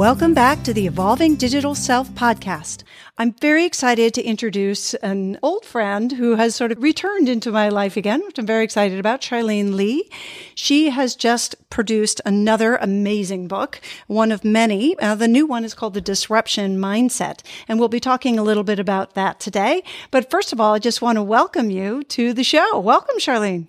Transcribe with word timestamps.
Welcome 0.00 0.32
back 0.32 0.62
to 0.62 0.72
the 0.72 0.86
Evolving 0.86 1.36
Digital 1.36 1.74
Self 1.74 2.08
podcast. 2.12 2.84
I'm 3.18 3.34
very 3.34 3.66
excited 3.66 4.14
to 4.14 4.22
introduce 4.22 4.94
an 4.94 5.38
old 5.42 5.66
friend 5.66 6.12
who 6.12 6.36
has 6.36 6.54
sort 6.54 6.72
of 6.72 6.82
returned 6.82 7.28
into 7.28 7.52
my 7.52 7.68
life 7.68 7.98
again, 7.98 8.22
which 8.24 8.38
I'm 8.38 8.46
very 8.46 8.64
excited 8.64 8.98
about, 8.98 9.20
Charlene 9.20 9.74
Li. 9.74 10.10
She 10.54 10.88
has 10.88 11.14
just 11.14 11.54
produced 11.68 12.22
another 12.24 12.76
amazing 12.76 13.46
book, 13.46 13.78
one 14.06 14.32
of 14.32 14.42
many. 14.42 14.98
Uh, 14.98 15.16
the 15.16 15.28
new 15.28 15.44
one 15.44 15.66
is 15.66 15.74
called 15.74 15.92
The 15.92 16.00
Disruption 16.00 16.78
Mindset, 16.78 17.42
and 17.68 17.78
we'll 17.78 17.88
be 17.88 18.00
talking 18.00 18.38
a 18.38 18.42
little 18.42 18.64
bit 18.64 18.78
about 18.78 19.12
that 19.16 19.38
today. 19.38 19.82
But 20.10 20.30
first 20.30 20.50
of 20.54 20.62
all, 20.62 20.72
I 20.72 20.78
just 20.78 21.02
want 21.02 21.16
to 21.16 21.22
welcome 21.22 21.68
you 21.68 22.04
to 22.04 22.32
the 22.32 22.42
show. 22.42 22.80
Welcome, 22.80 23.18
Charlene. 23.18 23.66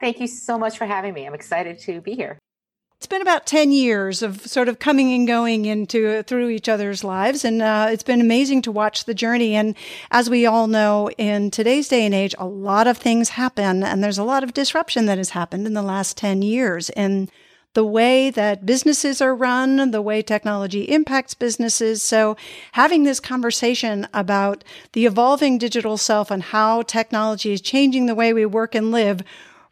Thank 0.00 0.18
you 0.18 0.28
so 0.28 0.58
much 0.58 0.78
for 0.78 0.86
having 0.86 1.12
me. 1.12 1.26
I'm 1.26 1.34
excited 1.34 1.78
to 1.80 2.00
be 2.00 2.14
here. 2.14 2.38
It's 3.04 3.10
been 3.10 3.20
about 3.20 3.44
10 3.44 3.70
years 3.70 4.22
of 4.22 4.40
sort 4.46 4.66
of 4.66 4.78
coming 4.78 5.12
and 5.12 5.26
going 5.26 5.66
into 5.66 6.22
through 6.22 6.48
each 6.48 6.70
other's 6.70 7.04
lives. 7.04 7.44
And 7.44 7.60
uh, 7.60 7.88
it's 7.90 8.02
been 8.02 8.22
amazing 8.22 8.62
to 8.62 8.72
watch 8.72 9.04
the 9.04 9.12
journey. 9.12 9.54
And 9.54 9.76
as 10.10 10.30
we 10.30 10.46
all 10.46 10.68
know, 10.68 11.10
in 11.18 11.50
today's 11.50 11.88
day 11.88 12.06
and 12.06 12.14
age, 12.14 12.34
a 12.38 12.46
lot 12.46 12.86
of 12.86 12.96
things 12.96 13.28
happen 13.28 13.82
and 13.82 14.02
there's 14.02 14.16
a 14.16 14.24
lot 14.24 14.42
of 14.42 14.54
disruption 14.54 15.04
that 15.04 15.18
has 15.18 15.30
happened 15.30 15.66
in 15.66 15.74
the 15.74 15.82
last 15.82 16.16
10 16.16 16.40
years 16.40 16.88
in 16.88 17.28
the 17.74 17.84
way 17.84 18.30
that 18.30 18.64
businesses 18.64 19.20
are 19.20 19.34
run, 19.34 19.90
the 19.90 20.00
way 20.00 20.22
technology 20.22 20.84
impacts 20.84 21.34
businesses. 21.34 22.02
So 22.02 22.38
having 22.72 23.04
this 23.04 23.20
conversation 23.20 24.08
about 24.14 24.64
the 24.92 25.04
evolving 25.04 25.58
digital 25.58 25.98
self 25.98 26.30
and 26.30 26.42
how 26.42 26.80
technology 26.80 27.52
is 27.52 27.60
changing 27.60 28.06
the 28.06 28.14
way 28.14 28.32
we 28.32 28.46
work 28.46 28.74
and 28.74 28.90
live 28.90 29.22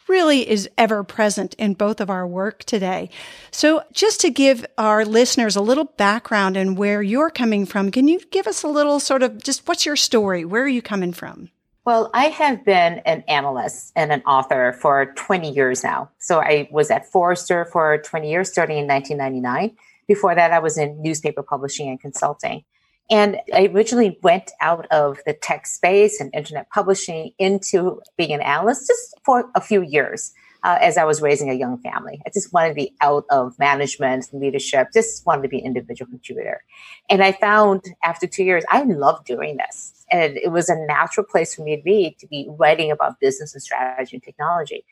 really 0.08 0.48
is 0.48 0.68
ever 0.76 1.04
present 1.04 1.54
in 1.54 1.74
both 1.74 2.00
of 2.00 2.10
our 2.10 2.26
work 2.26 2.64
today. 2.64 3.10
So 3.50 3.82
just 3.92 4.20
to 4.20 4.30
give 4.30 4.64
our 4.78 5.04
listeners 5.04 5.56
a 5.56 5.60
little 5.60 5.84
background 5.84 6.56
and 6.56 6.76
where 6.76 7.02
you're 7.02 7.30
coming 7.30 7.66
from, 7.66 7.90
can 7.90 8.08
you 8.08 8.20
give 8.30 8.46
us 8.46 8.62
a 8.62 8.68
little 8.68 9.00
sort 9.00 9.22
of 9.22 9.42
just 9.42 9.66
what's 9.66 9.86
your 9.86 9.96
story? 9.96 10.44
Where 10.44 10.62
are 10.62 10.68
you 10.68 10.82
coming 10.82 11.12
from? 11.12 11.50
Well, 11.84 12.10
I 12.14 12.26
have 12.26 12.64
been 12.64 12.98
an 13.00 13.24
analyst 13.26 13.92
and 13.96 14.12
an 14.12 14.22
author 14.22 14.72
for 14.80 15.06
20 15.16 15.50
years 15.50 15.82
now. 15.82 16.10
So 16.18 16.40
I 16.40 16.68
was 16.70 16.92
at 16.92 17.10
Forrester 17.10 17.64
for 17.64 17.98
20 17.98 18.30
years, 18.30 18.48
starting 18.48 18.78
in 18.78 18.86
1999. 18.86 19.76
Before 20.06 20.34
that, 20.34 20.52
I 20.52 20.60
was 20.60 20.78
in 20.78 21.02
newspaper 21.02 21.42
publishing 21.42 21.88
and 21.88 22.00
consulting. 22.00 22.64
And 23.10 23.38
I 23.52 23.66
originally 23.66 24.18
went 24.22 24.50
out 24.60 24.86
of 24.90 25.18
the 25.26 25.34
tech 25.34 25.66
space 25.66 26.20
and 26.20 26.34
internet 26.34 26.70
publishing 26.70 27.32
into 27.38 28.00
being 28.16 28.32
an 28.32 28.40
analyst 28.40 28.86
just 28.86 29.14
for 29.24 29.50
a 29.54 29.60
few 29.60 29.82
years 29.82 30.32
uh, 30.64 30.78
as 30.80 30.96
I 30.96 31.04
was 31.04 31.20
raising 31.20 31.50
a 31.50 31.54
young 31.54 31.78
family. 31.78 32.20
I 32.26 32.30
just 32.30 32.52
wanted 32.52 32.70
to 32.70 32.74
be 32.74 32.94
out 33.00 33.24
of 33.30 33.58
management 33.58 34.28
and 34.32 34.40
leadership, 34.40 34.88
just 34.94 35.26
wanted 35.26 35.42
to 35.42 35.48
be 35.48 35.58
an 35.58 35.66
individual 35.66 36.10
contributor. 36.10 36.62
And 37.10 37.22
I 37.22 37.32
found 37.32 37.84
after 38.04 38.26
two 38.26 38.44
years, 38.44 38.64
I 38.70 38.82
loved 38.82 39.26
doing 39.26 39.56
this. 39.56 40.06
And 40.10 40.36
it 40.36 40.52
was 40.52 40.68
a 40.68 40.76
natural 40.86 41.26
place 41.26 41.54
for 41.54 41.62
me 41.62 41.76
to 41.76 41.82
be, 41.82 42.16
to 42.20 42.26
be 42.26 42.46
writing 42.58 42.90
about 42.90 43.18
business 43.18 43.54
and 43.54 43.62
strategy 43.62 44.16
and 44.16 44.22
technology. 44.22 44.84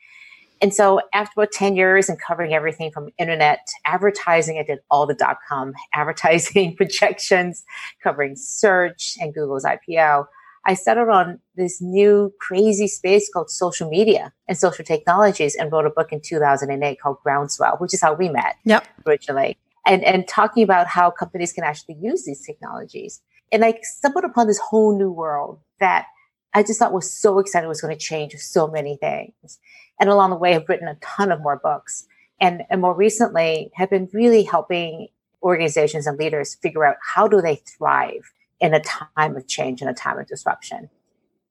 And 0.61 0.73
so 0.73 1.01
after 1.13 1.41
about 1.41 1.51
10 1.51 1.75
years 1.75 2.07
and 2.07 2.21
covering 2.21 2.53
everything 2.53 2.91
from 2.91 3.09
internet 3.17 3.67
advertising, 3.85 4.59
I 4.59 4.63
did 4.63 4.79
all 4.91 5.07
the 5.07 5.15
dot 5.15 5.37
com 5.47 5.73
advertising 5.93 6.75
projections, 6.77 7.63
covering 8.03 8.35
search 8.35 9.17
and 9.19 9.33
Google's 9.33 9.65
IPO. 9.65 10.25
I 10.63 10.75
settled 10.75 11.09
on 11.09 11.39
this 11.55 11.81
new 11.81 12.31
crazy 12.39 12.87
space 12.87 13.29
called 13.33 13.49
social 13.49 13.89
media 13.89 14.31
and 14.47 14.55
social 14.55 14.85
technologies 14.85 15.55
and 15.55 15.71
wrote 15.71 15.87
a 15.87 15.89
book 15.89 16.11
in 16.11 16.21
2008 16.21 17.01
called 17.01 17.17
Groundswell, 17.25 17.79
which 17.79 17.95
is 17.95 18.01
how 18.01 18.13
we 18.13 18.29
met 18.29 18.57
yep. 18.63 18.85
originally. 19.07 19.57
And, 19.87 20.03
and 20.03 20.27
talking 20.27 20.61
about 20.61 20.85
how 20.85 21.09
companies 21.09 21.51
can 21.51 21.63
actually 21.63 21.95
use 21.99 22.25
these 22.25 22.45
technologies. 22.45 23.21
And 23.51 23.65
I 23.65 23.79
stumbled 23.81 24.23
upon 24.23 24.45
this 24.45 24.59
whole 24.59 24.95
new 24.95 25.11
world 25.11 25.59
that 25.79 26.05
I 26.53 26.63
just 26.63 26.79
thought 26.79 26.93
was 26.93 27.11
so 27.11 27.39
exciting 27.39 27.69
was 27.69 27.81
going 27.81 27.97
to 27.97 27.99
change 27.99 28.35
so 28.35 28.67
many 28.67 28.97
things. 28.97 29.59
And 29.99 30.09
along 30.09 30.31
the 30.31 30.35
way, 30.35 30.55
I've 30.55 30.67
written 30.67 30.87
a 30.87 30.95
ton 30.95 31.31
of 31.31 31.41
more 31.41 31.57
books 31.57 32.07
and, 32.39 32.63
and 32.69 32.81
more 32.81 32.93
recently 32.93 33.71
have 33.75 33.89
been 33.89 34.09
really 34.11 34.43
helping 34.43 35.07
organizations 35.43 36.07
and 36.07 36.17
leaders 36.17 36.55
figure 36.55 36.85
out 36.85 36.97
how 37.01 37.27
do 37.27 37.41
they 37.41 37.55
thrive 37.55 38.33
in 38.59 38.73
a 38.73 38.79
time 38.81 39.35
of 39.35 39.47
change 39.47 39.81
and 39.81 39.89
a 39.89 39.93
time 39.93 40.19
of 40.19 40.27
disruption. 40.27 40.89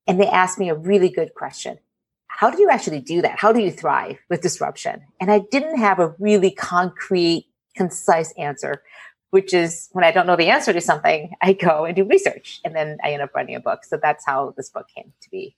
And 0.07 0.21
they 0.21 0.29
asked 0.29 0.59
me 0.59 0.69
a 0.69 0.75
really 0.75 1.09
good 1.09 1.35
question. 1.35 1.79
How 2.27 2.51
do 2.51 2.61
you 2.61 2.71
actually 2.71 3.01
do 3.01 3.23
that? 3.23 3.39
How 3.39 3.53
do 3.53 3.61
you 3.61 3.71
thrive 3.71 4.19
with 4.29 4.41
disruption? 4.41 5.03
And 5.21 5.31
I 5.31 5.41
didn't 5.51 5.79
have 5.79 5.99
a 5.99 6.15
really 6.19 6.51
concrete, 6.51 7.47
concise 7.77 8.33
answer, 8.33 8.83
which 9.31 9.55
is 9.55 9.89
when 9.93 10.05
I 10.05 10.11
don't 10.11 10.27
know 10.27 10.37
the 10.37 10.51
answer 10.51 10.73
to 10.73 10.81
something, 10.81 11.35
I 11.43 11.53
go 11.55 11.85
and 11.85 11.97
do 11.97 12.05
research 12.05 12.61
and 12.65 12.75
then 12.75 12.99
I 13.03 13.13
end 13.13 13.23
up 13.23 13.35
writing 13.35 13.55
a 13.55 13.61
book. 13.61 13.85
So 13.85 13.99
that's 14.01 14.25
how 14.27 14.55
this 14.57 14.71
book 14.71 14.87
came 14.95 15.13
to 15.23 15.31
be. 15.31 15.57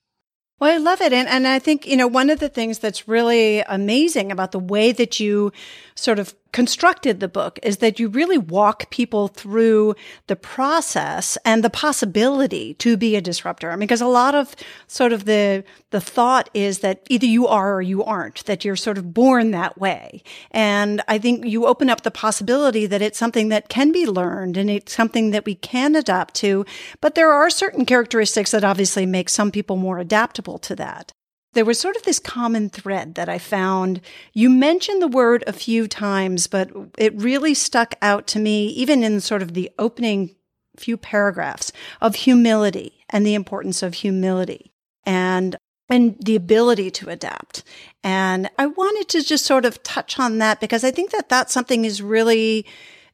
Well, 0.58 0.72
I 0.72 0.76
love 0.76 1.00
it. 1.00 1.12
And, 1.12 1.28
and 1.28 1.48
I 1.48 1.58
think, 1.58 1.88
you 1.88 1.96
know, 1.96 2.06
one 2.06 2.30
of 2.30 2.38
the 2.38 2.48
things 2.48 2.78
that's 2.78 3.08
really 3.08 3.62
amazing 3.62 4.30
about 4.30 4.52
the 4.52 4.60
way 4.60 4.92
that 4.92 5.18
you 5.18 5.50
sort 5.96 6.20
of 6.20 6.34
constructed 6.52 7.20
the 7.20 7.28
book 7.28 7.58
is 7.62 7.78
that 7.78 7.98
you 7.98 8.08
really 8.08 8.38
walk 8.38 8.90
people 8.90 9.28
through 9.28 9.94
the 10.26 10.36
process 10.36 11.38
and 11.44 11.64
the 11.64 11.70
possibility 11.70 12.74
to 12.74 12.96
be 12.96 13.16
a 13.16 13.20
disruptor. 13.20 13.70
I 13.70 13.74
mean, 13.74 13.80
because 13.80 14.00
a 14.00 14.06
lot 14.06 14.34
of 14.34 14.54
sort 14.86 15.12
of 15.12 15.24
the, 15.24 15.64
the 15.90 16.00
thought 16.00 16.50
is 16.54 16.80
that 16.80 17.02
either 17.08 17.26
you 17.26 17.46
are 17.46 17.74
or 17.74 17.82
you 17.82 18.04
aren't, 18.04 18.44
that 18.44 18.64
you're 18.64 18.76
sort 18.76 18.98
of 18.98 19.14
born 19.14 19.50
that 19.50 19.78
way. 19.78 20.22
And 20.50 21.02
I 21.08 21.18
think 21.18 21.46
you 21.46 21.66
open 21.66 21.88
up 21.88 22.02
the 22.02 22.10
possibility 22.10 22.86
that 22.86 23.02
it's 23.02 23.18
something 23.18 23.48
that 23.48 23.68
can 23.68 23.90
be 23.90 24.06
learned 24.06 24.56
and 24.56 24.68
it's 24.68 24.94
something 24.94 25.30
that 25.30 25.46
we 25.46 25.54
can 25.54 25.96
adapt 25.96 26.34
to. 26.36 26.66
But 27.00 27.14
there 27.14 27.32
are 27.32 27.50
certain 27.50 27.86
characteristics 27.86 28.50
that 28.50 28.64
obviously 28.64 29.06
make 29.06 29.28
some 29.28 29.50
people 29.50 29.76
more 29.76 29.98
adaptable 29.98 30.58
to 30.58 30.76
that 30.76 31.12
there 31.54 31.64
was 31.64 31.78
sort 31.78 31.96
of 31.96 32.02
this 32.02 32.18
common 32.18 32.70
thread 32.70 33.14
that 33.14 33.28
I 33.28 33.38
found. 33.38 34.00
You 34.32 34.48
mentioned 34.48 35.02
the 35.02 35.08
word 35.08 35.44
a 35.46 35.52
few 35.52 35.86
times, 35.86 36.46
but 36.46 36.70
it 36.98 37.14
really 37.14 37.54
stuck 37.54 37.94
out 38.00 38.26
to 38.28 38.38
me, 38.38 38.68
even 38.68 39.02
in 39.02 39.20
sort 39.20 39.42
of 39.42 39.54
the 39.54 39.70
opening 39.78 40.34
few 40.76 40.96
paragraphs 40.96 41.72
of 42.00 42.14
humility 42.14 43.04
and 43.10 43.26
the 43.26 43.34
importance 43.34 43.82
of 43.82 43.94
humility 43.94 44.72
and 45.04 45.56
and 45.88 46.16
the 46.24 46.36
ability 46.36 46.90
to 46.90 47.10
adapt. 47.10 47.62
And 48.02 48.48
I 48.58 48.66
wanted 48.66 49.08
to 49.10 49.22
just 49.22 49.44
sort 49.44 49.66
of 49.66 49.82
touch 49.82 50.18
on 50.18 50.38
that 50.38 50.58
because 50.58 50.84
I 50.84 50.90
think 50.90 51.10
that 51.10 51.28
that's 51.28 51.52
something 51.52 51.84
is 51.84 52.00
really 52.00 52.64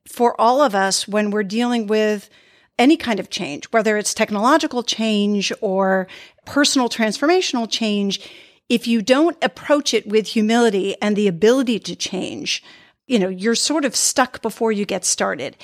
for 0.06 0.40
all 0.40 0.62
of 0.62 0.76
us 0.76 1.08
when 1.08 1.32
we're 1.32 1.42
dealing 1.42 1.88
with 1.88 2.30
any 2.78 2.96
kind 2.96 3.18
of 3.18 3.30
change, 3.30 3.64
whether 3.72 3.96
it's 3.96 4.14
technological 4.14 4.84
change 4.84 5.52
or 5.60 6.06
personal 6.48 6.88
transformational 6.88 7.70
change, 7.70 8.20
if 8.68 8.86
you 8.86 9.02
don't 9.02 9.36
approach 9.44 9.92
it 9.92 10.06
with 10.06 10.26
humility 10.28 10.96
and 11.02 11.14
the 11.14 11.28
ability 11.28 11.78
to 11.80 11.94
change, 11.94 12.62
you 13.06 13.18
know, 13.18 13.28
you're 13.28 13.54
sort 13.54 13.84
of 13.84 13.94
stuck 13.94 14.40
before 14.40 14.72
you 14.72 14.86
get 14.86 15.04
started. 15.04 15.56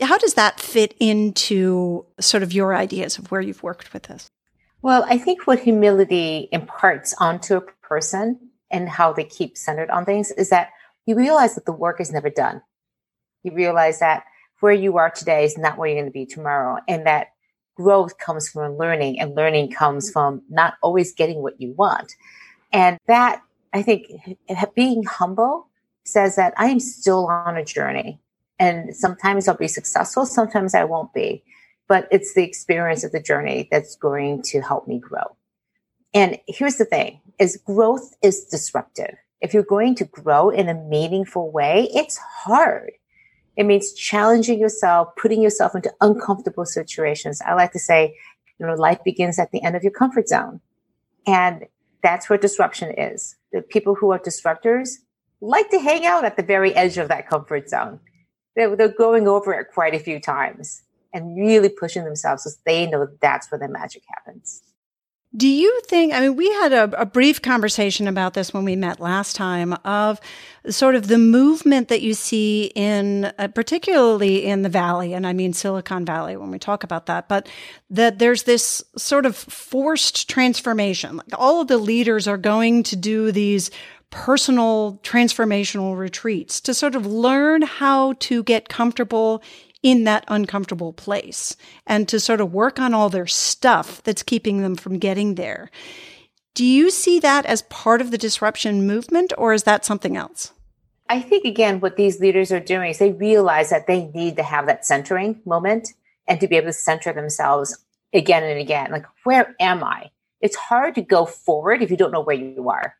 How 0.00 0.18
does 0.18 0.34
that 0.34 0.60
fit 0.60 0.94
into 1.00 2.04
sort 2.20 2.42
of 2.42 2.52
your 2.52 2.74
ideas 2.74 3.18
of 3.18 3.30
where 3.30 3.40
you've 3.40 3.62
worked 3.62 3.94
with 3.94 4.04
this? 4.04 4.28
Well, 4.82 5.06
I 5.08 5.16
think 5.16 5.46
what 5.46 5.58
humility 5.58 6.48
imparts 6.52 7.14
onto 7.18 7.56
a 7.56 7.62
person 7.82 8.50
and 8.70 8.88
how 8.88 9.14
they 9.14 9.24
keep 9.24 9.56
centered 9.56 9.90
on 9.90 10.04
things 10.04 10.30
is 10.32 10.50
that 10.50 10.68
you 11.06 11.16
realize 11.16 11.54
that 11.54 11.64
the 11.64 11.72
work 11.72 12.00
is 12.00 12.12
never 12.12 12.28
done. 12.28 12.60
You 13.42 13.54
realize 13.54 14.00
that 14.00 14.24
where 14.60 14.72
you 14.72 14.98
are 14.98 15.10
today 15.10 15.44
is 15.44 15.56
not 15.56 15.78
where 15.78 15.88
you're 15.88 15.96
going 16.02 16.12
to 16.12 16.12
be 16.12 16.26
tomorrow. 16.26 16.78
And 16.86 17.06
that 17.06 17.28
growth 17.76 18.18
comes 18.18 18.48
from 18.48 18.76
learning 18.76 19.20
and 19.20 19.34
learning 19.34 19.70
comes 19.70 20.06
mm-hmm. 20.06 20.12
from 20.12 20.42
not 20.48 20.74
always 20.82 21.12
getting 21.12 21.42
what 21.42 21.60
you 21.60 21.72
want. 21.72 22.14
And 22.72 22.98
that 23.06 23.42
I 23.72 23.82
think 23.82 24.06
being 24.74 25.04
humble 25.04 25.68
says 26.04 26.36
that 26.36 26.54
I 26.56 26.66
am 26.66 26.80
still 26.80 27.26
on 27.26 27.56
a 27.56 27.64
journey 27.64 28.18
and 28.58 28.96
sometimes 28.96 29.48
I'll 29.48 29.56
be 29.56 29.68
successful. 29.68 30.24
Sometimes 30.24 30.74
I 30.74 30.84
won't 30.84 31.12
be, 31.12 31.42
but 31.88 32.08
it's 32.10 32.34
the 32.34 32.42
experience 32.42 33.04
of 33.04 33.12
the 33.12 33.20
journey 33.20 33.68
that's 33.70 33.96
going 33.96 34.42
to 34.42 34.60
help 34.60 34.88
me 34.88 34.98
grow. 34.98 35.36
And 36.14 36.38
here's 36.46 36.76
the 36.76 36.84
thing 36.84 37.20
is 37.38 37.58
growth 37.58 38.14
is 38.22 38.46
disruptive. 38.46 39.14
If 39.42 39.52
you're 39.52 39.62
going 39.62 39.94
to 39.96 40.06
grow 40.06 40.48
in 40.48 40.68
a 40.68 40.74
meaningful 40.74 41.50
way, 41.50 41.90
it's 41.94 42.16
hard. 42.16 42.92
It 43.56 43.64
means 43.64 43.92
challenging 43.92 44.58
yourself, 44.58 45.08
putting 45.16 45.40
yourself 45.42 45.74
into 45.74 45.92
uncomfortable 46.00 46.66
situations. 46.66 47.40
I 47.40 47.54
like 47.54 47.72
to 47.72 47.78
say, 47.78 48.14
you 48.58 48.66
know, 48.66 48.74
life 48.74 49.02
begins 49.04 49.38
at 49.38 49.50
the 49.50 49.62
end 49.62 49.76
of 49.76 49.82
your 49.82 49.92
comfort 49.92 50.28
zone. 50.28 50.60
And 51.26 51.66
that's 52.02 52.28
where 52.28 52.38
disruption 52.38 52.94
is. 52.96 53.36
The 53.52 53.62
people 53.62 53.94
who 53.94 54.12
are 54.12 54.18
disruptors 54.18 54.96
like 55.40 55.70
to 55.70 55.78
hang 55.78 56.06
out 56.06 56.24
at 56.24 56.36
the 56.36 56.42
very 56.42 56.74
edge 56.74 56.98
of 56.98 57.08
that 57.08 57.28
comfort 57.28 57.68
zone. 57.68 58.00
They're, 58.54 58.74
they're 58.76 58.88
going 58.88 59.28
over 59.28 59.52
it 59.52 59.68
quite 59.72 59.94
a 59.94 59.98
few 59.98 60.20
times 60.20 60.82
and 61.12 61.36
really 61.36 61.68
pushing 61.68 62.04
themselves 62.04 62.44
because 62.44 62.58
they 62.64 62.86
know 62.86 63.08
that's 63.20 63.50
where 63.50 63.58
the 63.58 63.68
magic 63.68 64.02
happens. 64.08 64.62
Do 65.36 65.48
you 65.48 65.82
think, 65.86 66.14
I 66.14 66.20
mean, 66.20 66.36
we 66.36 66.50
had 66.50 66.72
a, 66.72 67.02
a, 67.02 67.04
brief 67.04 67.42
conversation 67.42 68.08
about 68.08 68.32
this 68.32 68.54
when 68.54 68.64
we 68.64 68.74
met 68.74 69.00
last 69.00 69.36
time 69.36 69.74
of 69.84 70.18
sort 70.70 70.94
of 70.94 71.08
the 71.08 71.18
movement 71.18 71.88
that 71.88 72.00
you 72.00 72.14
see 72.14 72.72
in, 72.74 73.26
uh, 73.38 73.48
particularly 73.48 74.46
in 74.46 74.62
the 74.62 74.68
Valley, 74.70 75.12
and 75.12 75.26
I 75.26 75.34
mean 75.34 75.52
Silicon 75.52 76.06
Valley 76.06 76.36
when 76.36 76.50
we 76.50 76.58
talk 76.58 76.84
about 76.84 77.06
that, 77.06 77.28
but 77.28 77.48
that 77.90 78.18
there's 78.18 78.44
this 78.44 78.82
sort 78.96 79.26
of 79.26 79.36
forced 79.36 80.30
transformation. 80.30 81.18
Like 81.18 81.34
all 81.34 81.60
of 81.60 81.68
the 81.68 81.78
leaders 81.78 82.26
are 82.26 82.38
going 82.38 82.82
to 82.84 82.96
do 82.96 83.30
these 83.30 83.70
personal 84.10 84.98
transformational 85.02 85.96
retreats 85.96 86.60
to 86.62 86.72
sort 86.72 86.94
of 86.94 87.04
learn 87.04 87.62
how 87.62 88.14
to 88.14 88.42
get 88.44 88.68
comfortable 88.68 89.42
in 89.86 90.02
that 90.02 90.24
uncomfortable 90.26 90.92
place 90.92 91.56
and 91.86 92.08
to 92.08 92.18
sort 92.18 92.40
of 92.40 92.52
work 92.52 92.80
on 92.80 92.92
all 92.92 93.08
their 93.08 93.28
stuff 93.28 94.02
that's 94.02 94.24
keeping 94.24 94.60
them 94.60 94.74
from 94.74 94.98
getting 94.98 95.36
there. 95.36 95.70
Do 96.54 96.64
you 96.64 96.90
see 96.90 97.20
that 97.20 97.46
as 97.46 97.62
part 97.62 98.00
of 98.00 98.10
the 98.10 98.18
disruption 98.18 98.84
movement 98.84 99.32
or 99.38 99.52
is 99.52 99.62
that 99.62 99.84
something 99.84 100.16
else? 100.16 100.52
I 101.08 101.20
think, 101.20 101.44
again, 101.44 101.78
what 101.78 101.96
these 101.96 102.18
leaders 102.18 102.50
are 102.50 102.58
doing 102.58 102.90
is 102.90 102.98
they 102.98 103.12
realize 103.12 103.70
that 103.70 103.86
they 103.86 104.06
need 104.06 104.34
to 104.38 104.42
have 104.42 104.66
that 104.66 104.84
centering 104.84 105.40
moment 105.44 105.90
and 106.26 106.40
to 106.40 106.48
be 106.48 106.56
able 106.56 106.66
to 106.66 106.72
center 106.72 107.12
themselves 107.12 107.78
again 108.12 108.42
and 108.42 108.58
again. 108.58 108.90
Like, 108.90 109.06
where 109.22 109.54
am 109.60 109.84
I? 109.84 110.10
It's 110.40 110.56
hard 110.56 110.96
to 110.96 111.00
go 111.00 111.26
forward 111.26 111.80
if 111.80 111.92
you 111.92 111.96
don't 111.96 112.10
know 112.10 112.22
where 112.22 112.34
you 112.34 112.68
are. 112.70 112.96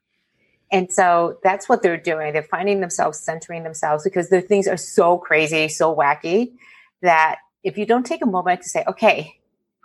And 0.70 0.92
so 0.92 1.40
that's 1.42 1.68
what 1.68 1.82
they're 1.82 1.96
doing. 1.96 2.32
They're 2.32 2.44
finding 2.44 2.80
themselves 2.80 3.18
centering 3.18 3.64
themselves 3.64 4.04
because 4.04 4.28
their 4.28 4.40
things 4.40 4.68
are 4.68 4.76
so 4.76 5.18
crazy, 5.18 5.66
so 5.66 5.92
wacky 5.92 6.52
that 7.02 7.38
if 7.62 7.76
you 7.76 7.86
don't 7.86 8.06
take 8.06 8.22
a 8.22 8.26
moment 8.26 8.62
to 8.62 8.68
say, 8.68 8.84
okay, 8.86 9.36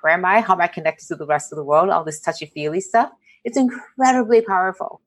where 0.01 0.13
am 0.13 0.25
I? 0.25 0.41
How 0.41 0.53
am 0.53 0.61
I 0.61 0.67
connected 0.67 1.07
to 1.07 1.15
the 1.15 1.25
rest 1.25 1.51
of 1.51 1.55
the 1.57 1.63
world? 1.63 1.89
All 1.89 2.03
this 2.03 2.19
touchy 2.19 2.45
feely 2.45 2.81
stuff. 2.81 3.11
It's 3.43 3.57
incredibly 3.57 4.41
powerful 4.41 5.01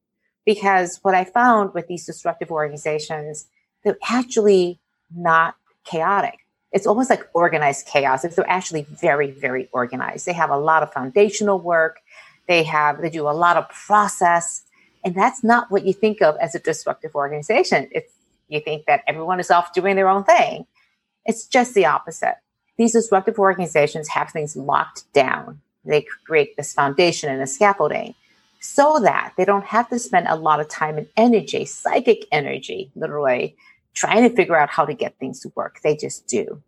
because 0.45 0.99
what 1.03 1.15
I 1.15 1.25
found 1.25 1.75
with 1.75 1.87
these 1.87 2.07
disruptive 2.07 2.51
organizations, 2.51 3.47
they're 3.83 3.99
actually 4.09 4.81
not 5.15 5.57
chaotic. 5.85 6.39
It's 6.73 6.87
almost 6.87 7.11
like 7.11 7.29
organized 7.35 7.87
chaos. 7.87 8.23
They're 8.23 8.51
actually 8.51 8.83
very, 8.83 9.31
very 9.31 9.69
organized. 9.73 10.27
They 10.27 10.33
have 10.33 10.51
a 10.51 10.59
lot 10.59 10.83
of 10.83 10.93
foundational 10.93 11.61
work. 11.61 12.01
They 12.49 12.65
have, 12.65 13.01
they 13.01 13.11
do 13.11 13.29
a 13.29 13.31
lot 13.31 13.57
of 13.57 13.69
process. 13.69 14.65
And 15.05 15.15
that's 15.15 15.45
not 15.45 15.71
what 15.71 15.85
you 15.85 15.93
think 15.93 16.21
of 16.21 16.37
as 16.39 16.55
a 16.55 16.59
disruptive 16.59 17.15
organization. 17.15 17.89
It's, 17.93 18.13
you 18.49 18.61
think 18.61 18.87
that 18.87 19.03
everyone 19.07 19.39
is 19.39 19.51
off 19.51 19.73
doing 19.73 19.95
their 19.97 20.09
own 20.09 20.25
thing. 20.25 20.67
It's 21.27 21.47
just 21.47 21.75
the 21.75 21.87
opposite. 21.87 22.37
These 22.77 22.93
disruptive 22.93 23.39
organizations 23.39 24.09
have 24.09 24.31
things 24.31 24.57
locked 24.57 25.11
down. 25.13 25.61
They 25.85 26.07
create 26.27 26.57
this 26.57 26.73
foundation 26.73 27.31
and 27.31 27.43
a 27.43 27.47
scaffolding 27.47 28.15
so 28.61 28.99
that 29.01 29.35
they 29.37 29.45
don't 29.45 29.65
have 29.65 29.89
to 29.91 29.99
spend 29.99 30.27
a 30.29 30.37
lot 30.37 30.61
of 30.61 30.69
time 30.69 30.97
and 30.97 31.07
energy, 31.17 31.65
psychic 31.67 32.27
energy, 32.33 32.91
literally, 32.97 33.57
trying 33.93 34.29
to 34.29 34.35
figure 34.35 34.57
out 34.57 34.71
how 34.71 34.85
to 34.85 34.95
get 34.95 35.19
things 35.19 35.41
to 35.41 35.53
work. 35.55 35.81
They 35.83 35.97
just 35.97 36.27
do 36.27 36.63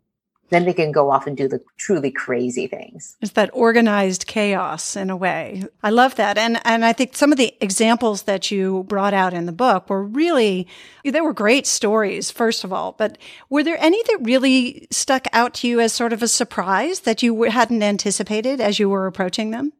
then 0.49 0.65
they 0.65 0.73
can 0.73 0.91
go 0.91 1.11
off 1.11 1.27
and 1.27 1.35
do 1.35 1.47
the 1.47 1.61
truly 1.77 2.11
crazy 2.11 2.67
things. 2.67 3.17
It's 3.21 3.33
that 3.33 3.49
organized 3.53 4.27
chaos 4.27 4.95
in 4.95 5.09
a 5.09 5.17
way. 5.17 5.65
I 5.83 5.89
love 5.89 6.15
that. 6.15 6.37
And 6.37 6.59
and 6.65 6.85
I 6.85 6.93
think 6.93 7.15
some 7.15 7.31
of 7.31 7.37
the 7.37 7.53
examples 7.61 8.23
that 8.23 8.51
you 8.51 8.85
brought 8.87 9.13
out 9.13 9.33
in 9.33 9.45
the 9.45 9.51
book 9.51 9.89
were 9.89 10.03
really 10.03 10.67
they 11.03 11.21
were 11.21 11.33
great 11.33 11.67
stories 11.67 12.31
first 12.31 12.63
of 12.63 12.71
all, 12.71 12.93
but 12.93 13.17
were 13.49 13.63
there 13.63 13.77
any 13.79 14.01
that 14.03 14.19
really 14.21 14.87
stuck 14.91 15.27
out 15.33 15.53
to 15.55 15.67
you 15.67 15.79
as 15.79 15.93
sort 15.93 16.13
of 16.13 16.23
a 16.23 16.27
surprise 16.27 17.01
that 17.01 17.23
you 17.23 17.43
hadn't 17.43 17.83
anticipated 17.83 18.61
as 18.61 18.79
you 18.79 18.89
were 18.89 19.07
approaching 19.07 19.51
them? 19.51 19.73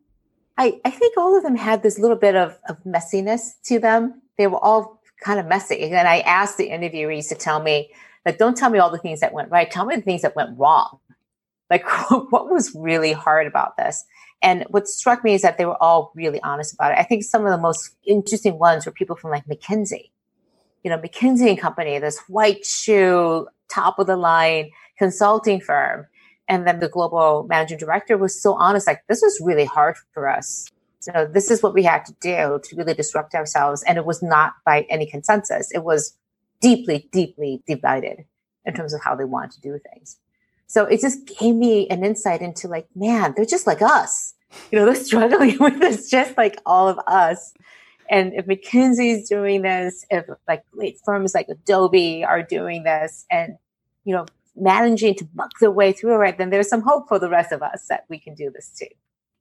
I, 0.58 0.80
I 0.84 0.90
think 0.90 1.18
all 1.18 1.38
of 1.38 1.44
them 1.44 1.56
had 1.56 1.84
this 1.84 2.00
little 2.00 2.18
bit 2.18 2.36
of, 2.36 2.58
of 2.68 2.84
messiness 2.84 3.62
to 3.66 3.80
them. 3.80 4.22
They 4.38 4.48
were 4.48 4.58
all 4.58 5.02
kind 5.22 5.40
of 5.40 5.46
messy. 5.46 5.84
And 5.84 6.08
I 6.08 6.19
asked 6.19 6.58
the 6.58 6.69
interviewees 6.69 7.30
to 7.30 7.36
tell 7.36 7.62
me 7.62 7.92
like, 8.28 8.38
don't 8.38 8.58
tell 8.58 8.70
me 8.70 8.78
all 8.78 8.92
the 8.92 8.98
things 8.98 9.22
that 9.22 9.32
went 9.32 9.50
right. 9.50 9.72
Tell 9.72 9.86
me 9.86 9.96
the 9.96 10.02
things 10.02 10.22
that 10.22 10.36
went 10.36 10.60
wrong. 10.60 11.00
Like, 11.70 11.86
what 12.10 12.52
was 12.52 12.76
really 12.76 13.14
hard 13.14 13.48
about 13.48 13.78
this? 13.78 14.04
And 14.42 14.66
what 14.68 14.88
struck 14.88 15.24
me 15.24 15.34
is 15.34 15.42
that 15.44 15.58
they 15.58 15.66
were 15.66 15.82
all 15.82 16.12
really 16.14 16.42
honest 16.42 16.74
about 16.74 16.92
it. 16.92 17.00
I 17.00 17.04
think 17.04 17.24
some 17.24 17.46
of 17.46 17.52
the 17.52 17.58
most 17.58 17.96
interesting 18.06 18.60
ones 18.60 18.86
were 18.86 18.92
people 18.92 19.16
from 19.16 19.32
like 19.32 19.46
McKinsey. 19.46 20.12
You 20.84 20.92
know, 20.92 20.98
McKinsey 20.98 21.48
and 21.48 21.58
Company, 21.58 21.98
this 22.00 22.20
white 22.28 22.66
shoe, 22.66 23.48
top 23.70 23.98
of 23.98 24.08
the 24.08 24.18
line 24.18 24.72
consulting 24.98 25.62
firm. 25.62 26.06
And 26.50 26.68
then 26.68 26.80
the 26.80 26.90
global 26.90 27.46
managing 27.50 27.78
director 27.78 28.18
was 28.18 28.40
so 28.40 28.56
honest, 28.56 28.88
like, 28.88 29.04
this 29.08 29.22
was 29.22 29.40
really 29.42 29.66
hard 29.66 29.96
for 30.14 30.28
us. 30.28 30.70
So 31.00 31.30
this 31.32 31.50
is 31.50 31.64
what 31.64 31.74
we 31.74 31.84
had 31.84 32.06
to 32.06 32.16
do 32.20 32.60
to 32.62 32.76
really 32.76 32.94
disrupt 32.94 33.36
ourselves. 33.36 33.84
And 33.84 33.98
it 33.98 34.06
was 34.06 34.22
not 34.22 34.54
by 34.66 34.86
any 34.90 35.06
consensus. 35.06 35.72
It 35.72 35.84
was 35.84 36.18
deeply, 36.62 37.07
deeply 37.12 37.63
divided 37.68 38.25
in 38.65 38.74
terms 38.74 38.94
of 38.94 39.01
how 39.04 39.15
they 39.15 39.24
want 39.24 39.51
to 39.54 39.62
do 39.62 39.80
things. 39.94 40.18
So 40.68 40.86
it 40.86 41.00
just 41.00 41.25
gave 41.25 41.56
me 41.56 41.88
an 41.88 42.04
insight 42.04 42.42
into 42.42 42.68
like, 42.68 42.88
man, 42.95 43.33
they're 43.36 43.45
just 43.45 43.68
like 43.68 43.81
us. 43.81 44.33
You 44.71 44.80
know, 44.80 44.86
they're 44.92 44.95
struggling 44.95 45.57
with 45.59 45.80
this 45.80 46.09
just 46.09 46.38
like 46.38 46.59
all 46.65 46.88
of 46.88 47.00
us. 47.07 47.54
And 48.09 48.33
if 48.33 48.45
McKinsey's 48.45 49.27
doing 49.27 49.63
this, 49.63 50.06
if 50.09 50.25
like 50.48 50.63
firms 51.04 51.33
like 51.33 51.48
Adobe 51.50 52.24
are 52.24 52.42
doing 52.42 52.83
this 52.83 53.25
and, 53.30 53.57
you 54.06 54.15
know, 54.15 54.25
managing 54.56 55.15
to 55.15 55.25
buck 55.25 55.51
their 55.59 55.71
way 55.71 55.92
through 55.92 56.25
it, 56.25 56.38
then 56.38 56.50
there's 56.50 56.69
some 56.69 56.81
hope 56.81 57.07
for 57.07 57.19
the 57.19 57.30
rest 57.30 57.51
of 57.51 57.62
us 57.62 57.88
that 57.88 58.06
we 58.09 58.18
can 58.18 58.33
do 58.33 58.50
this 58.50 58.69
too. 58.69 58.88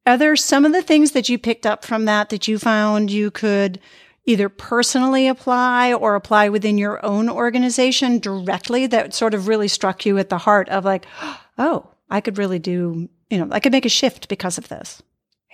Are 0.04 0.16
there 0.16 0.36
some 0.36 0.64
of 0.64 0.72
the 0.72 0.82
things 0.82 1.12
that 1.12 1.28
you 1.28 1.38
picked 1.38 1.66
up 1.66 1.84
from 1.84 2.04
that 2.04 2.28
that 2.28 2.46
you 2.46 2.58
found 2.58 3.10
you 3.10 3.30
could 3.30 3.80
either 4.26 4.48
personally 4.48 5.28
apply 5.28 5.92
or 5.92 6.14
apply 6.16 6.48
within 6.48 6.76
your 6.76 7.04
own 7.04 7.30
organization 7.30 8.18
directly 8.18 8.86
that 8.88 9.14
sort 9.14 9.34
of 9.34 9.48
really 9.48 9.68
struck 9.68 10.04
you 10.04 10.18
at 10.18 10.28
the 10.28 10.38
heart 10.38 10.68
of 10.68 10.84
like, 10.84 11.06
oh, 11.58 11.88
I 12.10 12.20
could 12.20 12.38
really 12.38 12.58
do, 12.58 13.08
you 13.30 13.38
know, 13.38 13.48
I 13.50 13.60
could 13.60 13.72
make 13.72 13.86
a 13.86 13.90
shift 13.90 14.28
because 14.28 14.58
of 14.58 14.68
this? 14.68 15.02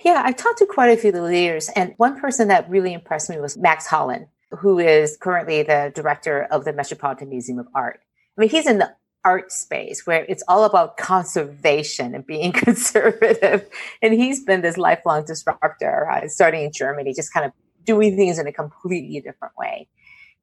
Yeah, 0.03 0.21
I 0.25 0.33
talked 0.33 0.59
to 0.59 0.65
quite 0.65 0.89
a 0.89 0.97
few 0.97 1.13
leaders, 1.13 1.69
and 1.75 1.93
one 1.95 2.19
person 2.19 2.49
that 2.49 2.69
really 2.69 2.93
impressed 2.93 3.29
me 3.29 3.39
was 3.39 3.55
Max 3.55 3.87
Hollein, 3.87 4.27
who 4.49 4.77
is 4.77 5.15
currently 5.15 5.63
the 5.63 5.93
director 5.95 6.43
of 6.51 6.65
the 6.65 6.73
Metropolitan 6.73 7.29
Museum 7.29 7.59
of 7.59 7.67
Art. 7.73 8.01
I 8.37 8.41
mean, 8.41 8.49
he's 8.49 8.67
in 8.67 8.79
the 8.79 8.93
art 9.23 9.51
space 9.51 10.05
where 10.05 10.25
it's 10.27 10.43
all 10.47 10.65
about 10.65 10.97
conservation 10.97 12.13
and 12.13 12.25
being 12.25 12.51
conservative. 12.51 13.65
And 14.01 14.13
he's 14.13 14.43
been 14.43 14.61
this 14.61 14.77
lifelong 14.77 15.25
disruptor, 15.25 16.09
uh, 16.09 16.27
starting 16.27 16.63
in 16.63 16.71
Germany, 16.73 17.13
just 17.13 17.33
kind 17.33 17.45
of 17.45 17.53
doing 17.85 18.15
things 18.15 18.39
in 18.39 18.47
a 18.47 18.53
completely 18.53 19.19
different 19.21 19.55
way. 19.57 19.87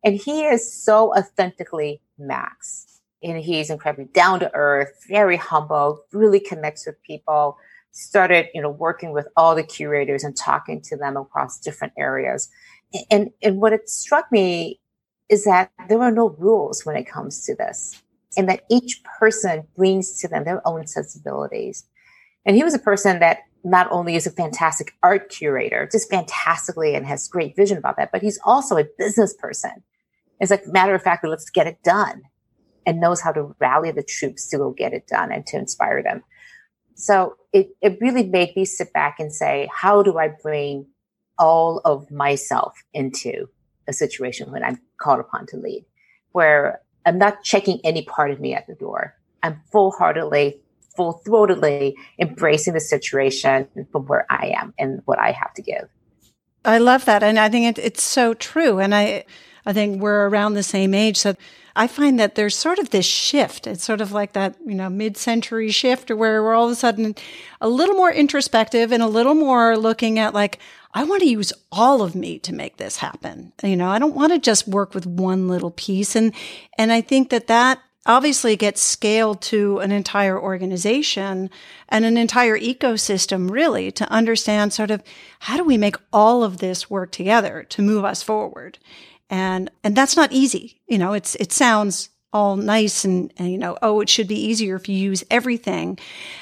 And 0.04 0.16
he 0.16 0.44
is 0.44 0.72
so 0.72 1.14
authentically 1.16 2.00
Max. 2.18 2.86
And 3.22 3.38
he's 3.38 3.68
incredibly 3.68 4.06
down 4.06 4.40
to 4.40 4.54
earth, 4.54 5.04
very 5.08 5.36
humble, 5.36 6.02
really 6.12 6.40
connects 6.40 6.86
with 6.86 7.02
people. 7.02 7.58
Started, 7.92 8.46
you 8.54 8.62
know, 8.62 8.70
working 8.70 9.12
with 9.12 9.26
all 9.36 9.54
the 9.54 9.64
curators 9.64 10.22
and 10.22 10.36
talking 10.36 10.80
to 10.82 10.96
them 10.96 11.16
across 11.16 11.58
different 11.58 11.92
areas. 11.98 12.48
And 13.10 13.30
and 13.42 13.60
what 13.60 13.72
it 13.72 13.90
struck 13.90 14.30
me 14.30 14.80
is 15.28 15.44
that 15.44 15.70
there 15.88 16.00
are 16.00 16.12
no 16.12 16.30
rules 16.38 16.86
when 16.86 16.96
it 16.96 17.04
comes 17.04 17.44
to 17.46 17.54
this. 17.56 18.00
And 18.36 18.48
that 18.48 18.62
each 18.70 19.02
person 19.18 19.66
brings 19.76 20.20
to 20.20 20.28
them 20.28 20.44
their 20.44 20.66
own 20.66 20.86
sensibilities. 20.86 21.84
And 22.46 22.56
he 22.56 22.62
was 22.62 22.74
a 22.74 22.78
person 22.78 23.18
that 23.18 23.40
not 23.62 23.90
only 23.90 24.16
is 24.16 24.26
a 24.26 24.30
fantastic 24.30 24.92
art 25.02 25.28
curator, 25.28 25.88
just 25.90 26.10
fantastically 26.10 26.94
and 26.94 27.06
has 27.06 27.28
great 27.28 27.54
vision 27.56 27.78
about 27.78 27.96
that, 27.96 28.10
but 28.12 28.22
he's 28.22 28.38
also 28.44 28.76
a 28.76 28.86
business 28.98 29.34
person. 29.34 29.82
It's 30.40 30.50
like 30.50 30.66
matter 30.66 30.94
of 30.94 31.02
fact, 31.02 31.26
let's 31.26 31.50
get 31.50 31.66
it 31.66 31.82
done 31.82 32.22
and 32.86 33.00
knows 33.00 33.20
how 33.20 33.32
to 33.32 33.54
rally 33.58 33.90
the 33.90 34.02
troops 34.02 34.48
to 34.48 34.56
go 34.56 34.70
get 34.70 34.94
it 34.94 35.06
done 35.06 35.30
and 35.30 35.46
to 35.46 35.58
inspire 35.58 36.02
them. 36.02 36.22
So 36.94 37.36
it, 37.52 37.70
it 37.82 37.98
really 38.00 38.24
made 38.24 38.56
me 38.56 38.64
sit 38.64 38.92
back 38.92 39.20
and 39.20 39.32
say, 39.32 39.68
how 39.74 40.02
do 40.02 40.18
I 40.18 40.28
bring 40.28 40.86
all 41.38 41.80
of 41.84 42.10
myself 42.10 42.82
into 42.92 43.48
a 43.88 43.92
situation 43.92 44.52
when 44.52 44.62
I'm 44.62 44.78
called 45.00 45.20
upon 45.20 45.46
to 45.46 45.56
lead, 45.56 45.84
where 46.32 46.80
I'm 47.06 47.18
not 47.18 47.42
checking 47.42 47.80
any 47.82 48.02
part 48.02 48.30
of 48.30 48.40
me 48.40 48.54
at 48.54 48.66
the 48.66 48.74
door. 48.74 49.16
I'm 49.42 49.62
full 49.72 49.90
heartedly 49.90 50.60
full 51.00 51.22
throatedly 51.26 51.94
embracing 52.18 52.74
the 52.74 52.80
situation 52.80 53.66
from 53.90 54.06
where 54.06 54.26
I 54.28 54.52
am 54.54 54.74
and 54.78 55.00
what 55.06 55.18
I 55.18 55.32
have 55.32 55.54
to 55.54 55.62
give. 55.62 55.88
I 56.62 56.76
love 56.76 57.06
that. 57.06 57.22
And 57.22 57.38
I 57.38 57.48
think 57.48 57.78
it, 57.78 57.82
it's 57.82 58.02
so 58.02 58.34
true. 58.34 58.80
And 58.80 58.94
I, 58.94 59.24
I 59.64 59.72
think 59.72 60.02
we're 60.02 60.28
around 60.28 60.52
the 60.52 60.62
same 60.62 60.92
age. 60.92 61.16
So 61.16 61.36
I 61.74 61.86
find 61.86 62.20
that 62.20 62.34
there's 62.34 62.54
sort 62.54 62.78
of 62.78 62.90
this 62.90 63.06
shift. 63.06 63.66
It's 63.66 63.82
sort 63.82 64.02
of 64.02 64.12
like 64.12 64.34
that, 64.34 64.56
you 64.66 64.74
know, 64.74 64.90
mid-century 64.90 65.70
shift 65.70 66.10
where 66.10 66.42
we're 66.42 66.52
all 66.52 66.66
of 66.66 66.72
a 66.72 66.74
sudden 66.74 67.14
a 67.62 67.68
little 67.68 67.94
more 67.94 68.12
introspective 68.12 68.92
and 68.92 69.02
a 69.02 69.06
little 69.06 69.34
more 69.34 69.78
looking 69.78 70.18
at 70.18 70.34
like, 70.34 70.58
I 70.92 71.04
want 71.04 71.22
to 71.22 71.28
use 71.28 71.52
all 71.72 72.02
of 72.02 72.14
me 72.14 72.38
to 72.40 72.52
make 72.52 72.76
this 72.76 72.98
happen. 72.98 73.54
You 73.62 73.76
know, 73.76 73.88
I 73.88 73.98
don't 73.98 74.14
want 74.14 74.32
to 74.32 74.38
just 74.38 74.68
work 74.68 74.92
with 74.92 75.06
one 75.06 75.48
little 75.48 75.70
piece. 75.70 76.14
And, 76.14 76.34
and 76.76 76.92
I 76.92 77.00
think 77.00 77.30
that 77.30 77.46
that 77.46 77.80
obviously 78.06 78.56
gets 78.56 78.80
scaled 78.80 79.42
to 79.42 79.78
an 79.78 79.92
entire 79.92 80.40
organization 80.40 81.50
and 81.88 82.04
an 82.04 82.16
entire 82.16 82.58
ecosystem 82.58 83.50
really 83.50 83.90
to 83.92 84.10
understand 84.10 84.72
sort 84.72 84.90
of 84.90 85.02
how 85.40 85.56
do 85.56 85.64
we 85.64 85.76
make 85.76 85.96
all 86.12 86.42
of 86.42 86.58
this 86.58 86.88
work 86.88 87.12
together 87.12 87.62
to 87.64 87.82
move 87.82 88.04
us 88.04 88.22
forward. 88.22 88.78
And 89.28 89.70
and 89.84 89.94
that's 89.94 90.16
not 90.16 90.32
easy. 90.32 90.80
You 90.88 90.98
know 90.98 91.12
it's 91.12 91.34
it 91.36 91.52
sounds 91.52 92.08
all 92.32 92.56
nice 92.56 93.04
and, 93.04 93.32
and, 93.38 93.50
you 93.50 93.58
know 93.58 93.76
oh 93.82 94.00
it 94.00 94.08
should 94.08 94.28
be 94.28 94.40
easier 94.40 94.76
if 94.76 94.88
you 94.88 94.96
use 94.96 95.22
everything. 95.30 95.98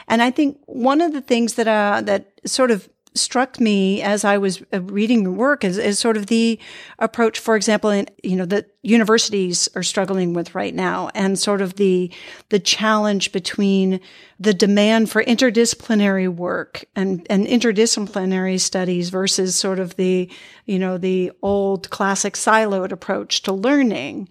And 0.06 0.22
i 0.22 0.30
think 0.30 0.58
one 0.66 1.00
of 1.00 1.12
the 1.12 1.20
things 1.20 1.54
that 1.54 1.68
uh 1.68 2.02
that 2.04 2.40
sort 2.46 2.70
of 2.70 2.88
struck 3.14 3.60
me 3.60 4.02
as 4.02 4.24
I 4.24 4.38
was 4.38 4.62
uh, 4.72 4.80
reading 4.82 5.22
your 5.22 5.32
work 5.32 5.64
is, 5.64 5.78
is 5.78 5.98
sort 5.98 6.16
of 6.16 6.26
the 6.26 6.58
approach, 6.98 7.38
for 7.38 7.56
example, 7.56 7.90
in, 7.90 8.06
you 8.22 8.36
know, 8.36 8.46
that 8.46 8.70
universities 8.82 9.68
are 9.74 9.82
struggling 9.82 10.32
with 10.32 10.54
right 10.54 10.74
now 10.74 11.10
and 11.14 11.38
sort 11.38 11.60
of 11.60 11.74
the, 11.74 12.12
the 12.48 12.58
challenge 12.58 13.32
between 13.32 14.00
the 14.38 14.54
demand 14.54 15.10
for 15.10 15.22
interdisciplinary 15.24 16.28
work 16.28 16.84
and, 16.94 17.26
and 17.28 17.46
interdisciplinary 17.46 18.60
studies 18.60 19.10
versus 19.10 19.56
sort 19.56 19.78
of 19.78 19.96
the, 19.96 20.30
you 20.66 20.78
know, 20.78 20.98
the 20.98 21.32
old 21.42 21.90
classic 21.90 22.34
siloed 22.34 22.92
approach 22.92 23.42
to 23.42 23.52
learning. 23.52 24.28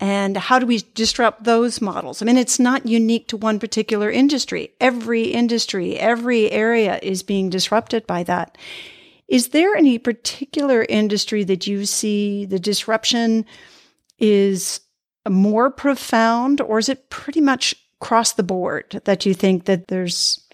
And 0.00 0.34
how 0.34 0.58
do 0.58 0.64
we 0.64 0.82
disrupt 0.94 1.44
those 1.44 1.82
models? 1.82 2.22
I 2.22 2.24
mean, 2.24 2.38
it's 2.38 2.58
not 2.58 2.86
unique 2.86 3.28
to 3.28 3.36
one 3.36 3.60
particular 3.60 4.10
industry. 4.10 4.72
Every 4.80 5.24
industry, 5.24 5.98
every 5.98 6.50
area 6.50 6.98
is 7.02 7.22
being 7.22 7.50
disrupted 7.50 8.06
by 8.06 8.22
that. 8.24 8.56
Is 9.28 9.50
there 9.50 9.76
any 9.76 9.98
particular 9.98 10.84
industry 10.88 11.44
that 11.44 11.66
you 11.66 11.84
see 11.84 12.46
the 12.46 12.58
disruption 12.58 13.44
is 14.18 14.80
more 15.28 15.70
profound 15.70 16.62
or 16.62 16.78
is 16.78 16.88
it 16.88 17.10
pretty 17.10 17.42
much 17.42 17.74
across 18.00 18.32
the 18.32 18.42
board 18.42 19.02
that 19.04 19.26
you 19.26 19.34
think 19.34 19.66
that 19.66 19.88
there's 19.88 20.46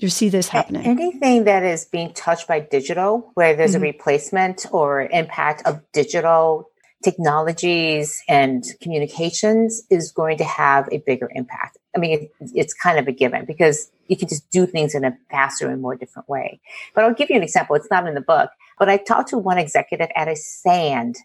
you 0.00 0.08
see 0.08 0.28
this 0.28 0.48
happening? 0.48 0.84
Anything 0.84 1.44
that 1.44 1.62
is 1.62 1.84
being 1.84 2.12
touched 2.12 2.46
by 2.46 2.60
digital, 2.60 3.30
where 3.34 3.56
there's 3.56 3.74
mm-hmm. 3.74 3.82
a 3.82 3.86
replacement 3.86 4.66
or 4.70 5.02
impact 5.02 5.66
of 5.66 5.80
digital 5.92 6.70
technologies 7.04 8.22
and 8.28 8.64
communications 8.80 9.82
is 9.90 10.10
going 10.10 10.36
to 10.38 10.44
have 10.44 10.88
a 10.90 10.98
bigger 10.98 11.30
impact. 11.34 11.78
I 11.94 12.00
mean, 12.00 12.22
it, 12.40 12.50
it's 12.54 12.74
kind 12.74 12.98
of 12.98 13.06
a 13.06 13.12
given 13.12 13.44
because 13.44 13.90
you 14.08 14.16
can 14.16 14.28
just 14.28 14.50
do 14.50 14.66
things 14.66 14.94
in 14.94 15.04
a 15.04 15.16
faster 15.30 15.68
and 15.68 15.80
more 15.80 15.94
different 15.94 16.28
way. 16.28 16.60
But 16.94 17.04
I'll 17.04 17.14
give 17.14 17.30
you 17.30 17.36
an 17.36 17.42
example. 17.42 17.76
It's 17.76 17.90
not 17.90 18.06
in 18.08 18.14
the 18.14 18.20
book, 18.20 18.50
but 18.78 18.88
I 18.88 18.96
talked 18.96 19.28
to 19.30 19.38
one 19.38 19.58
executive 19.58 20.08
at 20.16 20.28
a 20.28 20.34
sand 20.34 21.16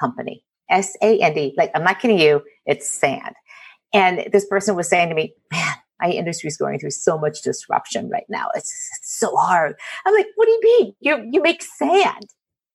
company, 0.00 0.44
S 0.70 0.96
A 1.02 1.18
N 1.20 1.34
D. 1.34 1.54
Like, 1.56 1.70
I'm 1.74 1.84
not 1.84 2.00
kidding 2.00 2.18
you, 2.18 2.42
it's 2.64 2.88
sand. 2.90 3.34
And 3.92 4.28
this 4.32 4.46
person 4.46 4.76
was 4.76 4.88
saying 4.88 5.08
to 5.08 5.14
me, 5.14 5.34
man, 5.50 5.74
my 6.00 6.10
industry 6.10 6.48
is 6.48 6.56
going 6.56 6.78
through 6.78 6.92
so 6.92 7.18
much 7.18 7.42
disruption 7.42 8.08
right 8.08 8.26
now. 8.28 8.48
It's, 8.54 8.72
it's 8.98 9.18
so 9.18 9.34
hard. 9.36 9.74
I'm 10.06 10.14
like, 10.14 10.28
what 10.36 10.46
do 10.46 10.52
you 10.52 10.60
mean? 10.62 10.94
You, 11.00 11.28
you 11.32 11.42
make 11.42 11.62
sand. 11.62 12.28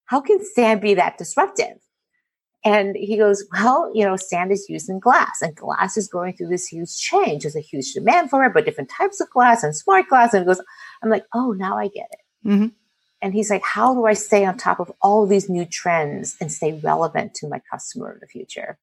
How 0.05 0.22
can 0.22 0.43
sand 0.43 0.81
be 0.81 0.95
that 0.95 1.17
disruptive? 1.17 1.77
And 2.65 2.96
he 2.96 3.17
goes, 3.17 3.46
well, 3.51 3.91
you 3.93 4.05
know, 4.05 4.15
sand 4.15 4.51
is 4.51 4.70
used 4.70 4.89
in 4.89 5.00
glass 5.00 5.41
and 5.41 5.55
glass 5.55 5.98
is 5.98 6.08
going 6.08 6.34
through 6.34 6.48
this 6.48 6.67
huge 6.67 6.98
change. 6.98 7.43
There's 7.43 7.58
a 7.58 7.62
huge 7.62 7.93
demand 7.93 8.29
for 8.29 8.46
it, 8.46 8.53
but 8.53 8.63
different 8.63 8.89
types 8.89 9.20
of 9.20 9.29
glass 9.32 9.63
and 9.63 9.75
smart 9.75 10.08
glass. 10.08 10.34
And 10.34 10.43
he 10.43 10.46
goes, 10.46 10.62
I'm 11.03 11.10
like, 11.10 11.25
oh, 11.34 11.51
now 11.51 11.77
I 11.77 11.89
get 11.89 12.08
it. 12.12 12.48
Mm-hmm. 12.48 12.67
And 13.22 13.34
he's 13.34 13.50
like, 13.50 13.63
how 13.63 13.93
do 13.93 14.05
I 14.05 14.13
stay 14.13 14.46
on 14.46 14.58
top 14.58 14.79
of 14.79 14.91
all 15.01 15.25
these 15.25 15.50
new 15.50 15.65
trends 15.65 16.38
and 16.39 16.51
stay 16.51 16.79
relevant 16.84 17.34
to 17.36 17.48
my 17.48 17.62
customer 17.70 18.13
in 18.13 18.20
the 18.22 18.27
future? 18.27 18.77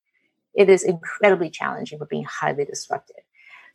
It 0.54 0.68
is 0.68 0.82
incredibly 0.82 1.48
challenging, 1.48 1.98
but 1.98 2.08
being 2.08 2.24
highly 2.24 2.64
disruptive. 2.64 3.22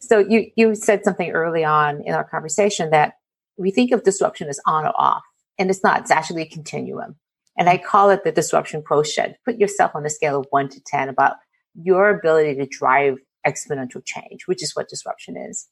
So 0.01 0.19
you, 0.19 0.51
you 0.55 0.75
said 0.75 1.03
something 1.03 1.31
early 1.31 1.63
on 1.63 2.01
in 2.01 2.13
our 2.13 2.23
conversation 2.23 2.91
that 2.91 3.13
we 3.57 3.71
think 3.71 3.91
of 3.91 4.03
disruption 4.03 4.49
as 4.49 4.59
on 4.65 4.85
or 4.85 4.93
off, 4.95 5.23
and 5.57 5.69
it's 5.69 5.83
not. 5.83 6.01
It's 6.01 6.11
actually 6.11 6.41
a 6.41 6.49
continuum. 6.49 7.15
And 7.57 7.69
I 7.69 7.77
mm. 7.77 7.83
call 7.83 8.09
it 8.09 8.23
the 8.23 8.31
disruption 8.31 8.81
quotient. 8.81 9.37
Put 9.45 9.57
yourself 9.57 9.91
on 9.95 10.05
a 10.05 10.09
scale 10.09 10.39
of 10.39 10.47
one 10.49 10.69
to 10.69 10.81
10 10.81 11.09
about 11.09 11.35
your 11.81 12.09
ability 12.09 12.55
to 12.55 12.65
drive 12.65 13.17
exponential 13.45 14.03
change, 14.03 14.47
which 14.47 14.63
is 14.63 14.75
what 14.75 14.89
disruption 14.89 15.37
is. 15.37 15.67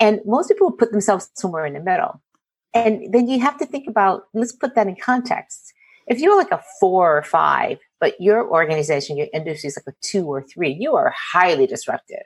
And 0.00 0.20
most 0.24 0.48
people 0.48 0.72
put 0.72 0.92
themselves 0.92 1.30
somewhere 1.34 1.66
in 1.66 1.74
the 1.74 1.80
middle. 1.80 2.20
And 2.74 3.12
then 3.12 3.28
you 3.28 3.38
have 3.40 3.58
to 3.58 3.66
think 3.66 3.86
about, 3.86 4.24
let's 4.32 4.52
put 4.52 4.74
that 4.74 4.86
in 4.86 4.96
context. 4.96 5.74
If 6.06 6.18
you're 6.18 6.36
like 6.36 6.50
a 6.50 6.62
four 6.80 7.16
or 7.16 7.22
five, 7.22 7.78
but 8.00 8.20
your 8.20 8.50
organization, 8.50 9.16
your 9.16 9.28
industry 9.32 9.68
is 9.68 9.78
like 9.78 9.94
a 9.94 9.98
two 10.00 10.26
or 10.26 10.42
three, 10.42 10.72
you 10.72 10.96
are 10.96 11.14
highly 11.16 11.66
disruptive. 11.66 12.24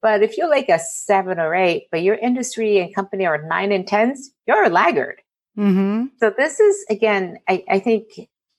But 0.00 0.22
if 0.22 0.36
you're 0.36 0.48
like 0.48 0.68
a 0.68 0.80
seven 0.80 1.38
or 1.38 1.54
eight, 1.54 1.86
but 1.92 2.02
your 2.02 2.16
industry 2.16 2.80
and 2.80 2.92
company 2.92 3.24
are 3.24 3.46
nine 3.46 3.70
and 3.70 3.86
tens, 3.86 4.32
you're 4.48 4.64
a 4.64 4.68
laggard. 4.68 5.22
Mm-hmm. 5.58 6.06
So 6.18 6.32
this 6.36 6.60
is 6.60 6.84
again, 6.88 7.38
I, 7.48 7.64
I, 7.68 7.78
think 7.78 8.04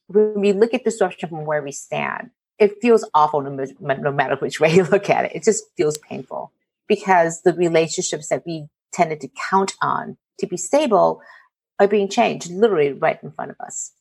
when 0.06 0.40
we 0.40 0.52
look 0.52 0.74
at 0.74 0.84
disruption 0.84 1.28
from 1.28 1.44
where 1.44 1.62
we 1.62 1.72
stand, 1.72 2.30
it 2.58 2.80
feels 2.80 3.08
awful 3.14 3.40
no, 3.40 3.66
no 3.80 4.12
matter 4.12 4.36
which 4.36 4.60
way 4.60 4.74
you 4.74 4.84
look 4.84 5.10
at 5.10 5.24
it. 5.24 5.32
It 5.34 5.42
just 5.42 5.64
feels 5.76 5.98
painful 5.98 6.52
because 6.86 7.42
the 7.42 7.52
relationships 7.52 8.28
that 8.28 8.44
we 8.46 8.68
tended 8.92 9.20
to 9.22 9.28
count 9.50 9.74
on 9.82 10.16
to 10.38 10.46
be 10.46 10.56
stable 10.56 11.20
are 11.80 11.88
being 11.88 12.08
changed 12.08 12.50
literally 12.50 12.92
right 12.92 13.18
in 13.22 13.32
front 13.32 13.50
of 13.50 13.56
us. 13.60 13.92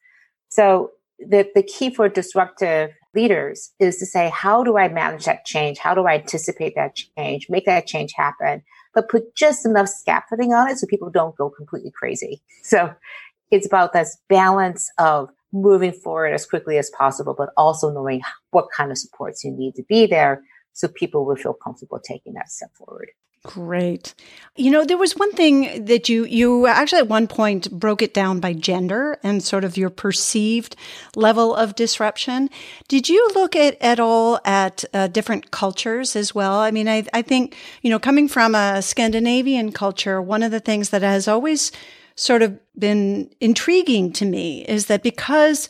So 0.49 0.91
the, 1.19 1.49
the 1.55 1.63
key 1.63 1.93
for 1.93 2.09
disruptive 2.09 2.91
leaders 3.15 3.71
is 3.79 3.97
to 3.97 4.05
say, 4.05 4.29
how 4.29 4.63
do 4.63 4.77
I 4.77 4.87
manage 4.87 5.25
that 5.25 5.45
change? 5.45 5.77
How 5.79 5.93
do 5.95 6.05
I 6.05 6.15
anticipate 6.15 6.75
that 6.75 6.95
change, 6.95 7.47
make 7.49 7.65
that 7.65 7.87
change 7.87 8.13
happen? 8.15 8.63
But 8.93 9.09
put 9.09 9.35
just 9.35 9.65
enough 9.65 9.89
scaffolding 9.89 10.53
on 10.53 10.69
it 10.69 10.77
so 10.77 10.87
people 10.87 11.09
don't 11.09 11.35
go 11.35 11.49
completely 11.49 11.91
crazy. 11.91 12.41
So 12.63 12.93
it's 13.51 13.67
about 13.67 13.93
this 13.93 14.17
balance 14.29 14.91
of 14.97 15.29
moving 15.51 15.91
forward 15.91 16.33
as 16.33 16.45
quickly 16.45 16.77
as 16.77 16.89
possible, 16.89 17.35
but 17.37 17.49
also 17.55 17.91
knowing 17.91 18.21
what 18.51 18.67
kind 18.75 18.91
of 18.91 18.97
supports 18.97 19.43
you 19.43 19.51
need 19.51 19.75
to 19.75 19.83
be 19.83 20.07
there 20.07 20.41
so 20.73 20.87
people 20.87 21.25
will 21.25 21.35
feel 21.35 21.53
comfortable 21.53 21.99
taking 21.99 22.33
that 22.33 22.51
step 22.51 22.71
forward. 22.73 23.11
Great. 23.45 24.13
You 24.55 24.71
know, 24.71 24.85
there 24.85 24.97
was 24.97 25.17
one 25.17 25.33
thing 25.33 25.83
that 25.83 26.07
you 26.07 26.23
you 26.23 26.65
actually 26.65 26.99
at 26.99 27.09
one 27.09 27.27
point 27.27 27.69
broke 27.71 28.01
it 28.01 28.13
down 28.13 28.39
by 28.39 28.53
gender 28.53 29.19
and 29.21 29.43
sort 29.43 29.65
of 29.65 29.75
your 29.75 29.89
perceived 29.89 30.77
level 31.17 31.53
of 31.53 31.75
disruption. 31.75 32.49
Did 32.87 33.09
you 33.09 33.29
look 33.35 33.53
at 33.53 33.75
at 33.81 33.99
all 33.99 34.39
at 34.45 34.85
uh, 34.93 35.07
different 35.07 35.51
cultures 35.51 36.15
as 36.15 36.33
well? 36.33 36.55
I 36.59 36.71
mean, 36.71 36.87
I 36.87 37.05
I 37.13 37.21
think 37.21 37.57
you 37.81 37.89
know, 37.89 37.99
coming 37.99 38.29
from 38.29 38.55
a 38.55 38.81
Scandinavian 38.81 39.73
culture, 39.73 40.21
one 40.21 40.41
of 40.41 40.51
the 40.51 40.61
things 40.61 40.91
that 40.91 41.01
has 41.01 41.27
always 41.27 41.73
sort 42.15 42.43
of 42.43 42.57
been 42.79 43.29
intriguing 43.41 44.13
to 44.13 44.25
me 44.25 44.63
is 44.69 44.85
that 44.85 45.03
because 45.03 45.67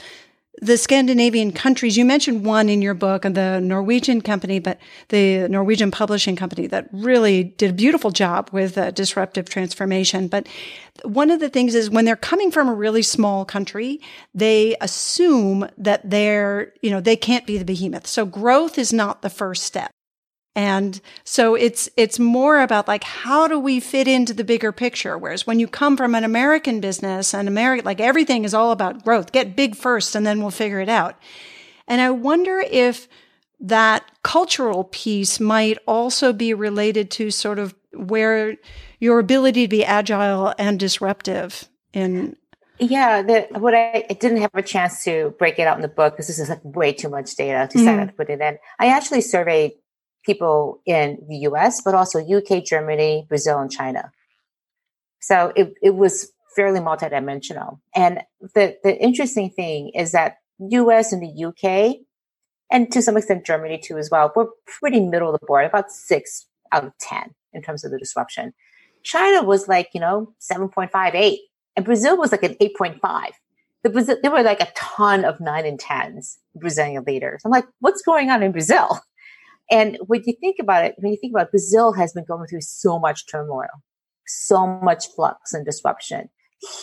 the 0.62 0.78
Scandinavian 0.78 1.52
countries, 1.52 1.98
you 1.98 2.06
mentioned 2.06 2.46
one 2.46 2.70
in 2.70 2.82
your 2.82 2.94
book, 2.94 3.24
the 3.24 3.60
Norwegian 3.60 4.22
company, 4.22 4.60
but 4.60 4.80
the 5.10 5.48
Norwegian 5.50 5.90
publishing 5.90 6.36
company 6.36 6.68
that 6.68 6.88
really 6.92 7.44
did 7.44 7.72
a 7.72 7.74
beautiful 7.74 8.12
job 8.12 8.50
with 8.52 8.78
uh, 8.78 8.92
disruptive 8.92 9.50
transformation. 9.50 10.28
But 10.28 10.48
one 11.04 11.32
of 11.32 11.40
the 11.40 11.50
things 11.50 11.74
is 11.74 11.90
when 11.90 12.06
they're 12.06 12.16
coming 12.16 12.52
from 12.52 12.70
a 12.70 12.74
really 12.74 13.02
small 13.02 13.46
country, 13.46 14.00
they 14.34 14.76
assume 14.80 15.68
that 15.78 16.08
they're, 16.10 16.74
you 16.82 16.92
know, 16.92 17.02
they 17.02 17.16
can't 17.16 17.48
be 17.48 17.58
the 17.58 17.66
behemoth. 17.66 18.06
So 18.06 18.26
growth 18.26 18.78
is 18.78 18.94
not 18.94 19.22
the 19.22 19.30
first 19.30 19.64
step. 19.64 19.92
And 20.56 21.02
so 21.24 21.56
it's, 21.56 21.90
it's 21.98 22.20
more 22.20 22.62
about 22.62 22.88
like, 22.88 23.04
how 23.04 23.48
do 23.48 23.58
we 23.60 23.80
fit 23.80 24.08
into 24.08 24.34
the 24.34 24.44
bigger 24.44 24.72
picture? 24.72 25.18
Whereas 25.18 25.48
when 25.48 25.60
you 25.60 25.68
come 25.68 25.98
from 25.98 26.14
an 26.14 26.24
American 26.24 26.80
business 26.80 27.34
and 27.34 27.48
America, 27.48 27.86
like 27.86 28.00
everything 28.00 28.46
is 28.46 28.54
all 28.54 28.72
about 28.72 29.04
growth, 29.04 29.32
get 29.32 29.56
big 29.56 29.76
first 29.76 30.16
and 30.16 30.26
then 30.26 30.42
we'll 30.42 30.52
figure 30.52 30.80
it 30.80 30.90
out. 30.90 31.16
And 31.88 32.02
I 32.02 32.12
wonder 32.12 32.60
if 32.60 33.08
that 33.60 34.04
cultural 34.24 34.84
piece 34.86 35.40
might 35.40 35.78
also 35.88 36.34
be 36.34 36.54
related 36.54 37.10
to 37.12 37.32
sort 37.32 37.58
of 37.58 37.74
where 37.94 38.56
your 39.00 39.20
ability 39.20 39.64
to 39.64 39.70
be 39.70 39.86
agile 39.86 40.54
and 40.58 40.80
disruptive 40.80 41.68
in 41.94 42.36
yeah, 42.80 43.22
the, 43.22 43.48
what 43.60 43.74
I, 43.76 44.06
I, 44.10 44.14
didn't 44.14 44.42
have 44.42 44.50
a 44.56 44.62
chance 44.62 45.04
to 45.04 45.34
break 45.38 45.60
it 45.60 45.68
out 45.68 45.78
in 45.78 45.84
the 45.84 45.88
book 45.88 46.14
because 46.14 46.28
this 46.28 46.40
is 46.40 46.50
like 46.50 46.60
way 46.64 46.92
too 46.92 47.08
much 47.08 47.36
data 47.36 47.68
to 47.72 47.78
mm-hmm. 47.78 48.08
to 48.08 48.14
put 48.14 48.30
it 48.30 48.42
in. 48.42 48.58
I 48.80 48.88
actually 48.88 49.22
surveyed 49.22 49.74
people 50.24 50.82
in 50.86 51.18
the 51.28 51.38
US, 51.50 51.82
but 51.82 51.96
also 51.96 52.20
UK, 52.20 52.64
Germany, 52.64 53.26
Brazil, 53.28 53.60
and 53.60 53.72
China. 53.72 54.12
So 55.22 55.54
it, 55.56 55.74
it 55.82 55.96
was 55.96 56.32
fairly 56.56 56.80
multidimensional. 56.80 57.80
And 57.96 58.22
the, 58.54 58.78
the 58.84 58.98
interesting 59.02 59.50
thing 59.50 59.90
is 59.90 60.12
that 60.12 60.38
US 60.60 61.12
and 61.12 61.22
the 61.22 61.46
UK 61.46 61.98
and 62.72 62.92
to 62.92 63.02
some 63.02 63.16
extent 63.16 63.46
Germany 63.46 63.78
too 63.78 63.98
as 63.98 64.10
well. 64.10 64.34
We're 64.36 64.48
pretty 64.66 65.00
middle 65.00 65.34
of 65.34 65.40
the 65.40 65.46
board, 65.46 65.66
about 65.66 65.92
six 65.92 66.48
out 66.72 66.84
of 66.84 66.92
10 67.00 67.34
in 67.54 67.62
terms 67.62 67.86
of 67.86 67.92
the 67.92 68.00
disruption. 68.00 68.54
China 69.04 69.44
was 69.44 69.68
like, 69.68 69.90
you 69.94 70.02
know, 70.02 70.34
7.58 70.42 71.38
and 71.76 71.86
Brazil 71.86 72.18
was 72.18 72.32
like 72.32 72.44
an 72.44 72.56
8.5. 72.56 73.30
The 73.84 73.90
Brazil, 73.90 74.18
there 74.22 74.32
were 74.32 74.44
like 74.44 74.62
a 74.62 74.72
ton 74.76 75.24
of 75.26 75.40
nine 75.40 75.66
and 75.66 75.80
tens 75.80 76.40
Brazilian 76.56 77.04
leaders. 77.06 77.42
I'm 77.46 77.52
like, 77.52 77.66
what's 77.80 78.02
going 78.02 78.30
on 78.30 78.42
in 78.42 78.52
Brazil? 78.52 79.00
And 79.72 79.98
when 80.06 80.22
you 80.26 80.34
think 80.40 80.58
about 80.60 80.86
it, 80.86 80.96
when 80.98 81.12
you 81.12 81.18
think 81.18 81.34
about 81.34 81.48
it, 81.48 81.52
Brazil 81.52 81.94
has 81.94 82.14
been 82.14 82.26
going 82.26 82.48
through 82.48 82.62
so 82.62 83.00
much 83.00 83.28
turmoil, 83.28 83.68
so 84.28 84.68
much 84.68 85.08
flux 85.16 85.54
and 85.54 85.66
disruption, 85.66 86.30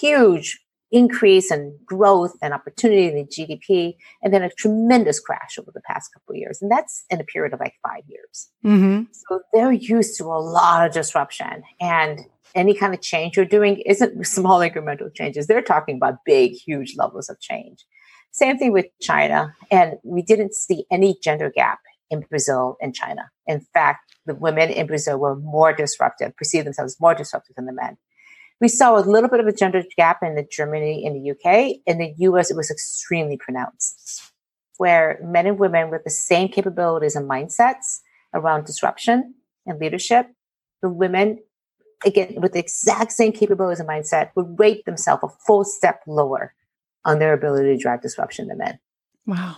huge 0.01 0.59
increase 0.93 1.53
in 1.53 1.79
growth 1.85 2.33
and 2.43 2.53
opportunity 2.53 3.07
in 3.07 3.15
the 3.15 3.25
GDP, 3.25 3.95
and 4.23 4.35
then 4.35 4.43
a 4.43 4.51
tremendous 4.51 5.21
crash 5.21 5.59
over 5.59 5.71
the 5.73 5.81
past 5.83 6.13
couple 6.13 6.35
of 6.35 6.39
years. 6.39 6.61
And 6.61 6.71
that's 6.71 7.05
in 7.11 7.21
a 7.21 7.25
period 7.25 7.53
of 7.55 7.61
like 7.61 7.75
five 7.87 8.03
years. 8.09 8.51
Mm-hmm. 8.65 9.05
So 9.13 9.41
they're 9.53 9.73
used 9.73 10.19
to 10.19 10.25
a 10.25 10.41
lot 10.41 10.87
of 10.87 10.93
disruption. 10.93 11.63
And 11.81 12.21
any 12.55 12.75
kind 12.75 12.93
of 12.93 13.01
change 13.01 13.37
you're 13.37 13.47
doing 13.47 13.83
isn't 13.87 14.27
small 14.27 14.61
incremental 14.61 15.15
changes. 15.15 15.47
They're 15.47 15.63
talking 15.63 15.97
about 15.97 16.25
big, 16.25 16.53
huge 16.53 16.95
levels 16.97 17.29
of 17.29 17.39
change. 17.41 17.85
Same 18.33 18.59
thing 18.59 18.73
with 18.73 18.87
China. 19.01 19.55
And 19.71 19.95
we 20.03 20.23
didn't 20.23 20.55
see 20.55 20.87
any 20.91 21.17
gender 21.23 21.51
gap 21.55 21.81
in 22.11 22.21
Brazil 22.21 22.77
and 22.81 22.95
China. 22.95 23.31
In 23.47 23.61
fact, 23.73 24.15
the 24.27 24.35
women 24.35 24.71
in 24.71 24.87
Brazil 24.87 25.19
were 25.19 25.37
more 25.37 25.73
disruptive, 25.73 26.37
perceived 26.37 26.67
themselves 26.67 26.97
more 27.01 27.15
disruptive 27.15 27.57
than 27.57 27.67
the 27.67 27.73
men. 27.73 27.97
We 28.61 28.69
saw 28.69 28.99
a 28.99 29.01
little 29.01 29.31
bit 29.31 29.41
of 29.41 29.47
a 29.47 29.53
gender 29.53 29.83
gap 29.97 30.23
in 30.23 30.35
the 30.35 30.47
Germany 30.49 31.07
and 31.07 31.17
the 31.17 31.31
UK. 31.31 31.81
In 31.87 31.99
the 31.99 32.15
US, 32.19 32.51
it 32.51 32.57
was 32.57 32.71
extremely 32.71 33.39
pronounced, 33.39 34.33
where 34.77 35.19
men 35.23 35.47
and 35.47 35.59
women 35.59 35.91
with 35.91 36.05
the 36.05 36.11
same 36.11 36.49
capabilities 36.49 37.17
and 37.17 37.29
mindsets 37.29 38.01
around 38.35 38.67
disruption 38.67 39.35
and 39.67 39.79
leadership, 39.81 40.27
the 40.83 40.91
women, 40.91 41.39
again, 42.05 42.35
with 42.37 42.53
the 42.53 42.59
exact 42.59 43.13
same 43.13 43.33
capabilities 43.33 43.81
and 43.81 43.89
mindset, 43.89 44.31
would 44.37 44.59
rate 44.59 44.85
themselves 44.85 45.23
a 45.25 45.29
full 45.47 45.65
step 45.65 46.03
lower 46.07 46.55
on 47.05 47.19
their 47.19 47.33
ability 47.33 47.75
to 47.75 47.83
drive 47.83 48.03
disruption 48.03 48.49
than 48.49 48.59
men. 48.59 48.79
Wow. 49.27 49.57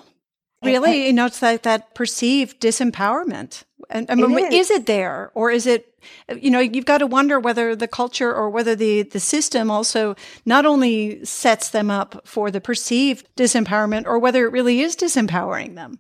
Really, 0.63 1.07
you 1.07 1.13
know, 1.13 1.27
it's 1.27 1.43
like 1.43 1.63
that 1.63 1.95
perceived 1.95 2.61
disempowerment. 2.61 3.65
And 3.91 4.11
I 4.11 4.15
mean, 4.15 4.39
it 4.39 4.53
is. 4.53 4.71
is 4.71 4.79
it 4.79 4.87
there, 4.87 5.31
or 5.35 5.51
is 5.51 5.67
it? 5.67 5.95
You 6.41 6.51
know, 6.51 6.61
you've 6.61 6.85
got 6.85 6.99
to 6.99 7.07
wonder 7.07 7.39
whether 7.39 7.77
the 7.77 7.89
culture 7.89 8.33
or 8.33 8.49
whether 8.49 8.75
the 8.75 9.03
the 9.03 9.21
system 9.21 9.71
also 9.71 10.17
not 10.47 10.65
only 10.65 11.25
sets 11.25 11.71
them 11.71 11.91
up 11.91 12.27
for 12.27 12.51
the 12.51 12.61
perceived 12.61 13.29
disempowerment, 13.37 14.07
or 14.07 14.19
whether 14.19 14.47
it 14.47 14.53
really 14.53 14.81
is 14.81 14.97
disempowering 14.97 15.75
them. 15.75 15.99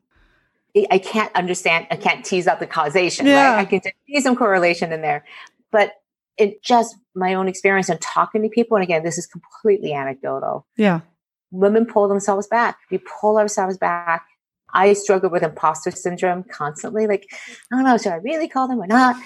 I 0.90 0.98
can't 0.98 1.34
understand. 1.36 1.86
I 1.90 1.96
can't 1.96 2.24
tease 2.24 2.46
out 2.46 2.58
the 2.58 2.66
causation. 2.66 3.26
Yeah. 3.26 3.56
Right? 3.56 3.60
I 3.60 3.64
can 3.66 3.82
see 3.82 4.20
some 4.22 4.36
correlation 4.36 4.90
in 4.90 5.02
there, 5.02 5.24
but 5.70 5.92
it 6.38 6.62
just 6.62 6.96
my 7.14 7.34
own 7.34 7.46
experience 7.46 7.90
and 7.90 8.00
talking 8.00 8.42
to 8.42 8.48
people. 8.48 8.76
And 8.76 8.84
again, 8.84 9.02
this 9.02 9.18
is 9.18 9.26
completely 9.26 9.92
anecdotal. 9.92 10.66
Yeah, 10.76 11.00
women 11.50 11.84
pull 11.84 12.08
themselves 12.08 12.46
back. 12.46 12.78
We 12.90 12.98
pull 12.98 13.38
ourselves 13.38 13.76
back 13.76 14.26
I 14.72 14.92
struggle 14.94 15.30
with 15.30 15.42
imposter 15.42 15.90
syndrome 15.90 16.44
constantly. 16.44 17.06
Like, 17.06 17.26
I 17.72 17.76
don't 17.76 17.84
know, 17.84 17.98
should 17.98 18.12
I 18.12 18.16
really 18.16 18.48
call 18.48 18.68
them 18.68 18.80
or 18.80 18.86
not? 18.86 19.16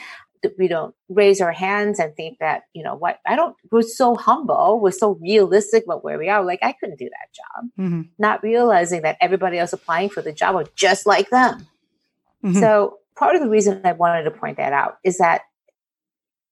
We 0.59 0.69
don't 0.69 0.95
raise 1.09 1.41
our 1.41 1.53
hands 1.53 1.99
and 1.99 2.15
think 2.15 2.39
that, 2.39 2.63
you 2.73 2.85
know, 2.85 2.95
what 2.95 3.19
I 3.27 3.35
don't, 3.35 3.57
we're 3.73 3.83
so 3.83 4.15
humble, 4.15 4.81
we're 4.81 4.93
so 4.93 5.19
realistic 5.21 5.85
about 5.85 6.05
where 6.05 6.19
we 6.19 6.29
are. 6.29 6.45
Like, 6.45 6.61
I 6.63 6.73
couldn't 6.73 6.99
do 6.99 7.09
that 7.09 7.35
job. 7.35 7.71
Mm-hmm. 7.79 8.03
Not 8.19 8.43
realizing 8.43 9.03
that 9.03 9.17
everybody 9.21 9.59
else 9.59 9.73
applying 9.73 10.09
for 10.09 10.23
the 10.23 10.33
job 10.33 10.55
are 10.55 10.67
just 10.77 11.07
like 11.07 11.31
them. 11.31 11.67
Mm-hmm. 12.45 12.61
So, 12.61 12.99
part 13.17 13.35
of 13.35 13.43
the 13.43 13.49
reason 13.49 13.81
I 13.85 13.93
wanted 13.93 14.25
to 14.25 14.31
point 14.31 14.59
that 14.59 14.73
out 14.73 14.99
is 15.03 15.19
that 15.19 15.43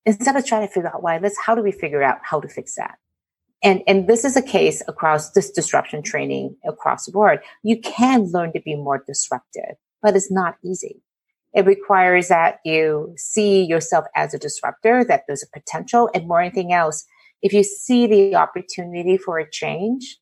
instead 0.06 0.34
of 0.34 0.44
trying 0.44 0.66
to 0.66 0.72
figure 0.72 0.88
out 0.92 1.02
why, 1.02 1.18
let's 1.18 1.38
how 1.38 1.54
do 1.54 1.62
we 1.62 1.70
figure 1.70 2.02
out 2.02 2.18
how 2.22 2.40
to 2.40 2.48
fix 2.48 2.74
that? 2.76 2.98
And, 3.64 3.82
and 3.86 4.06
this 4.06 4.26
is 4.26 4.36
a 4.36 4.42
case 4.42 4.82
across 4.86 5.30
this 5.30 5.50
disruption 5.50 6.02
training 6.02 6.54
across 6.68 7.06
the 7.06 7.12
board. 7.12 7.40
You 7.62 7.80
can 7.80 8.30
learn 8.30 8.52
to 8.52 8.60
be 8.60 8.76
more 8.76 9.02
disruptive, 9.06 9.76
but 10.02 10.14
it's 10.14 10.30
not 10.30 10.56
easy. 10.62 11.00
It 11.54 11.64
requires 11.64 12.28
that 12.28 12.58
you 12.64 13.14
see 13.16 13.64
yourself 13.64 14.04
as 14.14 14.34
a 14.34 14.38
disruptor, 14.38 15.02
that 15.04 15.22
there's 15.26 15.42
a 15.42 15.58
potential 15.58 16.10
and 16.14 16.28
more 16.28 16.42
anything 16.42 16.74
else. 16.74 17.06
If 17.40 17.54
you 17.54 17.64
see 17.64 18.06
the 18.06 18.34
opportunity 18.36 19.16
for 19.16 19.38
a 19.38 19.50
change, 19.50 20.18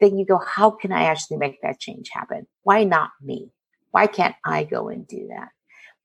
then 0.00 0.18
you 0.18 0.26
go, 0.26 0.38
how 0.38 0.70
can 0.70 0.92
I 0.92 1.04
actually 1.04 1.38
make 1.38 1.62
that 1.62 1.80
change 1.80 2.10
happen? 2.12 2.46
Why 2.64 2.84
not 2.84 3.10
me? 3.22 3.52
Why 3.92 4.06
can't 4.06 4.34
I 4.44 4.64
go 4.64 4.88
and 4.88 5.06
do 5.06 5.28
that? 5.28 5.48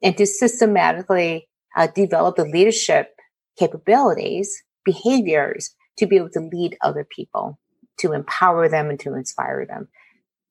And 0.02 0.16
to 0.18 0.26
systematically 0.26 1.50
uh, 1.76 1.88
develop 1.88 2.38
the 2.38 2.46
leadership 2.46 3.10
capabilities, 3.58 4.64
behaviors 4.86 5.74
to 5.98 6.06
be 6.06 6.18
able 6.18 6.30
to 6.32 6.40
lead 6.40 6.78
other 6.82 7.04
people, 7.04 7.60
to 8.00 8.14
empower 8.14 8.70
them 8.70 8.90
and 8.90 9.00
to 9.02 9.14
inspire 9.16 9.66
them. 9.66 9.88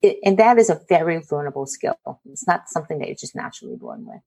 It, 0.01 0.17
and 0.23 0.37
that 0.37 0.57
is 0.57 0.69
a 0.69 0.81
very 0.89 1.19
learnable 1.21 1.67
skill. 1.67 1.97
It's 2.25 2.47
not 2.47 2.69
something 2.69 2.99
that 2.99 3.07
you're 3.07 3.15
just 3.15 3.35
naturally 3.35 3.75
born 3.75 4.05
with. 4.05 4.21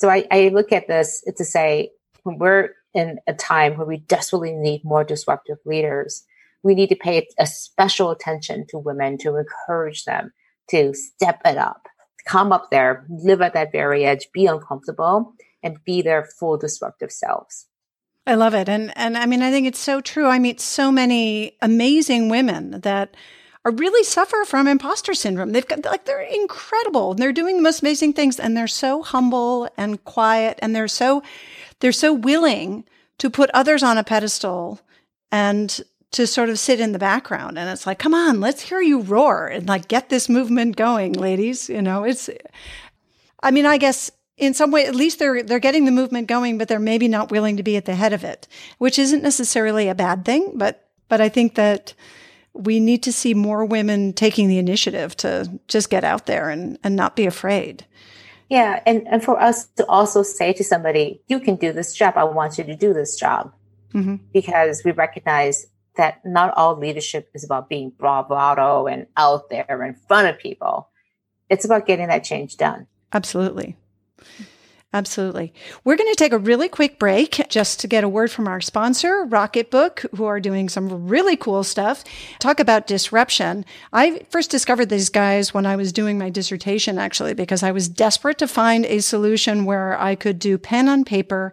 So 0.00 0.08
I, 0.08 0.26
I 0.30 0.48
look 0.48 0.72
at 0.72 0.88
this 0.88 1.22
to 1.36 1.44
say, 1.44 1.90
when 2.22 2.38
we're 2.38 2.70
in 2.94 3.18
a 3.26 3.34
time 3.34 3.76
where 3.76 3.86
we 3.86 3.98
desperately 3.98 4.52
need 4.52 4.84
more 4.84 5.04
disruptive 5.04 5.58
leaders, 5.64 6.24
we 6.62 6.74
need 6.74 6.88
to 6.88 6.96
pay 6.96 7.26
a 7.38 7.46
special 7.46 8.10
attention 8.10 8.66
to 8.68 8.78
women 8.78 9.18
to 9.18 9.36
encourage 9.36 10.04
them 10.04 10.32
to 10.70 10.92
step 10.94 11.40
it 11.44 11.56
up, 11.56 11.86
come 12.26 12.52
up 12.52 12.70
there, 12.70 13.06
live 13.08 13.40
at 13.40 13.54
that 13.54 13.72
very 13.72 14.04
edge, 14.04 14.28
be 14.32 14.46
uncomfortable, 14.46 15.34
and 15.62 15.82
be 15.84 16.02
their 16.02 16.24
full 16.38 16.56
disruptive 16.56 17.10
selves. 17.12 17.66
I 18.28 18.34
love 18.34 18.52
it. 18.52 18.68
And 18.68 18.92
and 18.94 19.16
I 19.16 19.24
mean 19.24 19.40
I 19.40 19.50
think 19.50 19.66
it's 19.66 19.78
so 19.78 20.02
true. 20.02 20.26
I 20.26 20.38
meet 20.38 20.60
so 20.60 20.92
many 20.92 21.56
amazing 21.62 22.28
women 22.28 22.82
that 22.82 23.16
are 23.64 23.72
really 23.72 24.04
suffer 24.04 24.44
from 24.44 24.68
imposter 24.68 25.14
syndrome. 25.14 25.52
They've 25.52 25.66
got 25.66 25.82
like 25.86 26.04
they're 26.04 26.20
incredible 26.20 27.12
and 27.12 27.18
they're 27.18 27.32
doing 27.32 27.56
the 27.56 27.62
most 27.62 27.80
amazing 27.80 28.12
things 28.12 28.38
and 28.38 28.54
they're 28.54 28.68
so 28.68 29.02
humble 29.02 29.70
and 29.78 30.04
quiet 30.04 30.58
and 30.60 30.76
they're 30.76 30.88
so 30.88 31.22
they're 31.80 31.90
so 31.90 32.12
willing 32.12 32.84
to 33.16 33.30
put 33.30 33.50
others 33.54 33.82
on 33.82 33.96
a 33.96 34.04
pedestal 34.04 34.78
and 35.32 35.80
to 36.10 36.26
sort 36.26 36.50
of 36.50 36.58
sit 36.58 36.80
in 36.80 36.92
the 36.92 36.98
background 36.98 37.58
and 37.58 37.68
it's 37.70 37.86
like 37.86 37.98
come 37.98 38.14
on 38.14 38.40
let's 38.40 38.62
hear 38.62 38.80
you 38.80 39.00
roar 39.00 39.46
and 39.46 39.68
like 39.68 39.88
get 39.88 40.08
this 40.08 40.28
movement 40.28 40.76
going 40.76 41.12
ladies 41.12 41.68
you 41.68 41.82
know 41.82 42.02
it's 42.04 42.30
i 43.42 43.50
mean 43.50 43.66
i 43.66 43.76
guess 43.76 44.10
in 44.38 44.54
some 44.54 44.70
way, 44.70 44.86
at 44.86 44.94
least 44.94 45.18
they're 45.18 45.42
they're 45.42 45.58
getting 45.58 45.84
the 45.84 45.90
movement 45.90 46.28
going, 46.28 46.58
but 46.58 46.68
they're 46.68 46.78
maybe 46.78 47.08
not 47.08 47.30
willing 47.30 47.56
to 47.56 47.62
be 47.62 47.76
at 47.76 47.84
the 47.84 47.94
head 47.94 48.12
of 48.12 48.24
it, 48.24 48.48
which 48.78 48.98
isn't 48.98 49.22
necessarily 49.22 49.88
a 49.88 49.94
bad 49.94 50.24
thing. 50.24 50.52
But 50.54 50.88
but 51.08 51.20
I 51.20 51.28
think 51.28 51.54
that 51.56 51.94
we 52.54 52.80
need 52.80 53.02
to 53.04 53.12
see 53.12 53.34
more 53.34 53.64
women 53.64 54.12
taking 54.12 54.48
the 54.48 54.58
initiative 54.58 55.16
to 55.16 55.60
just 55.68 55.90
get 55.90 56.04
out 56.04 56.26
there 56.26 56.50
and, 56.50 56.78
and 56.82 56.96
not 56.96 57.14
be 57.14 57.26
afraid. 57.26 57.86
Yeah, 58.48 58.82
and, 58.86 59.06
and 59.06 59.22
for 59.22 59.40
us 59.40 59.66
to 59.76 59.86
also 59.86 60.22
say 60.22 60.52
to 60.54 60.64
somebody, 60.64 61.20
you 61.28 61.38
can 61.38 61.56
do 61.56 61.72
this 61.72 61.92
job. 61.94 62.14
I 62.16 62.24
want 62.24 62.58
you 62.58 62.64
to 62.64 62.74
do 62.74 62.94
this 62.94 63.16
job. 63.16 63.52
Mm-hmm. 63.94 64.16
Because 64.32 64.82
we 64.84 64.90
recognize 64.90 65.66
that 65.96 66.24
not 66.24 66.52
all 66.56 66.76
leadership 66.76 67.30
is 67.34 67.42
about 67.42 67.68
being 67.68 67.90
bravado 67.90 68.86
and 68.86 69.06
out 69.16 69.48
there 69.50 69.82
in 69.82 69.94
front 69.94 70.28
of 70.28 70.38
people. 70.38 70.88
It's 71.48 71.64
about 71.64 71.86
getting 71.86 72.08
that 72.08 72.24
change 72.24 72.56
done. 72.56 72.86
Absolutely. 73.12 73.76
Absolutely. 74.94 75.52
We're 75.84 75.98
going 75.98 76.10
to 76.10 76.16
take 76.16 76.32
a 76.32 76.38
really 76.38 76.68
quick 76.70 76.98
break 76.98 77.46
just 77.50 77.78
to 77.80 77.86
get 77.86 78.04
a 78.04 78.08
word 78.08 78.30
from 78.30 78.48
our 78.48 78.62
sponsor, 78.62 79.26
Rocketbook, 79.26 80.06
who 80.16 80.24
are 80.24 80.40
doing 80.40 80.70
some 80.70 81.08
really 81.08 81.36
cool 81.36 81.62
stuff. 81.62 82.04
Talk 82.38 82.58
about 82.58 82.86
disruption. 82.86 83.66
I 83.92 84.24
first 84.30 84.50
discovered 84.50 84.88
these 84.88 85.10
guys 85.10 85.52
when 85.52 85.66
I 85.66 85.76
was 85.76 85.92
doing 85.92 86.16
my 86.16 86.30
dissertation, 86.30 86.96
actually, 86.96 87.34
because 87.34 87.62
I 87.62 87.70
was 87.70 87.86
desperate 87.86 88.38
to 88.38 88.48
find 88.48 88.86
a 88.86 89.00
solution 89.00 89.66
where 89.66 90.00
I 90.00 90.14
could 90.14 90.38
do 90.38 90.56
pen 90.56 90.88
on 90.88 91.04
paper 91.04 91.52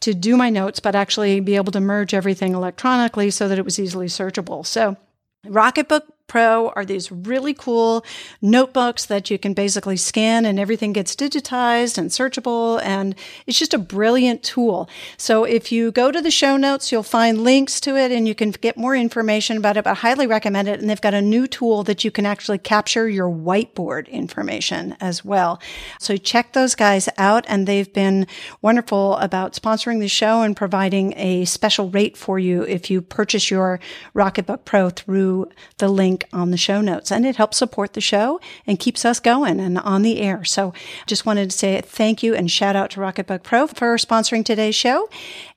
to 0.00 0.12
do 0.12 0.36
my 0.36 0.50
notes, 0.50 0.78
but 0.78 0.94
actually 0.94 1.40
be 1.40 1.56
able 1.56 1.72
to 1.72 1.80
merge 1.80 2.12
everything 2.12 2.54
electronically 2.54 3.30
so 3.30 3.48
that 3.48 3.58
it 3.58 3.64
was 3.64 3.78
easily 3.78 4.06
searchable. 4.06 4.66
So 4.66 4.98
Rocketbook 5.46 6.02
Pro 6.26 6.70
are 6.70 6.84
these 6.84 7.12
really 7.12 7.54
cool 7.54 8.04
notebooks 8.42 9.06
that 9.06 9.30
you 9.30 9.38
can 9.38 9.54
basically 9.54 9.96
scan 9.96 10.44
and 10.44 10.58
everything 10.58 10.92
gets 10.92 11.14
digitized 11.14 11.98
and 11.98 12.10
searchable. 12.10 12.80
And 12.82 13.14
it's 13.46 13.58
just 13.58 13.74
a 13.74 13.78
brilliant 13.78 14.42
tool. 14.42 14.88
So 15.16 15.44
if 15.44 15.70
you 15.70 15.92
go 15.92 16.10
to 16.10 16.20
the 16.20 16.30
show 16.30 16.56
notes, 16.56 16.90
you'll 16.90 17.02
find 17.02 17.44
links 17.44 17.80
to 17.80 17.96
it 17.96 18.10
and 18.10 18.26
you 18.26 18.34
can 18.34 18.50
get 18.50 18.76
more 18.76 18.96
information 18.96 19.56
about 19.56 19.76
it, 19.76 19.84
but 19.84 19.90
I 19.90 19.94
highly 19.94 20.26
recommend 20.26 20.68
it. 20.68 20.80
And 20.80 20.90
they've 20.90 21.00
got 21.00 21.14
a 21.14 21.22
new 21.22 21.46
tool 21.46 21.84
that 21.84 22.04
you 22.04 22.10
can 22.10 22.26
actually 22.26 22.58
capture 22.58 23.08
your 23.08 23.30
whiteboard 23.30 24.08
information 24.08 24.96
as 25.00 25.24
well. 25.24 25.60
So 26.00 26.16
check 26.16 26.52
those 26.52 26.74
guys 26.74 27.08
out. 27.18 27.44
And 27.48 27.66
they've 27.66 27.92
been 27.92 28.26
wonderful 28.62 29.16
about 29.16 29.52
sponsoring 29.52 30.00
the 30.00 30.08
show 30.08 30.42
and 30.42 30.56
providing 30.56 31.14
a 31.16 31.44
special 31.44 31.90
rate 31.90 32.16
for 32.16 32.38
you 32.38 32.62
if 32.62 32.90
you 32.90 33.00
purchase 33.00 33.50
your 33.50 33.78
Rocketbook 34.14 34.64
Pro 34.64 34.90
through 34.90 35.50
the 35.78 35.88
link 35.88 36.15
link 36.16 36.24
on 36.32 36.50
the 36.50 36.56
show 36.56 36.80
notes 36.80 37.12
and 37.12 37.26
it 37.26 37.36
helps 37.36 37.58
support 37.58 37.92
the 37.92 38.00
show 38.00 38.40
and 38.66 38.78
keeps 38.78 39.04
us 39.04 39.20
going 39.20 39.60
and 39.60 39.78
on 39.78 40.02
the 40.02 40.20
air. 40.20 40.44
So 40.44 40.72
just 41.06 41.26
wanted 41.26 41.50
to 41.50 41.56
say 41.56 41.80
thank 41.82 42.22
you 42.22 42.34
and 42.34 42.50
shout 42.50 42.76
out 42.76 42.90
to 42.92 43.00
Rocketbook 43.00 43.42
Pro 43.42 43.66
for 43.66 43.96
sponsoring 43.96 44.44
today's 44.44 44.74
show. 44.74 45.08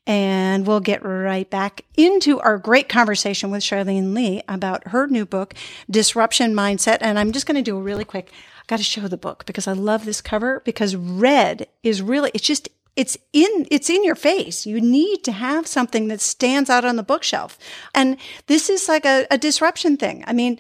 And 0.06 0.66
we'll 0.66 0.80
get 0.80 1.06
right 1.06 1.50
back 1.50 1.86
into 1.96 2.40
our 2.40 2.58
great 2.58 2.90
conversation 2.90 3.52
with 3.52 3.62
Charlene 3.62 4.14
Li 4.14 4.42
about 4.48 4.88
her 4.88 5.08
new 5.08 5.26
book, 5.26 5.54
Disruption 5.90 6.54
Mindset. 6.54 6.98
And 7.02 7.20
I'm 7.20 7.32
just 7.32 7.46
going 7.46 7.56
to 7.56 7.62
do 7.62 7.78
a 7.78 7.82
really 7.82 8.06
quick, 8.06 8.32
got 8.68 8.78
to 8.78 8.84
show 8.84 9.08
the 9.08 9.18
book 9.18 9.46
because 9.46 9.68
I 9.68 9.74
love 9.74 10.06
this 10.06 10.20
cover 10.20 10.62
because 10.66 10.96
red 10.96 11.68
is 11.84 12.02
really, 12.02 12.32
it's 12.34 12.48
just 12.48 12.70
it's 13.00 13.18
in 13.32 13.66
it's 13.72 13.90
in 13.90 14.04
your 14.04 14.16
face. 14.16 14.66
You 14.66 14.82
need 14.82 15.24
to 15.24 15.32
have 15.32 15.66
something 15.66 16.10
that 16.10 16.20
stands 16.20 16.70
out 16.70 16.84
on 16.84 16.98
the 16.98 17.10
bookshelf. 17.12 17.58
And 17.96 18.18
this 18.48 18.70
is 18.70 18.90
like 18.90 19.06
a, 19.06 19.26
a 19.32 19.38
disruption 19.38 19.96
thing. 19.96 20.26
I 20.28 20.34
mean 20.34 20.60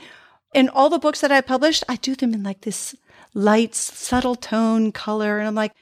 in 0.53 0.69
all 0.69 0.89
the 0.89 0.97
books 0.97 1.19
that 1.21 1.33
i 1.33 1.41
published 1.41 1.83
i 1.89 1.95
do 1.97 2.15
them 2.15 2.33
in 2.33 2.41
like 2.41 2.61
this 2.61 2.95
light 3.33 3.75
subtle 3.75 4.35
tone 4.35 4.93
color. 4.93 5.37
And 5.37 5.49
i'm 5.49 5.55
like 5.55 5.73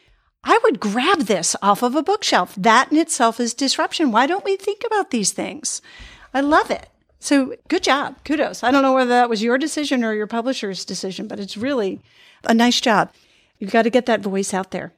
i 0.43 0.59
would 0.63 0.79
grab 0.79 1.19
this 1.33 1.55
off 1.61 1.83
of 1.83 1.95
a 1.95 2.01
bookshelf. 2.01 2.55
That 2.57 2.91
in 2.91 2.97
itself 2.97 3.39
is 3.39 3.53
disruption. 3.53 4.11
Why 4.11 4.25
don't 4.25 4.43
we 4.43 4.57
think 4.57 4.81
about 4.83 5.11
these 5.11 5.33
things? 5.33 5.83
I 6.33 6.41
love 6.41 6.71
it. 6.71 6.89
So 7.19 7.53
good 7.67 7.83
job. 7.83 8.15
Kudos. 8.25 8.63
I 8.63 8.71
don't 8.71 8.81
know 8.81 8.95
whether 8.95 9.09
that 9.09 9.29
was 9.29 9.43
your 9.43 9.59
decision 9.59 10.03
or 10.03 10.15
your 10.15 10.25
publisher's 10.25 10.85
decision 10.85 11.27
but 11.27 11.39
it's 11.39 11.55
really 11.55 12.01
a 12.45 12.55
nice 12.55 12.81
job. 12.81 13.13
You've 13.59 13.71
got 13.71 13.83
to 13.83 13.91
get 13.91 14.07
that 14.07 14.21
voice 14.21 14.55
out 14.55 14.71
there 14.71 14.96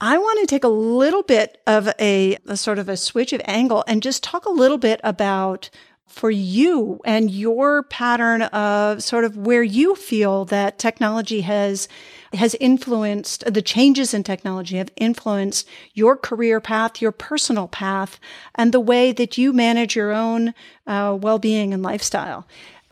I 0.00 0.18
want 0.18 0.40
to 0.40 0.46
take 0.46 0.64
a 0.64 0.68
little 0.68 1.22
bit 1.22 1.60
of 1.66 1.88
a, 1.98 2.36
a, 2.46 2.56
sort 2.56 2.78
of 2.78 2.88
a 2.88 2.98
switch 2.98 3.32
of 3.32 3.40
angle 3.46 3.82
and 3.86 4.02
just 4.02 4.22
talk 4.22 4.44
a 4.44 4.50
little 4.50 4.76
bit 4.76 5.00
about 5.02 5.70
for 6.06 6.30
you 6.30 7.00
and 7.04 7.30
your 7.30 7.82
pattern 7.82 8.42
of 8.42 9.02
sort 9.02 9.24
of 9.24 9.36
where 9.36 9.62
you 9.62 9.94
feel 9.94 10.44
that 10.46 10.78
technology 10.78 11.40
has 11.40 11.88
has 12.32 12.54
influenced 12.60 13.44
the 13.52 13.62
changes 13.62 14.12
in 14.12 14.22
technology 14.22 14.76
have 14.76 14.90
influenced 14.96 15.66
your 15.94 16.16
career 16.16 16.60
path, 16.60 17.00
your 17.00 17.12
personal 17.12 17.66
path, 17.68 18.20
and 18.54 18.72
the 18.72 18.80
way 18.80 19.12
that 19.12 19.38
you 19.38 19.52
manage 19.52 19.96
your 19.96 20.12
own 20.12 20.52
uh, 20.86 21.16
well-being 21.18 21.72
and 21.72 21.82
lifestyle. 21.82 22.46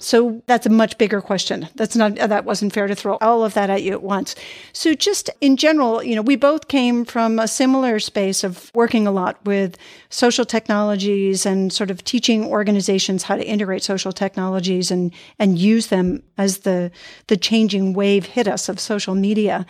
So 0.05 0.43
that's 0.47 0.67
a 0.67 0.71
much 0.71 0.99
bigger 0.99 1.23
question. 1.23 1.67
That's 1.77 1.97
not, 1.97 2.17
that 2.17 2.45
wasn't 2.45 2.75
fair 2.75 2.87
to 2.87 2.95
throw 2.95 3.17
all 3.23 3.43
of 3.43 3.55
that 3.55 3.71
at 3.71 3.83
you 3.83 3.93
at 3.93 4.03
once. 4.03 4.35
So 4.75 4.93
just 4.93 5.31
in 5.41 5.57
general, 5.57 6.03
you 6.03 6.15
know, 6.15 6.21
we 6.21 6.37
both 6.37 6.69
came 6.69 7.07
from 7.07 7.39
a 7.39 7.49
similar 7.49 7.99
space 7.99 8.45
of 8.45 8.71
working 8.75 9.07
a 9.07 9.11
lot 9.11 9.43
with 9.47 9.79
social 10.11 10.45
technologies 10.45 11.47
and 11.47 11.73
sort 11.73 11.91
of 11.91 12.05
teaching 12.05 12.45
organizations 12.45 13.23
how 13.23 13.37
to 13.37 13.47
integrate 13.47 13.83
social 13.83 14.13
technologies 14.13 14.91
and, 14.91 15.11
and 15.39 15.59
use 15.59 15.87
them 15.87 16.23
as 16.37 16.59
the, 16.59 16.91
the 17.29 17.37
changing 17.39 17.95
wave 17.95 18.27
hit 18.27 18.47
us 18.47 18.69
of 18.69 18.79
social 18.79 19.15
media. 19.15 19.65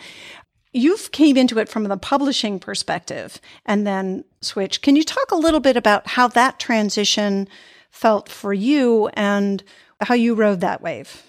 You've 0.73 1.13
came 1.13 1.37
into 1.37 1.59
it 1.59 1.69
from 1.69 1.85
the 1.85 1.95
publishing 1.95 2.59
perspective 2.59 3.39
and 3.65 3.87
then 3.87 4.25
switch. 4.41 4.81
Can 4.81 4.97
you 4.97 5.03
talk 5.05 5.31
a 5.31 5.37
little 5.37 5.61
bit 5.61 5.77
about 5.77 6.07
how 6.07 6.27
that 6.27 6.59
transition 6.59 7.47
felt 7.89 8.27
for 8.27 8.53
you 8.53 9.07
and 9.13 9.63
how 10.01 10.15
you 10.15 10.35
rode 10.35 10.61
that 10.61 10.81
wave. 10.81 11.23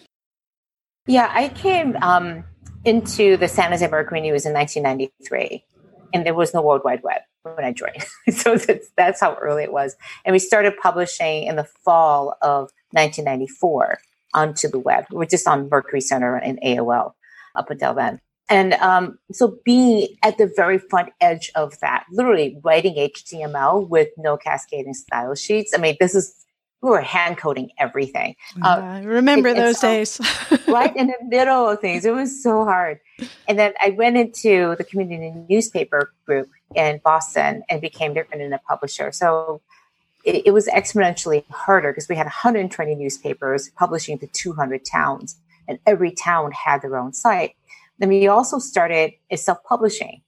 Yeah, 1.07 1.31
I 1.33 1.49
came 1.49 1.97
um, 2.03 2.45
into 2.85 3.37
the 3.37 3.49
San 3.49 3.71
Jose 3.71 3.87
Mercury 3.89 4.21
News 4.21 4.45
in 4.45 4.53
1993, 4.53 5.65
and 6.13 6.27
there 6.27 6.35
was 6.35 6.53
no 6.53 6.63
World 6.63 6.83
Wide 6.85 7.03
Web 7.03 7.23
when 7.43 7.65
I 7.65 7.73
joined. 7.73 8.05
so 8.37 8.57
that's, 8.57 8.89
that's 8.97 9.21
how 9.21 9.35
early 9.35 9.63
it 9.63 9.73
was. 9.73 9.97
And 10.25 10.33
we 10.33 10.39
started 10.39 10.75
publishing 10.83 11.45
in 11.45 11.57
the 11.57 11.65
fall 11.85 12.37
of 12.43 12.71
1994 12.91 13.99
onto 14.35 14.69
the 14.69 14.79
web. 14.79 15.05
We 15.13 15.25
are 15.25 15.29
just 15.29 15.47
on 15.47 15.69
Mercury 15.69 16.01
Center 16.01 16.37
and 16.37 16.59
AOL 16.65 17.13
up 17.55 17.71
until 17.71 17.95
then. 17.95 18.21
And 18.49 18.75
um, 18.75 19.19
so 19.33 19.59
being 19.65 20.09
at 20.23 20.39
the 20.39 20.51
very 20.55 20.79
front 20.79 21.11
edge 21.21 21.51
of 21.57 21.79
that, 21.81 22.05
literally 22.13 22.59
writing 22.63 22.95
HTML 22.95 23.89
with 23.89 24.09
no 24.17 24.37
cascading 24.37 24.95
style 24.95 25.35
sheets. 25.35 25.73
I 25.75 25.79
mean, 25.79 25.97
this 25.99 26.15
is 26.15 26.46
we 26.83 26.91
were 26.91 27.01
hand 27.01 27.39
coding 27.39 27.71
everything. 27.79 28.37
Uh, 28.63 29.01
remember 29.03 29.49
it, 29.49 29.57
those 29.57 29.79
days. 29.81 30.21
right 30.69 30.95
in 30.95 31.09
the 31.09 31.17
middle 31.27 31.69
of 31.69 31.81
things. 31.81 32.05
It 32.05 32.15
was 32.15 32.43
so 32.43 32.65
hard. 32.65 33.01
And 33.49 33.59
then 33.59 33.73
I 33.81 33.91
went 33.91 34.17
into 34.17 34.77
the 34.77 34.85
community 34.85 35.33
newspaper 35.49 36.13
group 36.27 36.49
in 36.75 37.01
Boston 37.03 37.63
and 37.69 37.81
became 37.81 38.15
their 38.15 38.27
internet 38.33 38.63
publisher. 38.65 39.11
So 39.11 39.63
it, 40.25 40.47
it 40.47 40.51
was 40.53 40.67
exponentially 40.67 41.45
harder 41.51 41.93
because 41.93 42.09
we 42.09 42.17
had 42.17 42.27
120 42.27 42.95
newspapers 42.95 43.71
publishing 43.71 44.19
to 44.19 44.27
200 44.27 44.85
towns, 44.85 45.39
and 45.67 45.79
every 45.87 46.13
town 46.13 46.53
had 46.53 46.83
their 46.83 46.97
own 46.97 47.13
site. 47.13 47.55
Then 47.99 48.11
we 48.11 48.27
also 48.29 48.59
started 48.59 49.13
a 49.31 49.37
self 49.37 49.65
publishing 49.65 50.23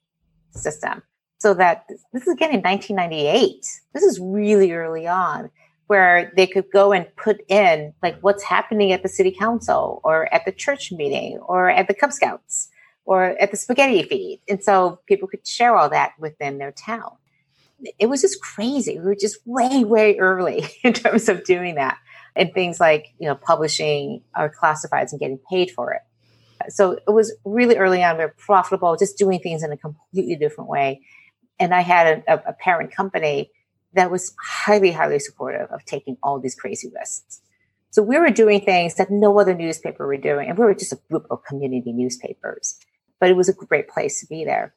system. 0.51 1.03
So 1.37 1.53
that 1.53 1.85
this 2.11 2.23
is 2.23 2.33
again 2.33 2.51
in 2.51 2.61
1998. 2.61 3.65
This 3.93 4.03
is 4.03 4.19
really 4.19 4.73
early 4.73 5.07
on 5.07 5.49
where 5.89 6.31
they 6.37 6.45
could 6.45 6.65
go 6.71 6.93
and 6.93 7.07
put 7.15 7.41
in 7.49 7.91
like 8.03 8.15
what's 8.21 8.43
happening 8.43 8.91
at 8.91 9.01
the 9.01 9.09
city 9.09 9.31
council 9.31 9.99
or 10.03 10.31
at 10.31 10.45
the 10.45 10.51
church 10.51 10.91
meeting 10.91 11.39
or 11.39 11.67
at 11.67 11.87
the 11.87 11.95
Cub 11.95 12.13
Scouts 12.13 12.69
or 13.05 13.23
at 13.41 13.49
the 13.49 13.57
spaghetti 13.57 14.03
feed. 14.03 14.39
And 14.47 14.63
so 14.63 14.99
people 15.07 15.27
could 15.27 15.47
share 15.47 15.75
all 15.75 15.89
that 15.89 16.11
within 16.19 16.59
their 16.59 16.71
town. 16.71 17.13
It 17.97 18.05
was 18.05 18.21
just 18.21 18.39
crazy. 18.39 18.99
We 18.99 19.05
were 19.05 19.15
just 19.15 19.39
way, 19.47 19.83
way 19.83 20.15
early 20.19 20.67
in 20.83 20.93
terms 20.93 21.27
of 21.27 21.43
doing 21.43 21.73
that. 21.73 21.97
And 22.35 22.53
things 22.53 22.79
like, 22.79 23.07
you 23.17 23.27
know, 23.27 23.33
publishing 23.33 24.21
our 24.35 24.53
classifieds 24.53 25.09
and 25.09 25.19
getting 25.19 25.39
paid 25.49 25.71
for 25.71 25.93
it. 25.93 26.01
So 26.71 26.99
it 27.07 27.11
was 27.11 27.35
really 27.45 27.77
early 27.77 28.03
on, 28.03 28.15
we 28.15 28.25
were 28.25 28.35
profitable, 28.37 28.95
just 28.95 29.17
doing 29.17 29.39
things 29.39 29.63
in 29.63 29.71
a 29.71 29.77
completely 29.77 30.35
different 30.35 30.69
way. 30.69 31.01
And 31.57 31.73
I 31.73 31.81
had 31.81 32.23
a, 32.27 32.49
a 32.49 32.53
parent 32.53 32.91
company 32.91 33.49
that 33.93 34.11
was 34.11 34.35
highly, 34.43 34.91
highly 34.91 35.19
supportive 35.19 35.69
of 35.71 35.83
taking 35.85 36.17
all 36.21 36.39
these 36.39 36.55
crazy 36.55 36.91
risks. 36.97 37.41
So 37.91 38.03
we 38.03 38.19
were 38.19 38.29
doing 38.29 38.61
things 38.61 38.95
that 38.95 39.09
no 39.09 39.39
other 39.39 39.55
newspaper 39.55 40.05
were 40.05 40.17
doing. 40.17 40.49
And 40.49 40.57
we 40.57 40.65
were 40.65 40.75
just 40.75 40.93
a 40.93 40.99
group 41.09 41.25
of 41.31 41.43
community 41.43 41.91
newspapers, 41.91 42.79
but 43.19 43.29
it 43.29 43.35
was 43.35 43.49
a 43.49 43.53
great 43.53 43.87
place 43.89 44.19
to 44.19 44.27
be 44.27 44.45
there. 44.45 44.75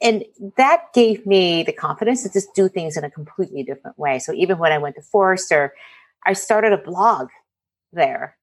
And 0.00 0.24
that 0.56 0.92
gave 0.94 1.26
me 1.26 1.62
the 1.62 1.72
confidence 1.72 2.22
to 2.22 2.32
just 2.32 2.54
do 2.54 2.68
things 2.68 2.96
in 2.96 3.04
a 3.04 3.10
completely 3.10 3.62
different 3.62 3.98
way. 3.98 4.18
So 4.18 4.32
even 4.32 4.58
when 4.58 4.72
I 4.72 4.78
went 4.78 4.96
to 4.96 5.02
Forrester, 5.02 5.74
I 6.24 6.32
started 6.32 6.72
a 6.72 6.78
blog 6.78 7.28
there. 7.92 8.36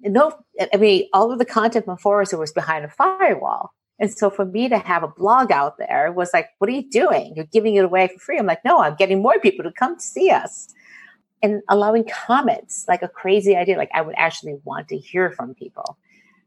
No, 0.00 0.32
I 0.72 0.76
mean, 0.76 1.08
all 1.12 1.32
of 1.32 1.38
the 1.38 1.44
content 1.44 1.86
from 1.86 1.96
Forrester 1.96 2.38
was 2.38 2.52
behind 2.52 2.84
a 2.84 2.88
firewall. 2.88 3.72
And 4.00 4.10
so 4.10 4.30
for 4.30 4.46
me 4.46 4.68
to 4.70 4.78
have 4.78 5.02
a 5.02 5.08
blog 5.08 5.52
out 5.52 5.76
there 5.76 6.10
was 6.10 6.30
like, 6.32 6.48
what 6.58 6.70
are 6.70 6.72
you 6.72 6.88
doing? 6.88 7.34
You're 7.36 7.44
giving 7.44 7.74
it 7.76 7.84
away 7.84 8.08
for 8.08 8.18
free. 8.18 8.38
I'm 8.38 8.46
like, 8.46 8.64
no, 8.64 8.80
I'm 8.80 8.96
getting 8.96 9.20
more 9.20 9.38
people 9.38 9.62
to 9.62 9.70
come 9.70 9.96
to 9.96 10.02
see 10.02 10.30
us 10.30 10.72
and 11.42 11.62
allowing 11.68 12.04
comments, 12.04 12.86
like 12.88 13.02
a 13.02 13.08
crazy 13.08 13.54
idea. 13.54 13.76
Like 13.76 13.90
I 13.92 14.00
would 14.00 14.14
actually 14.16 14.58
want 14.64 14.88
to 14.88 14.96
hear 14.96 15.30
from 15.30 15.54
people. 15.54 15.98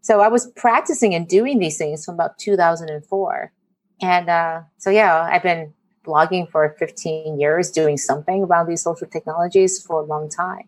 So 0.02 0.20
I 0.20 0.28
was 0.28 0.48
practicing 0.56 1.14
and 1.14 1.28
doing 1.28 1.60
these 1.60 1.78
things 1.78 2.04
from 2.04 2.16
about 2.16 2.40
2004. 2.40 3.54
And 4.02 4.30
uh, 4.30 4.62
so, 4.78 4.90
yeah, 4.90 5.30
I've 5.32 5.44
been 5.44 5.74
blogging 6.04 6.50
for 6.50 6.76
15 6.80 7.40
years, 7.40 7.72
doing 7.72 7.98
something 7.98 8.44
around 8.44 8.68
these 8.68 8.82
social 8.82 9.08
technologies 9.08 9.82
for 9.82 10.02
a 10.02 10.04
long 10.04 10.28
time. 10.28 10.68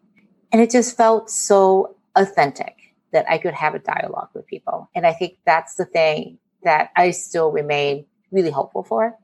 And 0.51 0.61
it 0.61 0.69
just 0.69 0.95
felt 0.95 1.29
so 1.29 1.95
authentic 2.15 2.75
that 3.11 3.29
I 3.29 3.39
could 3.39 3.53
have 3.53 3.75
a 3.75 3.79
dialogue 3.79 4.29
with 4.33 4.45
people. 4.45 4.89
And 4.95 5.05
I 5.05 5.13
think 5.13 5.37
that's 5.45 5.75
the 5.75 5.85
thing 5.85 6.37
that 6.65 6.91
I 6.97 7.11
still 7.11 7.51
remain 7.51 8.05
really 8.31 8.51
hopeful 8.51 8.83
for. 8.83 9.17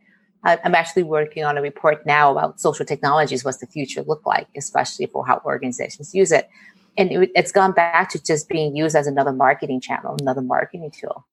I'm 0.43 0.73
actually 0.73 1.03
working 1.03 1.43
on 1.43 1.55
a 1.57 1.61
report 1.61 2.03
now 2.05 2.31
about 2.31 2.59
social 2.59 2.83
technologies. 2.83 3.45
What's 3.45 3.59
the 3.59 3.67
future 3.67 4.01
look 4.01 4.25
like, 4.25 4.47
especially 4.57 5.05
for 5.05 5.25
how 5.27 5.39
organizations 5.45 6.15
use 6.15 6.31
it? 6.31 6.49
And 6.97 7.11
it, 7.11 7.31
it's 7.35 7.51
gone 7.51 7.73
back 7.73 8.09
to 8.09 8.23
just 8.23 8.49
being 8.49 8.75
used 8.75 8.95
as 8.95 9.05
another 9.05 9.33
marketing 9.33 9.81
channel, 9.81 10.15
another 10.19 10.41
marketing 10.41 10.91
tool. 10.99 11.27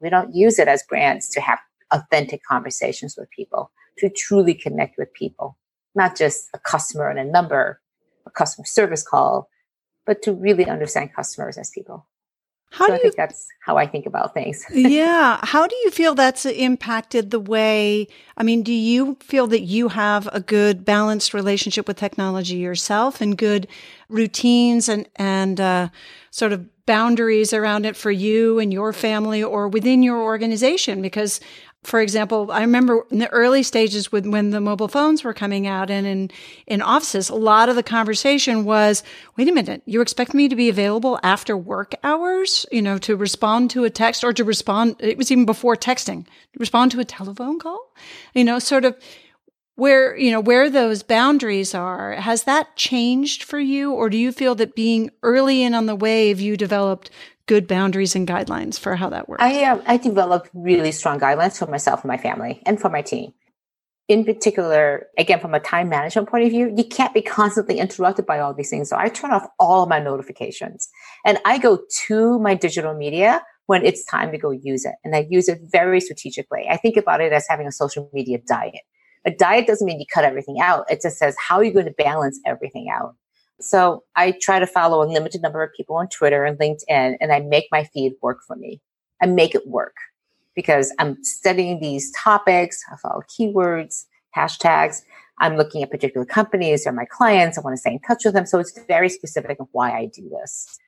We 0.00 0.08
don't 0.08 0.34
use 0.34 0.60
it 0.60 0.68
as 0.68 0.84
brands 0.84 1.28
to 1.30 1.40
have 1.40 1.58
authentic 1.90 2.42
conversations 2.44 3.16
with 3.18 3.28
people, 3.30 3.72
to 3.98 4.08
truly 4.08 4.54
connect 4.54 4.98
with 4.98 5.12
people, 5.14 5.58
not 5.96 6.16
just 6.16 6.48
a 6.54 6.58
customer 6.58 7.08
and 7.08 7.18
a 7.18 7.24
number, 7.24 7.80
a 8.24 8.30
customer 8.30 8.66
service 8.66 9.02
call, 9.02 9.48
but 10.06 10.22
to 10.22 10.32
really 10.32 10.66
understand 10.66 11.12
customers 11.12 11.58
as 11.58 11.70
people. 11.70 12.06
How 12.74 12.86
so 12.86 12.88
do 12.88 12.92
I 12.92 12.96
you, 12.96 13.02
think 13.02 13.16
that's 13.16 13.46
how 13.64 13.76
I 13.76 13.86
think 13.86 14.04
about 14.04 14.34
things. 14.34 14.64
yeah. 14.74 15.38
How 15.42 15.66
do 15.66 15.76
you 15.84 15.90
feel 15.92 16.14
that's 16.14 16.44
impacted 16.44 17.30
the 17.30 17.38
way? 17.38 18.08
I 18.36 18.42
mean, 18.42 18.64
do 18.64 18.72
you 18.72 19.16
feel 19.20 19.46
that 19.46 19.60
you 19.60 19.88
have 19.88 20.28
a 20.32 20.40
good 20.40 20.84
balanced 20.84 21.32
relationship 21.32 21.86
with 21.86 21.96
technology 21.96 22.56
yourself 22.56 23.20
and 23.20 23.38
good 23.38 23.68
routines 24.08 24.88
and, 24.88 25.08
and, 25.16 25.60
uh, 25.60 25.88
sort 26.30 26.52
of 26.52 26.68
boundaries 26.84 27.52
around 27.52 27.86
it 27.86 27.96
for 27.96 28.10
you 28.10 28.58
and 28.58 28.72
your 28.72 28.92
family 28.92 29.42
or 29.42 29.68
within 29.68 30.02
your 30.02 30.20
organization? 30.20 31.00
Because 31.00 31.40
for 31.84 32.00
example, 32.00 32.50
I 32.50 32.62
remember 32.62 33.06
in 33.10 33.18
the 33.18 33.30
early 33.30 33.62
stages 33.62 34.10
with 34.10 34.26
when 34.26 34.50
the 34.50 34.60
mobile 34.60 34.88
phones 34.88 35.22
were 35.22 35.34
coming 35.34 35.66
out 35.66 35.90
and 35.90 36.06
in, 36.06 36.30
in 36.66 36.82
offices, 36.82 37.28
a 37.28 37.34
lot 37.34 37.68
of 37.68 37.76
the 37.76 37.82
conversation 37.82 38.64
was, 38.64 39.02
wait 39.36 39.48
a 39.48 39.52
minute, 39.52 39.82
you 39.84 40.00
expect 40.00 40.32
me 40.32 40.48
to 40.48 40.56
be 40.56 40.68
available 40.68 41.20
after 41.22 41.56
work 41.56 41.94
hours, 42.02 42.64
you 42.72 42.82
know, 42.82 42.96
to 42.98 43.16
respond 43.16 43.70
to 43.70 43.84
a 43.84 43.90
text 43.90 44.24
or 44.24 44.32
to 44.32 44.44
respond, 44.44 44.96
it 44.98 45.18
was 45.18 45.30
even 45.30 45.44
before 45.44 45.76
texting, 45.76 46.26
respond 46.58 46.90
to 46.90 47.00
a 47.00 47.04
telephone 47.04 47.58
call, 47.58 47.94
you 48.34 48.44
know, 48.44 48.58
sort 48.58 48.84
of 48.84 48.96
where, 49.76 50.16
you 50.16 50.30
know, 50.30 50.40
where 50.40 50.70
those 50.70 51.02
boundaries 51.02 51.74
are. 51.74 52.12
Has 52.12 52.44
that 52.44 52.76
changed 52.76 53.42
for 53.42 53.58
you? 53.58 53.92
Or 53.92 54.08
do 54.08 54.16
you 54.16 54.30
feel 54.30 54.54
that 54.54 54.76
being 54.76 55.10
early 55.22 55.62
in 55.62 55.74
on 55.74 55.86
the 55.86 55.96
wave, 55.96 56.40
you 56.40 56.56
developed 56.56 57.10
good 57.46 57.66
boundaries 57.66 58.14
and 58.14 58.26
guidelines 58.26 58.78
for 58.78 58.96
how 58.96 59.10
that 59.10 59.28
works? 59.28 59.42
I 59.42 59.64
uh, 59.64 59.82
I 59.86 59.96
developed 59.96 60.50
really 60.54 60.92
strong 60.92 61.18
guidelines 61.20 61.58
for 61.58 61.66
myself 61.66 62.02
and 62.02 62.08
my 62.08 62.18
family 62.18 62.62
and 62.66 62.80
for 62.80 62.90
my 62.90 63.02
team. 63.02 63.32
In 64.06 64.24
particular, 64.24 65.06
again, 65.16 65.40
from 65.40 65.54
a 65.54 65.60
time 65.60 65.88
management 65.88 66.28
point 66.28 66.44
of 66.44 66.50
view, 66.50 66.72
you 66.76 66.84
can't 66.84 67.14
be 67.14 67.22
constantly 67.22 67.78
interrupted 67.78 68.26
by 68.26 68.38
all 68.38 68.52
these 68.52 68.68
things. 68.68 68.90
So 68.90 68.98
I 68.98 69.08
turn 69.08 69.30
off 69.30 69.46
all 69.58 69.82
of 69.82 69.88
my 69.88 69.98
notifications 69.98 70.88
and 71.24 71.38
I 71.46 71.56
go 71.56 71.80
to 72.06 72.38
my 72.38 72.54
digital 72.54 72.92
media 72.94 73.42
when 73.66 73.82
it's 73.82 74.04
time 74.04 74.30
to 74.32 74.38
go 74.38 74.50
use 74.50 74.84
it. 74.84 74.94
And 75.04 75.16
I 75.16 75.26
use 75.30 75.48
it 75.48 75.58
very 75.72 76.02
strategically. 76.02 76.66
I 76.68 76.76
think 76.76 76.98
about 76.98 77.22
it 77.22 77.32
as 77.32 77.46
having 77.48 77.66
a 77.66 77.72
social 77.72 78.10
media 78.12 78.38
diet. 78.46 78.82
A 79.24 79.30
diet 79.30 79.66
doesn't 79.66 79.86
mean 79.86 79.98
you 79.98 80.06
cut 80.12 80.24
everything 80.24 80.60
out. 80.60 80.84
It 80.90 81.00
just 81.00 81.16
says, 81.16 81.34
how 81.38 81.56
are 81.56 81.64
you 81.64 81.72
going 81.72 81.86
to 81.86 81.94
balance 81.96 82.38
everything 82.44 82.90
out? 82.92 83.14
So 83.60 84.02
I 84.16 84.34
try 84.40 84.58
to 84.58 84.66
follow 84.66 85.02
a 85.02 85.08
limited 85.10 85.42
number 85.42 85.62
of 85.62 85.72
people 85.76 85.96
on 85.96 86.08
Twitter 86.08 86.44
and 86.44 86.58
LinkedIn, 86.58 87.16
and 87.20 87.32
I 87.32 87.40
make 87.40 87.66
my 87.70 87.84
feed 87.84 88.14
work 88.20 88.38
for 88.46 88.56
me. 88.56 88.80
I 89.22 89.26
make 89.26 89.54
it 89.54 89.66
work 89.66 89.94
because 90.54 90.92
I'm 90.98 91.22
studying 91.22 91.80
these 91.80 92.12
topics. 92.12 92.82
I 92.92 92.96
follow 92.96 93.22
keywords, 93.22 94.04
hashtags. 94.36 95.02
I'm 95.38 95.56
looking 95.56 95.82
at 95.82 95.90
particular 95.90 96.26
companies. 96.26 96.84
They're 96.84 96.92
my 96.92 97.06
clients. 97.06 97.58
I 97.58 97.60
want 97.60 97.74
to 97.74 97.80
stay 97.80 97.92
in 97.92 98.00
touch 98.00 98.24
with 98.24 98.34
them. 98.34 98.46
So 98.46 98.58
it's 98.58 98.78
very 98.86 99.08
specific 99.08 99.58
of 99.60 99.68
why 99.72 99.92
I 99.96 100.06
do 100.06 100.28
this. 100.28 100.78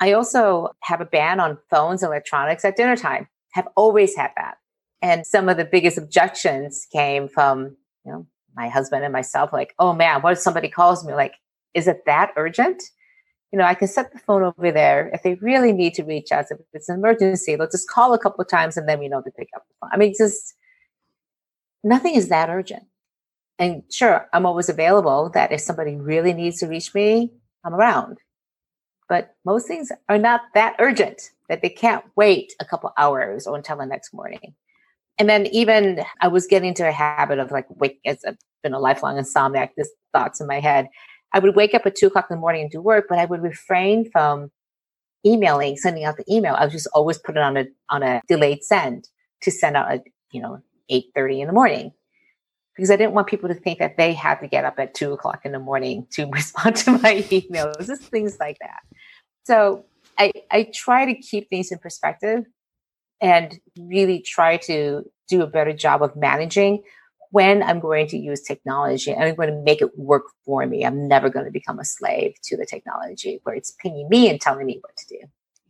I 0.00 0.12
also 0.12 0.74
have 0.80 1.00
a 1.00 1.04
ban 1.04 1.40
on 1.40 1.58
phones, 1.70 2.02
electronics 2.02 2.64
at 2.64 2.76
dinner 2.76 2.96
time. 2.96 3.28
Have 3.52 3.68
always 3.76 4.16
had 4.16 4.30
that. 4.36 4.58
And 5.00 5.26
some 5.26 5.48
of 5.48 5.56
the 5.56 5.64
biggest 5.64 5.98
objections 5.98 6.86
came 6.92 7.28
from, 7.28 7.76
you 8.04 8.12
know, 8.12 8.26
my 8.54 8.68
husband 8.68 9.04
and 9.04 9.12
myself, 9.12 9.52
like, 9.52 9.74
oh 9.78 9.92
man, 9.92 10.22
what 10.22 10.32
if 10.32 10.38
somebody 10.38 10.68
calls 10.68 11.04
me? 11.04 11.14
Like, 11.14 11.34
is 11.74 11.88
it 11.88 12.04
that 12.06 12.32
urgent? 12.36 12.82
You 13.52 13.58
know, 13.58 13.64
I 13.64 13.74
can 13.74 13.88
set 13.88 14.12
the 14.12 14.18
phone 14.18 14.42
over 14.42 14.72
there. 14.72 15.10
If 15.12 15.22
they 15.22 15.34
really 15.34 15.72
need 15.72 15.94
to 15.94 16.04
reach 16.04 16.32
us, 16.32 16.50
if 16.50 16.58
it's 16.72 16.88
an 16.88 16.98
emergency, 16.98 17.54
they'll 17.54 17.68
just 17.68 17.88
call 17.88 18.14
a 18.14 18.18
couple 18.18 18.42
of 18.42 18.48
times 18.48 18.76
and 18.76 18.88
then 18.88 18.98
we 18.98 19.08
know 19.08 19.20
to 19.20 19.30
pick 19.30 19.48
up 19.54 19.64
the 19.68 19.74
phone. 19.80 19.90
I 19.92 19.98
mean, 19.98 20.14
just 20.16 20.54
nothing 21.84 22.14
is 22.14 22.28
that 22.28 22.48
urgent. 22.48 22.84
And 23.58 23.82
sure, 23.90 24.28
I'm 24.32 24.46
always 24.46 24.68
available 24.68 25.30
that 25.34 25.52
if 25.52 25.60
somebody 25.60 25.96
really 25.96 26.32
needs 26.32 26.58
to 26.60 26.66
reach 26.66 26.94
me, 26.94 27.30
I'm 27.64 27.74
around. 27.74 28.18
But 29.08 29.34
most 29.44 29.66
things 29.66 29.92
are 30.08 30.18
not 30.18 30.40
that 30.54 30.76
urgent 30.78 31.30
that 31.48 31.60
they 31.60 31.68
can't 31.68 32.04
wait 32.16 32.54
a 32.60 32.64
couple 32.64 32.92
hours 32.96 33.46
or 33.46 33.56
until 33.56 33.76
the 33.76 33.84
next 33.84 34.14
morning. 34.14 34.54
And 35.18 35.28
then 35.28 35.46
even 35.48 36.02
I 36.20 36.28
was 36.28 36.46
getting 36.46 36.70
into 36.70 36.88
a 36.88 36.92
habit 36.92 37.38
of 37.38 37.50
like 37.50 37.66
wake 37.68 38.00
as 38.06 38.24
I've 38.26 38.38
been 38.62 38.72
a 38.72 38.80
lifelong 38.80 39.16
insomniac, 39.16 39.70
this 39.76 39.90
thoughts 40.12 40.40
in 40.40 40.46
my 40.46 40.60
head. 40.60 40.88
I 41.32 41.38
would 41.38 41.56
wake 41.56 41.74
up 41.74 41.86
at 41.86 41.96
two 41.96 42.08
o'clock 42.08 42.26
in 42.30 42.36
the 42.36 42.40
morning 42.40 42.62
and 42.62 42.70
do 42.70 42.80
work, 42.80 43.06
but 43.08 43.18
I 43.18 43.24
would 43.24 43.42
refrain 43.42 44.10
from 44.10 44.50
emailing, 45.24 45.76
sending 45.76 46.04
out 46.04 46.16
the 46.16 46.24
email. 46.32 46.54
I 46.54 46.64
would 46.64 46.72
just 46.72 46.88
always 46.92 47.18
put 47.18 47.36
it 47.36 47.42
on 47.42 47.56
a 47.56 47.66
on 47.90 48.02
a 48.02 48.20
delayed 48.28 48.64
send 48.64 49.08
to 49.42 49.50
send 49.50 49.76
out 49.76 49.90
at 49.90 50.02
you 50.30 50.40
know 50.40 50.62
eight 50.88 51.06
thirty 51.14 51.40
in 51.40 51.46
the 51.46 51.52
morning 51.52 51.92
because 52.76 52.90
I 52.90 52.96
didn't 52.96 53.12
want 53.12 53.28
people 53.28 53.48
to 53.48 53.54
think 53.54 53.78
that 53.78 53.96
they 53.96 54.14
had 54.14 54.36
to 54.36 54.48
get 54.48 54.64
up 54.64 54.78
at 54.78 54.94
two 54.94 55.12
o'clock 55.12 55.40
in 55.44 55.52
the 55.52 55.58
morning 55.58 56.06
to 56.12 56.26
respond 56.32 56.76
to 56.76 56.92
my 56.92 57.22
emails, 57.30 57.86
just 57.86 58.02
things 58.04 58.38
like 58.38 58.58
that. 58.60 58.80
So 59.44 59.84
I 60.18 60.32
I 60.50 60.70
try 60.74 61.06
to 61.06 61.14
keep 61.14 61.48
things 61.48 61.72
in 61.72 61.78
perspective 61.78 62.44
and 63.20 63.58
really 63.78 64.20
try 64.20 64.56
to 64.56 65.04
do 65.28 65.42
a 65.42 65.46
better 65.46 65.72
job 65.72 66.02
of 66.02 66.16
managing 66.16 66.82
when 67.32 67.62
I'm 67.62 67.80
going 67.80 68.06
to 68.08 68.18
use 68.18 68.42
technology, 68.42 69.14
I'm 69.14 69.34
going 69.34 69.48
to 69.48 69.62
make 69.62 69.80
it 69.80 69.98
work 69.98 70.24
for 70.44 70.66
me. 70.66 70.84
I'm 70.84 71.08
never 71.08 71.30
going 71.30 71.46
to 71.46 71.50
become 71.50 71.78
a 71.78 71.84
slave 71.84 72.34
to 72.44 72.58
the 72.58 72.66
technology 72.66 73.40
where 73.42 73.54
it's 73.54 73.72
pinging 73.82 74.08
me 74.10 74.28
and 74.28 74.38
telling 74.38 74.66
me 74.66 74.78
what 74.82 74.94
to 74.98 75.06
do. 75.08 75.18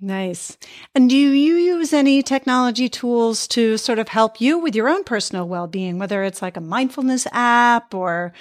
Nice. 0.01 0.59
And 0.97 1.09
do 1.09 1.17
you 1.17 1.55
use 1.55 1.93
any 1.93 2.21
technology 2.25 2.89
tools 2.89 3.47
to 3.49 3.79
sort 3.79 4.01
of 4.01 4.09
help 4.09 4.41
you 4.41 4.59
with 4.59 4.75
your 4.75 4.89
own 4.89 5.05
personal 5.05 5.47
well-being, 5.47 6.01
whether 6.01 6.25
it's 6.25 6.43
like 6.43 6.57
a 6.57 6.61
mindfulness 6.61 7.29
app 7.31 7.95
or, 7.95 8.33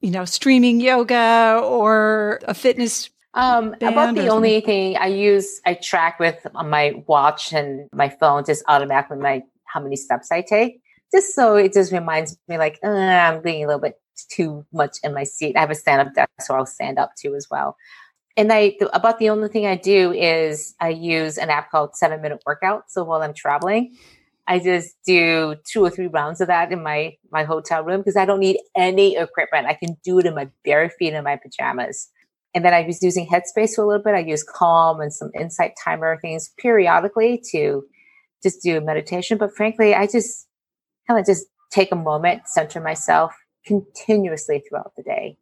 you 0.00 0.12
know, 0.12 0.24
streaming 0.24 0.80
yoga 0.80 1.60
or 1.64 2.38
a 2.44 2.54
fitness 2.54 3.10
um, 3.34 3.74
about 3.80 4.14
the 4.14 4.28
only 4.28 4.60
thing 4.60 4.96
I 4.96 5.06
use, 5.06 5.60
I 5.66 5.74
track 5.74 6.20
with 6.20 6.46
my 6.52 7.02
watch 7.08 7.52
and 7.52 7.88
my 7.92 8.08
phone, 8.08 8.44
just 8.44 8.62
automatically 8.68 9.18
my 9.18 9.42
how 9.64 9.80
many 9.80 9.96
steps 9.96 10.30
I 10.30 10.42
take 10.42 10.82
just 11.12 11.34
so 11.34 11.56
it 11.56 11.72
just 11.72 11.92
reminds 11.92 12.36
me 12.48 12.58
like 12.58 12.78
uh, 12.84 12.88
I'm 12.88 13.42
being 13.42 13.64
a 13.64 13.66
little 13.66 13.80
bit 13.80 14.00
too 14.30 14.64
much 14.72 14.98
in 15.02 15.14
my 15.14 15.24
seat. 15.24 15.56
I 15.56 15.60
have 15.60 15.70
a 15.70 15.74
stand 15.74 16.06
up 16.06 16.14
desk, 16.14 16.30
so 16.40 16.54
I'll 16.54 16.66
stand 16.66 16.98
up 16.98 17.12
too 17.16 17.34
as 17.34 17.48
well. 17.50 17.76
And 18.36 18.52
I 18.52 18.76
about 18.92 19.18
the 19.18 19.30
only 19.30 19.48
thing 19.48 19.66
I 19.66 19.76
do 19.76 20.12
is 20.12 20.74
I 20.80 20.90
use 20.90 21.36
an 21.36 21.50
app 21.50 21.70
called 21.70 21.96
Seven 21.96 22.22
Minute 22.22 22.42
Workout. 22.46 22.90
So 22.90 23.04
while 23.04 23.22
I'm 23.22 23.34
traveling, 23.34 23.96
I 24.46 24.58
just 24.58 24.96
do 25.04 25.56
two 25.64 25.84
or 25.84 25.90
three 25.90 26.06
rounds 26.06 26.40
of 26.40 26.48
that 26.48 26.72
in 26.72 26.82
my 26.82 27.16
my 27.30 27.44
hotel 27.44 27.82
room 27.82 28.00
because 28.00 28.16
I 28.16 28.24
don't 28.24 28.40
need 28.40 28.58
any 28.76 29.16
equipment. 29.16 29.66
I 29.66 29.74
can 29.74 29.96
do 30.04 30.18
it 30.18 30.26
in 30.26 30.34
my 30.34 30.48
bare 30.64 30.90
feet 30.90 31.14
in 31.14 31.24
my 31.24 31.36
pajamas. 31.36 32.08
And 32.54 32.64
then 32.64 32.74
I 32.74 32.82
was 32.82 33.00
using 33.02 33.28
Headspace 33.28 33.76
for 33.76 33.84
a 33.84 33.86
little 33.86 34.02
bit. 34.02 34.14
I 34.14 34.20
use 34.20 34.42
Calm 34.42 35.00
and 35.00 35.12
some 35.12 35.30
Insight 35.38 35.74
Timer 35.82 36.18
things 36.20 36.50
periodically 36.58 37.40
to 37.52 37.84
just 38.42 38.62
do 38.62 38.80
meditation. 38.80 39.38
But 39.38 39.54
frankly, 39.54 39.94
I 39.94 40.06
just 40.06 40.48
kind 41.06 41.20
of 41.20 41.26
just 41.26 41.46
take 41.70 41.92
a 41.92 41.96
moment, 41.96 42.48
center 42.48 42.80
myself 42.80 43.34
continuously 43.64 44.62
throughout 44.68 44.92
the 44.96 45.02
day. 45.02 45.36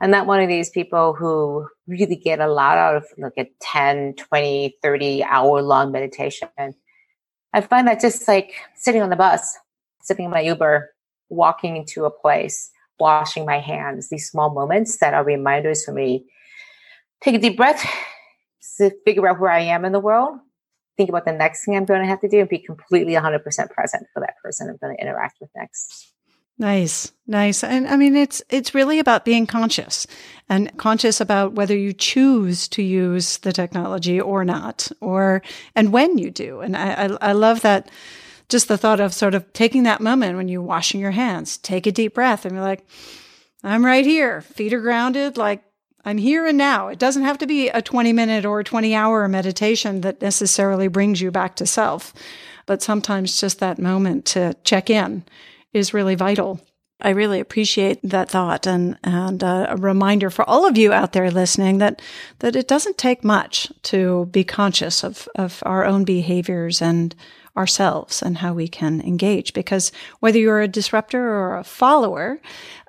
I'm 0.00 0.10
not 0.10 0.26
one 0.26 0.40
of 0.40 0.48
these 0.48 0.70
people 0.70 1.12
who 1.12 1.68
really 1.86 2.16
get 2.16 2.40
a 2.40 2.46
lot 2.46 2.78
out 2.78 2.96
of 2.96 3.04
like 3.18 3.32
a 3.36 3.50
10, 3.60 4.14
20, 4.14 4.76
30 4.80 5.24
hour 5.24 5.60
long 5.60 5.90
meditation. 5.90 6.48
I 7.52 7.60
find 7.60 7.88
that 7.88 8.00
just 8.00 8.26
like 8.28 8.54
sitting 8.76 9.02
on 9.02 9.10
the 9.10 9.16
bus, 9.16 9.56
sitting 10.02 10.26
in 10.26 10.30
my 10.30 10.40
Uber, 10.40 10.90
walking 11.28 11.76
into 11.76 12.04
a 12.04 12.10
place, 12.10 12.70
washing 13.00 13.44
my 13.44 13.58
hands, 13.58 14.08
these 14.08 14.30
small 14.30 14.50
moments 14.50 14.98
that 14.98 15.14
are 15.14 15.24
reminders 15.24 15.84
for 15.84 15.92
me. 15.92 16.26
Take 17.20 17.34
a 17.34 17.38
deep 17.38 17.56
breath, 17.56 17.84
to 18.78 18.92
figure 19.04 19.26
out 19.28 19.40
where 19.40 19.50
I 19.50 19.60
am 19.60 19.84
in 19.84 19.92
the 19.92 20.00
world, 20.00 20.38
think 20.98 21.08
about 21.08 21.24
the 21.24 21.32
next 21.32 21.64
thing 21.64 21.76
I'm 21.76 21.86
going 21.86 22.02
to 22.02 22.06
have 22.06 22.20
to 22.20 22.28
do 22.28 22.40
and 22.40 22.48
be 22.48 22.58
completely 22.58 23.14
100% 23.14 23.70
present 23.70 24.06
for 24.12 24.20
that 24.20 24.34
person 24.42 24.68
I'm 24.68 24.76
going 24.76 24.94
to 24.94 25.02
interact 25.02 25.38
with 25.40 25.48
next. 25.56 26.12
Nice. 26.58 27.12
Nice. 27.26 27.62
And 27.62 27.86
I 27.86 27.96
mean 27.96 28.16
it's 28.16 28.42
it's 28.50 28.74
really 28.74 28.98
about 28.98 29.24
being 29.24 29.46
conscious 29.46 30.08
and 30.48 30.76
conscious 30.76 31.20
about 31.20 31.52
whether 31.52 31.76
you 31.76 31.92
choose 31.92 32.66
to 32.68 32.82
use 32.82 33.38
the 33.38 33.52
technology 33.52 34.20
or 34.20 34.44
not 34.44 34.90
or 35.00 35.40
and 35.76 35.92
when 35.92 36.18
you 36.18 36.32
do. 36.32 36.58
And 36.60 36.76
I 36.76 37.04
I, 37.04 37.28
I 37.28 37.32
love 37.32 37.60
that 37.60 37.88
just 38.48 38.66
the 38.66 38.76
thought 38.76 38.98
of 38.98 39.14
sort 39.14 39.36
of 39.36 39.52
taking 39.52 39.84
that 39.84 40.00
moment 40.00 40.36
when 40.36 40.48
you're 40.48 40.60
washing 40.60 41.00
your 41.00 41.12
hands, 41.12 41.58
take 41.58 41.86
a 41.86 41.92
deep 41.92 42.14
breath 42.14 42.44
and 42.44 42.54
you're 42.54 42.64
like 42.64 42.84
I'm 43.62 43.84
right 43.84 44.04
here. 44.04 44.40
Feet 44.40 44.72
are 44.72 44.80
grounded 44.80 45.36
like 45.36 45.62
I'm 46.08 46.16
here 46.16 46.46
and 46.46 46.56
now. 46.56 46.88
It 46.88 46.98
doesn't 46.98 47.24
have 47.24 47.36
to 47.36 47.46
be 47.46 47.68
a 47.68 47.82
20 47.82 48.14
minute 48.14 48.46
or 48.46 48.64
20 48.64 48.94
hour 48.94 49.28
meditation 49.28 50.00
that 50.00 50.22
necessarily 50.22 50.88
brings 50.88 51.20
you 51.20 51.30
back 51.30 51.56
to 51.56 51.66
self, 51.66 52.14
but 52.64 52.80
sometimes 52.80 53.38
just 53.38 53.58
that 53.58 53.78
moment 53.78 54.24
to 54.26 54.56
check 54.64 54.88
in 54.88 55.24
is 55.74 55.92
really 55.92 56.14
vital. 56.14 56.62
I 57.02 57.10
really 57.10 57.40
appreciate 57.40 58.00
that 58.04 58.30
thought 58.30 58.66
and, 58.66 58.96
and 59.04 59.44
uh, 59.44 59.66
a 59.68 59.76
reminder 59.76 60.30
for 60.30 60.48
all 60.48 60.66
of 60.66 60.78
you 60.78 60.94
out 60.94 61.12
there 61.12 61.30
listening 61.30 61.76
that, 61.76 62.00
that 62.38 62.56
it 62.56 62.68
doesn't 62.68 62.96
take 62.96 63.22
much 63.22 63.70
to 63.82 64.30
be 64.32 64.44
conscious 64.44 65.04
of, 65.04 65.28
of 65.34 65.62
our 65.66 65.84
own 65.84 66.04
behaviors 66.04 66.80
and 66.80 67.14
ourselves 67.58 68.22
and 68.22 68.38
how 68.38 68.54
we 68.54 68.68
can 68.68 69.02
engage. 69.02 69.52
Because 69.52 69.92
whether 70.20 70.38
you're 70.38 70.62
a 70.62 70.68
disruptor 70.68 71.20
or 71.20 71.58
a 71.58 71.64
follower, 71.64 72.40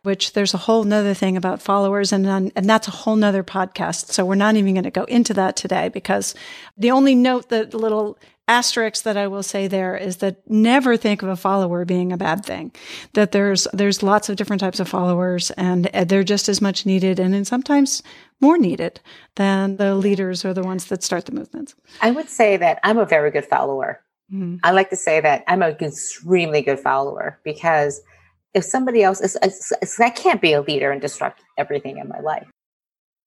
which 0.04 0.34
there's 0.34 0.54
a 0.54 0.58
whole 0.58 0.84
nother 0.84 1.14
thing 1.14 1.38
about 1.38 1.62
followers 1.62 2.12
and, 2.12 2.26
and 2.28 2.70
that's 2.70 2.88
a 2.88 2.92
whole 2.92 3.16
nother 3.16 3.44
podcast. 3.44 4.12
So 4.12 4.26
we're 4.26 4.36
not 4.36 4.56
even 4.56 4.74
going 4.74 4.84
to 4.84 4.92
go 4.92 5.04
into 5.06 5.34
that 5.36 5.56
today 5.56 5.90
because 5.90 6.36
the 6.78 6.92
only 6.92 7.16
note 7.16 7.50
that 7.50 7.72
the 7.72 7.78
little 7.78 8.18
asterisk 8.50 9.04
that 9.04 9.16
I 9.16 9.28
will 9.28 9.44
say 9.44 9.68
there 9.68 9.96
is 9.96 10.18
that 10.18 10.38
never 10.50 10.98
think 10.98 11.22
of 11.22 11.30
a 11.30 11.36
follower 11.36 11.86
being 11.86 12.12
a 12.12 12.18
bad 12.18 12.44
thing. 12.44 12.72
That 13.14 13.32
there's 13.32 13.68
there's 13.74 14.02
lots 14.02 14.28
of 14.28 14.38
different 14.38 14.60
types 14.60 14.80
of 14.80 14.90
followers 14.90 15.52
and 15.52 15.86
they're 15.86 16.24
just 16.24 16.50
as 16.50 16.60
much 16.60 16.86
needed 16.86 17.20
and, 17.20 17.36
and 17.36 17.46
sometimes 17.46 18.02
more 18.42 18.58
needed 18.58 19.00
than 19.36 19.78
the 19.78 19.96
leaders 19.96 20.44
or 20.44 20.54
the 20.54 20.64
ones 20.64 20.86
that 20.86 21.04
start 21.04 21.26
the 21.26 21.32
movements. 21.32 21.76
I 22.02 22.12
would 22.12 22.30
say 22.30 22.58
that 22.58 22.80
I'm 22.84 22.98
a 22.98 23.06
very 23.06 23.30
good 23.30 23.46
follower. 23.46 24.02
Mm-hmm. 24.34 24.58
I 24.64 24.72
like 24.72 24.90
to 24.90 24.96
say 24.96 25.22
that 25.22 25.44
I'm 25.48 25.62
an 25.62 25.76
extremely 25.80 26.62
good 26.62 26.80
follower 26.80 27.40
because 27.44 28.02
if 28.54 28.64
somebody 28.64 29.04
else 29.04 29.22
is, 29.22 29.38
I 30.00 30.10
can't 30.10 30.42
be 30.42 30.54
a 30.54 30.62
leader 30.62 30.92
and 30.92 31.02
disrupt 31.02 31.42
everything 31.58 31.98
in 31.98 32.08
my 32.08 32.20
life. 32.20 32.48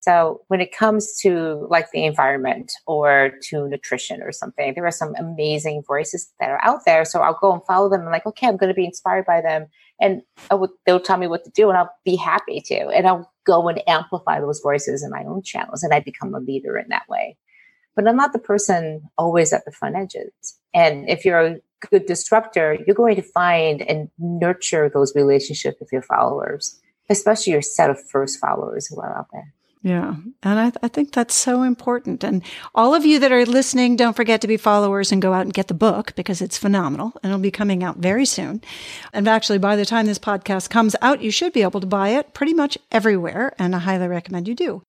So 0.01 0.41
when 0.49 0.61
it 0.61 0.77
comes 0.77 1.17
to 1.21 1.65
like 1.71 1.93
the 1.93 2.05
environment 2.05 2.73
or 2.89 3.35
to 3.51 3.69
nutrition 3.69 4.21
or 4.21 4.33
something, 4.33 4.75
there 4.75 4.85
are 4.85 4.91
some 4.91 5.15
amazing 5.17 5.85
voices 5.87 6.33
that 6.41 6.51
are 6.51 6.59
out 6.65 6.81
there. 6.85 7.05
So 7.05 7.21
I'll 7.21 7.39
go 7.41 7.53
and 7.53 7.63
follow 7.67 7.89
them. 7.89 8.01
I'm 8.01 8.11
like, 8.11 8.27
okay, 8.27 8.49
I'm 8.49 8.57
going 8.57 8.67
to 8.67 8.75
be 8.75 8.85
inspired 8.85 9.27
by 9.27 9.41
them, 9.41 9.67
and 10.01 10.23
would, 10.51 10.71
they'll 10.87 10.99
tell 10.99 11.19
me 11.19 11.29
what 11.29 11.45
to 11.45 11.51
do, 11.51 11.69
and 11.69 11.79
I'll 11.79 11.95
be 12.05 12.17
happy 12.17 12.61
to. 12.67 12.89
And 12.89 13.07
I'll 13.07 13.33
go 13.47 13.69
and 13.69 13.81
amplify 13.89 14.41
those 14.41 14.59
voices 14.61 15.05
in 15.05 15.11
my 15.11 15.23
own 15.23 15.43
channels, 15.45 15.85
and 15.85 15.95
I 15.95 16.01
become 16.01 16.35
a 16.35 16.41
leader 16.41 16.77
in 16.77 16.89
that 16.89 17.09
way. 17.09 17.37
But 17.95 18.09
I'm 18.09 18.17
not 18.17 18.33
the 18.33 18.41
person 18.41 19.09
always 19.17 19.53
at 19.53 19.65
the 19.65 19.71
front 19.71 19.95
edges. 19.95 20.33
And 20.75 21.09
if 21.09 21.25
you're 21.25 21.59
good 21.91 22.07
disruptor, 22.07 22.79
you're 22.87 22.97
going 22.97 23.17
to 23.17 23.23
find 23.23 23.83
and 23.83 24.11
nurture 24.19 24.91
those 24.93 25.15
relationships 25.15 25.79
with 25.81 25.91
your 25.93 26.03
followers, 26.03 26.81
especially 27.11 27.53
your 27.53 27.63
set 27.63 27.91
of 27.91 27.99
first 28.11 28.39
followers 28.41 28.87
who 28.87 29.01
are 29.01 29.17
out 29.17 29.27
there. 29.33 29.53
Yeah. 29.83 30.15
And 30.45 30.61
I, 30.61 30.71
th- 30.71 30.79
I, 30.81 30.89
think 30.89 31.11
that's 31.11 31.35
so 31.35 31.63
important. 31.63 32.23
And 32.23 32.45
all 32.73 32.95
of 32.95 33.05
you 33.05 33.19
that 33.19 33.33
are 33.33 33.45
listening, 33.45 33.97
don't 33.97 34.15
forget 34.15 34.41
to 34.43 34.47
be 34.47 34.57
followers 34.57 35.11
and 35.11 35.21
go 35.21 35.33
out 35.33 35.43
and 35.43 35.53
get 35.53 35.67
the 35.67 35.75
book 35.75 36.15
because 36.15 36.41
it's 36.41 36.57
phenomenal 36.57 37.13
and 37.23 37.33
it'll 37.33 37.43
be 37.43 37.51
coming 37.51 37.83
out 37.83 37.97
very 37.97 38.25
soon. 38.25 38.63
And 39.13 39.27
actually, 39.27 39.59
by 39.59 39.75
the 39.75 39.85
time 39.85 40.07
this 40.07 40.21
podcast 40.21 40.71
comes 40.71 40.95
out, 41.03 41.21
you 41.21 41.33
should 41.33 41.53
be 41.53 41.63
able 41.63 41.81
to 41.81 41.87
buy 41.89 42.11
it 42.11 42.33
pretty 42.33 42.55
much 42.55 42.79
everywhere. 42.93 43.55
And 43.59 43.75
I 43.75 43.81
highly 43.81 44.07
recommend 44.07 44.47
you 44.47 44.55
do. 44.55 44.83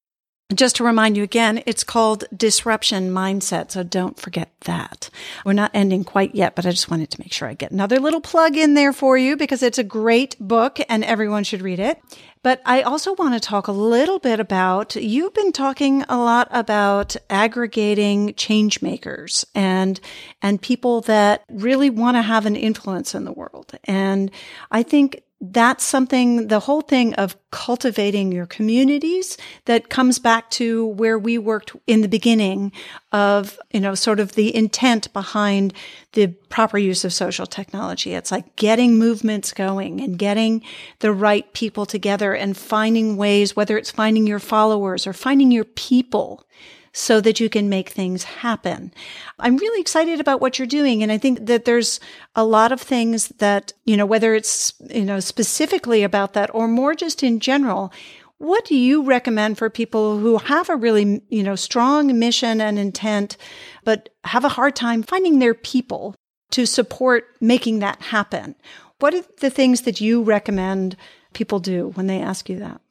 Just 0.56 0.76
to 0.78 0.84
remind 0.84 1.18
you 1.18 1.24
again, 1.24 1.64
it's 1.66 1.84
called 1.84 2.26
Disruption 2.36 3.12
Mindset. 3.12 3.72
So 3.72 3.84
don't 3.84 4.20
forget 4.20 4.52
that. 4.62 5.10
We're 5.46 5.54
not 5.54 5.72
ending 5.74 6.04
quite 6.04 6.36
yet, 6.36 6.56
but 6.56 6.66
I 6.66 6.72
just 6.72 6.92
wanted 6.92 7.10
to 7.12 7.20
make 7.20 7.34
sure 7.34 7.48
I 7.48 7.54
get 7.54 7.72
another 7.72 8.00
little 8.00 8.22
plug 8.22 8.58
in 8.58 8.74
there 8.74 8.94
for 8.94 9.18
you 9.18 9.38
because 9.38 9.64
it's 9.64 9.78
a 9.78 9.84
great 9.84 10.36
book 10.40 10.80
and 10.90 11.04
everyone 11.04 11.44
should 11.44 11.62
read 11.62 11.80
it. 11.80 12.02
But 12.44 12.62
I 12.66 12.82
also 12.82 13.16
want 13.16 13.34
to 13.36 13.40
talk 13.40 13.68
a 13.68 13.72
little 13.72 14.20
bit 14.20 14.42
about 14.42 14.98
you've 14.98 15.34
been 15.34 15.54
talking 15.54 16.04
a 16.10 16.18
lot 16.18 16.50
about 16.52 17.16
aggregating 17.30 18.34
change 18.36 18.82
makers 18.82 19.46
and 19.56 20.00
and 20.42 20.62
people 20.62 21.02
that 21.02 21.44
really 21.50 21.90
want 21.90 22.18
to 22.18 22.22
have 22.22 22.46
an 22.46 22.58
influence 22.58 23.16
in 23.16 23.24
the 23.24 23.32
world. 23.32 23.72
And 23.86 24.30
I 24.72 24.84
think 24.84 25.24
that's 25.46 25.84
something, 25.84 26.48
the 26.48 26.62
whole 26.62 26.80
thing 26.80 27.14
of 27.16 27.36
cultivating 27.52 28.32
your 28.32 28.46
communities 28.46 29.38
that 29.66 29.90
comes 29.90 30.18
back 30.18 30.50
to 30.52 30.86
where 30.86 31.20
we 31.20 31.38
worked 31.38 31.76
in 31.86 32.00
the 32.00 32.08
beginning 32.08 32.72
of, 33.12 33.60
you 33.72 33.82
know, 33.82 33.94
sort 33.94 34.22
of 34.22 34.34
the 34.34 34.56
intent 34.56 35.12
behind 35.12 35.74
the 36.14 36.28
proper 36.28 36.78
use 36.78 37.04
of 37.04 37.12
social 37.12 37.46
technology. 37.46 38.14
It's 38.14 38.32
like 38.32 38.56
getting 38.56 38.98
movements 38.98 39.52
going 39.52 40.00
and 40.00 40.18
getting 40.18 40.64
the 41.00 41.12
right 41.12 41.52
people 41.54 41.86
together 41.86 42.34
and 42.34 42.56
finding 42.56 43.18
ways, 43.18 43.54
whether 43.54 43.78
it's 43.78 43.92
finding 43.92 44.26
your 44.26 44.40
followers 44.40 45.06
or 45.06 45.12
finding 45.12 45.52
your 45.52 45.66
people 45.66 46.48
so 46.94 47.20
that 47.20 47.40
you 47.40 47.50
can 47.50 47.68
make 47.68 47.90
things 47.90 48.24
happen. 48.24 48.94
I'm 49.40 49.58
really 49.58 49.82
excited 49.82 50.20
about 50.20 50.40
what 50.40 50.60
you're 50.60 50.68
doing. 50.68 51.02
And 51.02 51.12
I 51.12 51.18
think 51.18 51.48
that 51.48 51.66
there's 51.66 52.00
a 52.36 52.46
lot 52.46 52.72
of 52.72 52.80
things 52.80 53.30
that, 53.40 53.74
you 53.84 53.98
know, 53.98 54.06
whether 54.06 54.36
it's, 54.36 54.74
you 54.90 55.04
know, 55.04 55.20
specifically 55.20 56.04
about 56.04 56.34
that 56.34 56.54
or 56.54 56.68
more 56.68 56.94
just 56.94 57.24
in 57.24 57.40
general, 57.40 57.92
what 58.38 58.66
do 58.66 58.76
you 58.76 59.04
recommend 59.04 59.58
for 59.58 59.70
people 59.70 60.20
who 60.20 60.38
have 60.38 60.70
a 60.70 60.76
really, 60.76 61.24
you 61.30 61.42
know, 61.42 61.56
strong 61.56 62.18
mission 62.20 62.62
and 62.62 62.78
intent, 62.78 63.38
but 63.84 64.10
have 64.24 64.46
a 64.46 64.50
hard 64.50 64.76
time 64.76 65.02
finding 65.02 65.40
their 65.40 65.56
people 65.56 66.14
to 66.52 66.68
support 66.68 67.26
making 67.42 67.80
that 67.80 68.02
happen? 68.02 68.54
What 69.00 69.16
are 69.16 69.24
the 69.40 69.50
things 69.50 69.82
that 69.82 70.00
you 70.00 70.22
recommend 70.22 70.96
people 71.34 71.60
do 71.60 71.90
when 71.96 72.06
they 72.06 72.22
ask 72.22 72.50
you 72.50 72.60
that? 72.60 72.83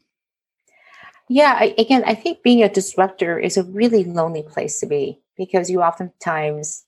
Yeah, 1.33 1.57
I, 1.59 1.75
again, 1.79 2.03
I 2.05 2.14
think 2.14 2.42
being 2.42 2.62
a 2.62 2.68
disruptor 2.68 3.38
is 3.38 3.57
a 3.57 3.62
really 3.62 4.05
lonely 4.05 4.42
place 4.42 4.81
to 4.81 4.87
be 4.87 5.18
because 5.38 5.71
you 5.71 5.81
oftentimes 5.81 6.85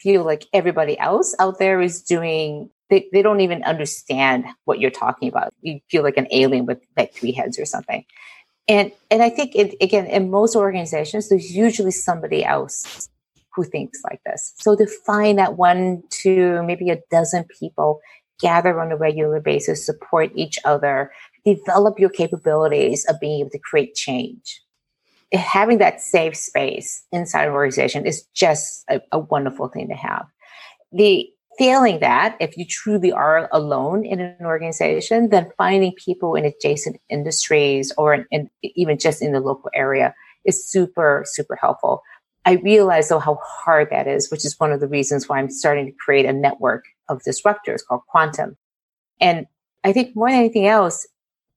feel 0.00 0.24
like 0.24 0.46
everybody 0.52 0.98
else 0.98 1.32
out 1.38 1.60
there 1.60 1.80
is 1.80 2.02
doing 2.02 2.70
they, 2.90 3.08
they 3.12 3.22
don't 3.22 3.40
even 3.40 3.62
understand 3.62 4.46
what 4.64 4.80
you're 4.80 4.90
talking 4.90 5.28
about. 5.28 5.54
You 5.62 5.78
feel 5.92 6.02
like 6.02 6.16
an 6.16 6.26
alien 6.32 6.66
with 6.66 6.82
like 6.96 7.14
three 7.14 7.30
heads 7.30 7.56
or 7.56 7.64
something. 7.64 8.04
And 8.66 8.90
and 9.12 9.22
I 9.22 9.30
think 9.30 9.54
it, 9.54 9.76
again, 9.80 10.06
in 10.06 10.28
most 10.28 10.56
organizations, 10.56 11.28
there's 11.28 11.54
usually 11.54 11.92
somebody 11.92 12.44
else 12.44 13.08
who 13.54 13.62
thinks 13.62 14.00
like 14.02 14.20
this. 14.26 14.54
So 14.56 14.74
to 14.74 14.88
find 15.06 15.38
that 15.38 15.56
one, 15.56 16.02
two, 16.10 16.64
maybe 16.64 16.90
a 16.90 16.98
dozen 17.12 17.44
people 17.44 18.00
gather 18.40 18.80
on 18.80 18.90
a 18.90 18.96
regular 18.96 19.38
basis, 19.38 19.86
support 19.86 20.32
each 20.34 20.58
other, 20.64 21.12
develop 21.44 21.98
your 21.98 22.10
capabilities 22.10 23.04
of 23.06 23.20
being 23.20 23.40
able 23.40 23.50
to 23.50 23.58
create 23.58 23.94
change. 23.94 24.62
Having 25.32 25.78
that 25.78 26.00
safe 26.00 26.36
space 26.36 27.04
inside 27.12 27.48
an 27.48 27.54
organization 27.54 28.06
is 28.06 28.24
just 28.34 28.84
a, 28.88 29.00
a 29.12 29.18
wonderful 29.18 29.68
thing 29.68 29.88
to 29.88 29.94
have. 29.94 30.26
The 30.92 31.28
failing 31.58 32.00
that, 32.00 32.36
if 32.40 32.56
you 32.56 32.64
truly 32.66 33.12
are 33.12 33.48
alone 33.52 34.04
in 34.04 34.20
an 34.20 34.36
organization, 34.44 35.30
then 35.30 35.50
finding 35.56 35.92
people 35.92 36.34
in 36.34 36.44
adjacent 36.44 37.00
industries 37.08 37.92
or 37.96 38.14
in, 38.14 38.26
in, 38.30 38.50
even 38.62 38.98
just 38.98 39.22
in 39.22 39.32
the 39.32 39.40
local 39.40 39.70
area 39.74 40.14
is 40.44 40.68
super, 40.68 41.24
super 41.26 41.56
helpful. 41.56 42.02
I 42.44 42.54
realize 42.54 43.08
though 43.08 43.18
how 43.18 43.38
hard 43.42 43.88
that 43.90 44.06
is, 44.06 44.30
which 44.30 44.44
is 44.44 44.58
one 44.58 44.72
of 44.72 44.80
the 44.80 44.88
reasons 44.88 45.28
why 45.28 45.38
I'm 45.38 45.50
starting 45.50 45.86
to 45.86 45.92
create 45.92 46.26
a 46.26 46.32
network 46.32 46.84
of 47.08 47.22
disruptors 47.26 47.80
called 47.86 48.02
Quantum. 48.08 48.56
And 49.20 49.46
I 49.82 49.92
think 49.92 50.14
more 50.14 50.28
than 50.28 50.38
anything 50.38 50.66
else, 50.66 51.06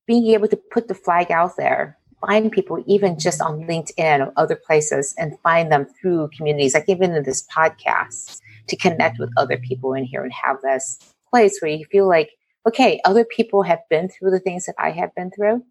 being 0.08 0.28
able 0.28 0.48
to 0.48 0.58
put 0.72 0.88
the 0.88 0.96
flag 0.96 1.32
out 1.32 1.58
there, 1.58 1.98
find 2.26 2.52
people 2.52 2.84
even 2.88 3.20
just 3.20 3.41
on 3.41 3.62
LinkedIn 3.62 4.26
or 4.26 4.34
other 4.38 4.56
places 4.56 5.13
and 5.17 5.39
find 5.41 5.72
them 5.72 5.86
through 5.86 6.30
communities, 6.36 6.74
like 6.74 6.86
even 6.88 7.13
in 7.13 7.24
this 7.24 7.46
podcast, 7.48 8.39
to 8.67 8.76
connect 8.76 9.20
with 9.20 9.30
other 9.38 9.58
people 9.58 9.93
in 9.93 10.04
here 10.04 10.24
and 10.24 10.34
have 10.34 10.58
this 10.62 10.98
place 11.30 11.60
where 11.60 11.72
you 11.72 11.86
feel 11.91 12.08
like, 12.08 12.32
okay, 12.67 13.00
other 13.06 13.26
people 13.26 13.63
have 13.63 13.80
been 13.89 14.10
through 14.10 14.32
the 14.32 14.39
things 14.39 14.65
that 14.65 14.76
I 14.80 14.91
have 14.91 15.13
been 15.15 15.32
through. 15.32 15.63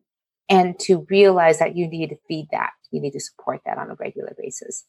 And 0.48 0.78
to 0.80 1.06
realize 1.10 1.58
that 1.58 1.76
you 1.76 1.88
need 1.88 2.10
to 2.10 2.16
feed 2.28 2.46
that, 2.52 2.70
you 2.92 3.00
need 3.00 3.12
to 3.12 3.20
support 3.20 3.62
that 3.66 3.78
on 3.78 3.90
a 3.90 3.94
regular 3.94 4.34
basis. 4.38 4.84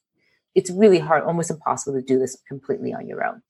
It's 0.53 0.69
really 0.69 0.99
hard, 0.99 1.23
almost 1.23 1.49
impossible 1.49 1.99
to 1.99 2.05
do 2.05 2.19
this 2.19 2.37
completely 2.47 2.93
on 2.93 3.07
your 3.07 3.25
own. 3.25 3.41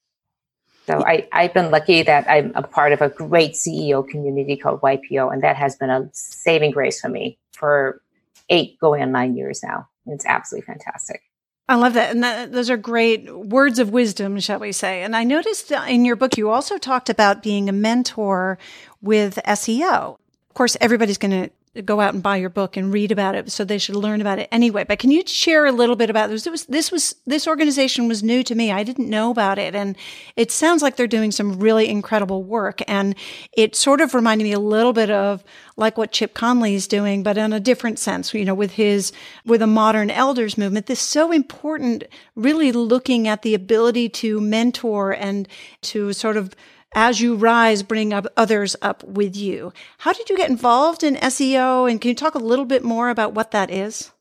So 0.88 1.04
I, 1.06 1.28
I've 1.34 1.54
been 1.54 1.70
lucky 1.70 2.02
that 2.04 2.30
I'm 2.30 2.54
a 2.56 2.64
part 2.64 2.94
of 2.94 3.02
a 3.02 3.10
great 3.10 3.54
CEO 3.54 4.08
community 4.08 4.56
called 4.56 4.80
YPO, 4.80 5.34
and 5.34 5.44
that 5.44 5.58
has 5.58 5.76
been 5.76 5.90
a 5.90 6.10
saving 6.14 6.72
grace 6.72 7.02
for 7.02 7.10
me 7.10 7.38
for 7.52 8.02
eight 8.50 8.80
going 8.80 9.02
on 9.02 9.12
nine 9.12 9.36
years 9.36 9.62
now. 9.62 9.90
It's 10.06 10.26
absolutely 10.26 10.66
fantastic. 10.66 11.22
I 11.68 11.76
love 11.76 11.94
that. 11.96 12.12
And 12.12 12.24
that, 12.24 12.54
those 12.54 12.70
are 12.70 12.78
great 12.78 13.30
words 13.30 13.80
of 13.80 13.90
wisdom, 13.90 14.40
shall 14.40 14.60
we 14.60 14.72
say. 14.72 15.04
And 15.04 15.14
I 15.14 15.26
noticed 15.26 15.70
in 15.72 16.06
your 16.06 16.16
book, 16.16 16.38
you 16.38 16.50
also 16.50 16.78
talked 16.78 17.10
about 17.10 17.44
being 17.44 17.68
a 17.68 17.74
mentor 17.74 18.58
with 19.02 19.38
SEO. 19.46 20.18
Of 20.50 20.54
course, 20.54 20.78
everybody's 20.80 21.18
going 21.18 21.32
to 21.32 21.50
go 21.86 22.02
out 22.02 22.14
and 22.14 22.24
buy 22.24 22.38
your 22.38 22.50
book 22.50 22.78
and 22.78 22.92
read 22.94 23.12
about 23.12 23.36
it. 23.36 23.52
So 23.52 23.64
they 23.64 23.78
should 23.78 23.96
learn 23.96 24.22
about 24.22 24.40
it 24.40 24.48
anyway. 24.52 24.84
But 24.84 25.00
can 25.00 25.12
you 25.12 25.24
share 25.26 25.66
a 25.66 25.72
little 25.72 25.96
bit 25.96 26.10
about 26.10 26.30
this? 26.30 26.44
This 26.44 26.52
was, 26.52 26.66
this 26.66 26.92
was, 26.92 27.16
this 27.26 27.48
organization 27.48 28.08
was 28.08 28.24
new 28.24 28.44
to 28.44 28.56
me. 28.56 28.72
I 28.72 28.84
didn't 28.84 29.10
know 29.10 29.32
about 29.32 29.60
it. 29.60 29.76
And 29.76 29.96
it 30.36 30.52
sounds 30.52 30.82
like 30.82 30.96
they're 30.96 31.08
doing 31.08 31.32
some 31.32 31.60
really 31.60 31.88
incredible 31.88 32.44
work. 32.44 32.82
And 32.88 33.16
it 33.54 33.76
sort 33.76 34.02
of 34.02 34.14
reminded 34.14 34.44
me 34.44 34.54
a 34.54 34.60
little 34.60 34.94
bit 34.94 35.10
of 35.10 35.44
like 35.76 35.98
what 35.98 36.12
Chip 36.12 36.34
Conley 36.34 36.76
is 36.76 36.88
doing, 36.88 37.22
but 37.22 37.38
in 37.38 37.54
a 37.54 37.60
different 37.60 38.00
sense, 38.00 38.34
you 38.34 38.46
know, 38.46 38.56
with 38.56 38.72
his, 38.72 39.12
with 39.46 39.62
a 39.62 39.68
modern 39.68 40.10
elders 40.10 40.58
movement. 40.58 40.88
This 40.88 41.00
is 41.00 41.08
so 41.08 41.32
important, 41.32 42.04
really 42.36 42.72
looking 42.72 43.28
at 43.28 43.44
the 43.44 43.54
ability 43.54 44.10
to 44.10 44.42
mentor 44.42 45.12
and 45.12 45.48
to 45.84 46.14
sort 46.14 46.38
of 46.38 46.56
as 46.96 47.22
you 47.22 47.36
rise, 47.36 47.84
bring 47.84 48.14
up 48.14 48.28
others 48.36 48.76
up 48.82 49.04
with 49.04 49.36
you. 49.36 49.74
How 50.00 50.14
did 50.14 50.30
you 50.30 50.38
get 50.38 50.50
involved 50.50 51.04
in 51.04 51.16
SEO? 51.16 51.90
And 51.90 52.02
can 52.02 52.10
you 52.10 52.16
talk 52.16 52.36
a 52.36 52.40
little 52.40 52.66
bit 52.66 52.84
more 52.84 53.10
about 53.10 53.34
what 53.34 53.52
that 53.52 53.70
is? 53.70 54.12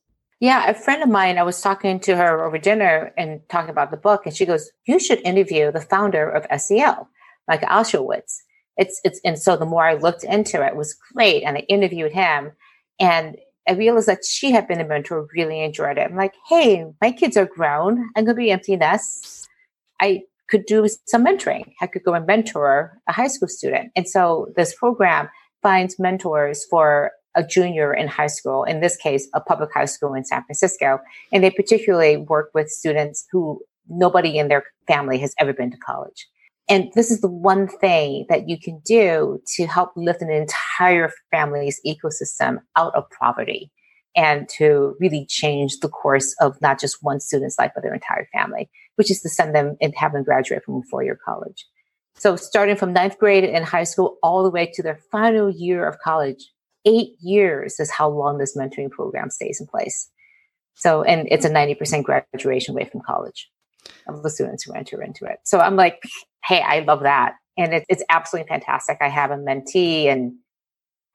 Yeah, 0.41 0.69
a 0.69 0.75
friend 0.75 1.03
of 1.03 1.09
mine, 1.09 1.39
I 1.39 1.45
was 1.45 1.61
talking 1.61 1.99
to 2.01 2.17
her 2.17 2.45
over 2.45 2.59
dinner 2.59 3.13
and 3.17 3.41
talking 3.49 3.71
about 3.71 3.91
the 3.91 3.97
book, 3.97 4.27
and 4.27 4.37
she 4.37 4.45
goes, 4.45 4.71
You 4.87 4.99
should 4.99 5.21
interview 5.21 5.73
the 5.73 5.81
founder 5.81 6.29
of 6.29 6.47
SEO, 6.49 7.07
Michael 7.49 7.69
Osheowitz. 7.69 8.43
It's 8.77 9.01
it's 9.03 9.21
and 9.25 9.39
so 9.39 9.57
the 9.57 9.65
more 9.65 9.87
I 9.87 9.95
looked 9.95 10.25
into 10.25 10.63
it, 10.63 10.69
it 10.69 10.77
was 10.77 10.95
great. 11.15 11.43
And 11.45 11.57
I 11.57 11.61
interviewed 11.61 12.13
him 12.13 12.53
and 13.01 13.37
I 13.69 13.73
realized 13.73 14.09
that 14.09 14.25
she 14.25 14.53
had 14.53 14.69
been 14.69 14.81
a 14.81 14.85
mentor, 14.87 15.27
really 15.35 15.61
enjoyed 15.61 15.99
it. 15.99 16.03
I'm 16.03 16.17
like, 16.17 16.35
hey, 16.49 16.85
my 17.01 17.11
kids 17.11 17.37
are 17.37 17.47
grown. 17.47 18.11
I'm 18.15 18.25
gonna 18.25 18.37
be 18.37 18.51
empty 18.51 18.77
nest. 18.77 19.49
I 20.01 20.25
could 20.49 20.67
do 20.67 20.89
some 21.07 21.25
mentoring. 21.25 21.73
I 21.81 21.87
could 21.87 22.05
go 22.05 22.15
and 22.15 22.27
mentor 22.27 22.99
a 23.09 23.13
high 23.13 23.27
school 23.29 23.49
student. 23.49 23.91
And 23.97 24.09
so 24.09 24.53
this 24.57 24.75
program 24.75 25.29
finds 25.63 25.99
mentors 25.99 26.65
for 26.65 27.13
a 27.35 27.45
junior 27.45 27.93
in 27.93 28.09
high 28.09 28.29
school, 28.29 28.65
in 28.65 28.81
this 28.81 28.97
case, 28.97 29.29
a 29.35 29.41
public 29.41 29.71
high 29.75 29.85
school 29.85 30.15
in 30.15 30.25
San 30.25 30.43
Francisco. 30.45 30.99
And 31.33 31.45
they 31.45 31.51
particularly 31.51 32.17
work 32.17 32.51
with 32.55 32.71
students 32.71 33.27
who 33.31 33.61
nobody 33.89 34.39
in 34.39 34.49
their 34.49 34.65
family 34.87 35.19
has 35.19 35.35
ever 35.39 35.53
been 35.53 35.71
to 35.71 35.77
college. 35.79 36.27
And 36.69 36.91
this 36.95 37.11
is 37.11 37.21
the 37.21 37.31
one 37.31 37.69
thing 37.69 38.27
that 38.29 38.49
you 38.49 38.59
can 38.59 38.81
do 38.85 39.41
to 39.55 39.67
help 39.67 39.91
lift 39.95 40.23
an 40.23 40.31
entire 40.31 41.13
family's 41.31 41.81
ecosystem 41.87 42.59
out 42.75 42.95
of 42.97 43.05
poverty 43.21 43.71
and 44.17 44.49
to 44.49 44.97
really 44.99 45.27
change 45.27 45.81
the 45.81 45.89
course 45.89 46.35
of 46.41 46.61
not 46.63 46.81
just 46.81 47.03
one 47.03 47.21
student's 47.21 47.59
life, 47.59 47.73
but 47.75 47.83
their 47.83 47.95
entire 47.95 48.27
family, 48.33 48.71
which 48.97 49.11
is 49.11 49.21
to 49.21 49.29
send 49.29 49.55
them 49.55 49.77
and 49.81 49.95
have 49.95 50.13
them 50.13 50.25
graduate 50.25 50.65
from 50.65 50.77
a 50.77 50.83
four 50.91 51.03
year 51.03 51.19
college. 51.23 51.67
So 52.17 52.35
starting 52.35 52.77
from 52.77 52.95
ninth 52.95 53.19
grade 53.19 53.45
in 53.45 53.63
high 53.63 53.85
school 53.85 54.17
all 54.23 54.43
the 54.43 54.51
way 54.51 54.71
to 54.75 54.83
their 54.83 54.99
final 55.13 55.51
year 55.51 55.87
of 55.87 55.99
college, 55.99 56.51
eight 56.87 57.11
years 57.21 57.79
is 57.79 57.91
how 57.91 58.09
long 58.09 58.39
this 58.39 58.57
mentoring 58.57 58.91
program 58.91 59.29
stays 59.29 59.61
in 59.61 59.67
place. 59.67 60.11
So, 60.75 61.03
and 61.03 61.29
it's 61.31 61.45
a 61.45 61.51
90% 61.51 62.05
graduation 62.05 62.75
rate 62.75 62.91
from 62.91 63.03
college 63.03 63.51
of 64.09 64.23
the 64.23 64.31
students 64.31 64.65
who 64.65 64.73
enter 64.73 65.03
into 65.03 65.27
it. 65.27 65.39
So 65.45 65.59
I'm 65.59 65.77
like, 65.77 66.03
hey, 66.45 66.63
I 66.63 66.81
love 66.81 67.03
that. 67.03 67.35
And 67.59 67.75
it, 67.75 67.85
it's 67.89 68.03
absolutely 68.11 68.49
fantastic. 68.49 68.99
I 69.01 69.09
have 69.09 69.31
a 69.31 69.37
mentee 69.37 70.07
and 70.07 70.35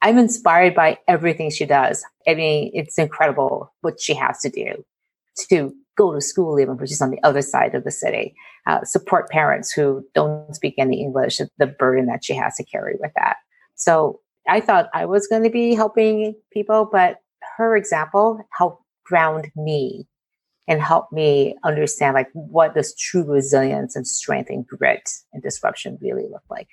I'm 0.02 0.18
inspired 0.18 0.74
by 0.74 0.98
everything 1.08 1.52
she 1.52 1.66
does. 1.66 2.04
I 2.28 2.34
mean, 2.34 2.72
it's 2.74 2.98
incredible 2.98 3.74
what 3.82 4.02
she 4.02 4.14
has 4.16 4.40
to 4.40 4.50
do 4.50 4.84
to 5.50 5.74
go 5.98 6.14
to 6.14 6.22
school, 6.22 6.60
even 6.60 6.78
which 6.78 6.92
is 6.92 7.02
on 7.02 7.12
the 7.12 7.22
other 7.24 7.42
side 7.42 7.76
of 7.76 7.84
the 7.84 7.92
city, 7.92 8.34
uh, 8.68 8.84
support 8.84 9.30
parents 9.30 9.72
who 9.72 10.04
don't 10.14 10.56
speak 10.56 10.76
any 10.78 11.02
English, 11.02 11.40
the 11.58 11.68
burden 11.68 12.08
that 12.08 12.24
she 12.24 12.34
has 12.34 12.56
to 12.56 12.64
carry 12.64 12.96
with 13.00 13.12
that. 13.16 13.38
So 13.76 14.20
I 14.48 14.60
thought 14.60 14.90
I 14.94 15.06
was 15.06 15.28
going 15.28 15.44
to 15.44 15.50
be 15.50 15.76
helping 15.76 16.36
people, 16.52 16.90
but 16.92 17.18
her 17.58 17.76
example 17.76 18.40
helped 18.58 18.84
ground 19.06 19.52
me 19.56 20.08
and 20.68 20.82
help 20.82 21.12
me 21.12 21.56
understand 21.64 22.14
like 22.14 22.30
what 22.34 22.74
does 22.74 22.96
true 22.96 23.26
resilience 23.26 23.96
and 23.96 24.08
strength 24.08 24.50
and 24.50 24.66
grit 24.66 25.10
and 25.34 25.44
disruption 25.44 25.98
really 26.02 26.28
look 26.32 26.44
like. 26.50 26.70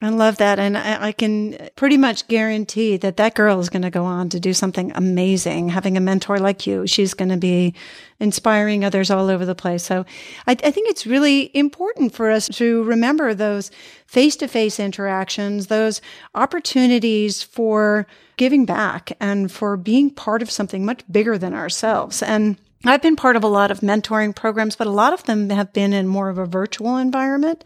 I 0.00 0.10
love 0.10 0.36
that. 0.36 0.60
And 0.60 0.78
I, 0.78 1.08
I, 1.08 1.12
can 1.12 1.70
pretty 1.74 1.96
much 1.96 2.28
guarantee 2.28 2.96
that 2.98 3.16
that 3.16 3.34
girl 3.34 3.58
is 3.58 3.68
going 3.68 3.82
to 3.82 3.90
go 3.90 4.04
on 4.04 4.28
to 4.28 4.38
do 4.38 4.54
something 4.54 4.92
amazing. 4.94 5.70
Having 5.70 5.96
a 5.96 6.00
mentor 6.00 6.38
like 6.38 6.68
you, 6.68 6.86
she's 6.86 7.14
going 7.14 7.30
to 7.30 7.36
be 7.36 7.74
inspiring 8.20 8.84
others 8.84 9.10
all 9.10 9.28
over 9.28 9.44
the 9.44 9.56
place. 9.56 9.82
So 9.82 10.06
I, 10.46 10.52
I 10.52 10.70
think 10.70 10.88
it's 10.88 11.04
really 11.04 11.50
important 11.52 12.14
for 12.14 12.30
us 12.30 12.48
to 12.50 12.84
remember 12.84 13.34
those 13.34 13.72
face 14.06 14.36
to 14.36 14.46
face 14.46 14.78
interactions, 14.78 15.66
those 15.66 16.00
opportunities 16.32 17.42
for 17.42 18.06
giving 18.36 18.64
back 18.66 19.16
and 19.18 19.50
for 19.50 19.76
being 19.76 20.10
part 20.10 20.42
of 20.42 20.50
something 20.50 20.84
much 20.84 21.02
bigger 21.10 21.36
than 21.36 21.54
ourselves. 21.54 22.22
And 22.22 22.56
I've 22.84 23.02
been 23.02 23.16
part 23.16 23.34
of 23.34 23.42
a 23.42 23.48
lot 23.48 23.72
of 23.72 23.80
mentoring 23.80 24.34
programs, 24.34 24.76
but 24.76 24.86
a 24.86 24.90
lot 24.90 25.12
of 25.12 25.24
them 25.24 25.50
have 25.50 25.72
been 25.72 25.92
in 25.92 26.06
more 26.06 26.28
of 26.28 26.38
a 26.38 26.46
virtual 26.46 26.96
environment. 26.96 27.64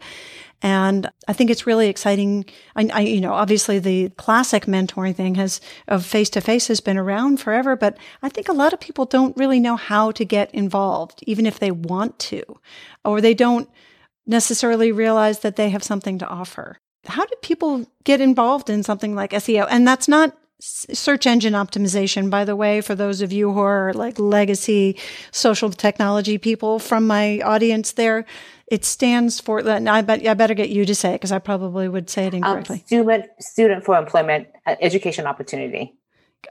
And 0.63 1.11
I 1.27 1.33
think 1.33 1.49
it's 1.49 1.67
really 1.67 1.89
exciting. 1.89 2.45
I, 2.77 2.89
I, 2.93 3.01
you 3.01 3.19
know, 3.19 3.33
obviously 3.33 3.79
the 3.79 4.09
classic 4.11 4.65
mentoring 4.65 5.13
thing 5.13 5.35
has 5.35 5.59
of 5.89 6.05
face 6.05 6.29
to 6.31 6.41
face 6.41 6.69
has 6.69 6.79
been 6.79 6.97
around 6.97 7.41
forever, 7.41 7.75
but 7.75 7.97
I 8.21 8.29
think 8.29 8.47
a 8.47 8.53
lot 8.53 8.71
of 8.71 8.79
people 8.79 9.03
don't 9.03 9.35
really 9.35 9.59
know 9.59 9.75
how 9.75 10.11
to 10.11 10.23
get 10.23 10.55
involved, 10.55 11.21
even 11.27 11.45
if 11.45 11.59
they 11.59 11.71
want 11.71 12.17
to, 12.19 12.43
or 13.03 13.19
they 13.19 13.33
don't 13.33 13.69
necessarily 14.25 14.93
realize 14.93 15.39
that 15.39 15.57
they 15.57 15.69
have 15.69 15.83
something 15.83 16.17
to 16.19 16.27
offer. 16.27 16.77
How 17.05 17.25
do 17.25 17.35
people 17.41 17.85
get 18.05 18.21
involved 18.21 18.69
in 18.69 18.83
something 18.83 19.13
like 19.13 19.31
SEO? 19.31 19.67
And 19.69 19.85
that's 19.85 20.07
not 20.07 20.37
search 20.61 21.27
engine 21.27 21.53
optimization, 21.53 22.29
by 22.29 22.45
the 22.45 22.55
way, 22.55 22.79
for 22.79 22.95
those 22.95 23.21
of 23.21 23.33
you 23.33 23.51
who 23.51 23.59
are 23.59 23.91
like 23.93 24.17
legacy 24.17 24.97
social 25.31 25.69
technology 25.69 26.37
people 26.37 26.79
from 26.79 27.05
my 27.05 27.39
audience 27.39 27.91
there. 27.91 28.25
It 28.73 28.83
stands 28.85 29.39
for, 29.39 29.55
I 29.59 30.01
bet 30.01 30.25
I 30.25 30.33
better 30.33 30.55
get 30.55 30.69
you 30.69 30.83
to 30.85 30.95
say 30.95 31.11
it 31.11 31.19
because 31.19 31.31
I 31.31 31.37
probably 31.37 31.87
would 31.87 32.09
say 32.09 32.25
it 32.25 32.33
um, 32.33 32.37
incorrectly. 32.37 32.77
Um, 32.77 32.85
student, 32.87 33.25
student 33.39 33.85
for 33.85 33.95
employment, 33.97 34.47
uh, 34.65 34.75
education 34.81 35.27
opportunity. 35.27 35.93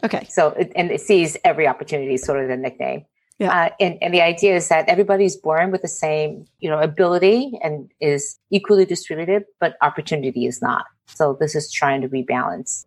Okay. 0.05 0.25
So, 0.31 0.51
it, 0.51 0.71
and 0.77 0.93
it 0.93 1.01
sees 1.01 1.37
every 1.43 1.67
opportunity, 1.67 2.17
sort 2.17 2.39
of 2.41 2.47
the 2.49 2.57
nickname. 2.57 3.07
Yeah. 3.41 3.51
Uh, 3.51 3.71
and, 3.81 3.99
and 4.01 4.15
the 4.15 4.23
idea 4.23 4.55
is 4.55 4.69
that 4.69 4.89
everybody's 4.89 5.37
born 5.37 5.73
with 5.73 5.83
the 5.83 5.89
same, 5.89 6.47
you 6.61 6.71
know, 6.71 6.79
ability 6.79 7.59
and 7.65 7.91
is 8.01 8.39
equally 8.51 8.85
distributed, 8.85 9.43
but 9.59 9.77
opportunity 9.83 10.47
is 10.47 10.63
not. 10.63 10.85
So 11.07 11.37
this 11.41 11.57
is 11.57 11.73
trying 11.73 12.03
to 12.03 12.09
rebalance 12.09 12.87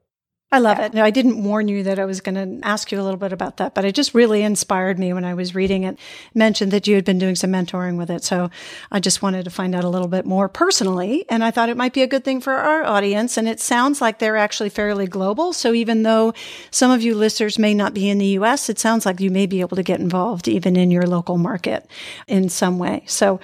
I 0.52 0.60
love 0.60 0.78
yeah. 0.78 0.86
it. 0.86 0.94
No, 0.94 1.04
I 1.04 1.10
didn't 1.10 1.44
warn 1.44 1.68
you 1.68 1.84
that 1.84 2.00
I 2.00 2.06
was 2.06 2.22
going 2.22 2.36
to 2.62 2.66
ask 2.66 2.92
you 2.92 3.02
a 3.02 3.04
little 3.04 3.20
bit 3.20 3.34
about 3.34 3.58
that, 3.58 3.74
but 3.74 3.84
it 3.84 3.96
just 3.96 4.14
really 4.14 4.44
inspired 4.44 5.00
me 5.00 5.12
when 5.12 5.26
I 5.26 5.34
was 5.34 5.56
reading 5.56 5.84
it. 5.84 5.98
Mentioned 6.34 6.72
that 6.72 6.88
you 6.88 6.96
had 6.96 7.04
been 7.04 7.18
doing 7.18 7.36
some 7.36 7.52
mentoring 7.52 7.98
with 7.98 8.12
it. 8.12 8.24
So 8.24 8.52
I 8.92 9.00
just 9.00 9.22
wanted 9.22 9.44
to 9.46 9.50
find 9.50 9.76
out 9.76 9.84
a 9.84 9.90
little 9.90 10.08
bit 10.08 10.26
more 10.26 10.48
personally. 10.48 11.26
And 11.30 11.44
I 11.44 11.52
thought 11.52 11.70
it 11.70 11.76
might 11.76 11.94
be 11.94 12.04
a 12.04 12.08
good 12.08 12.24
thing 12.24 12.42
for 12.42 12.54
our 12.54 12.84
audience. 12.84 13.38
And 13.38 13.50
it 13.50 13.60
sounds 13.60 14.02
like 14.02 14.20
they're 14.20 14.38
actually 14.38 14.70
fairly 14.70 15.08
global. 15.08 15.52
So 15.52 15.74
even 15.74 16.04
though 16.04 16.34
some 16.70 16.92
of 16.92 17.02
you 17.02 17.16
listeners 17.16 17.58
may 17.58 17.74
not 17.74 17.94
be 17.94 18.08
in 18.08 18.20
the 18.20 18.38
US, 18.40 18.70
it 18.70 18.80
sounds 18.80 19.06
like 19.06 19.20
you 19.20 19.32
may 19.32 19.48
be 19.48 19.62
able 19.62 19.76
to 19.76 19.84
get 19.84 20.00
involved 20.00 20.48
even 20.48 20.76
in 20.76 20.92
your 20.92 21.08
local 21.08 21.38
market 21.38 21.90
in 22.28 22.50
some 22.50 22.78
way. 22.78 23.04
So 23.08 23.40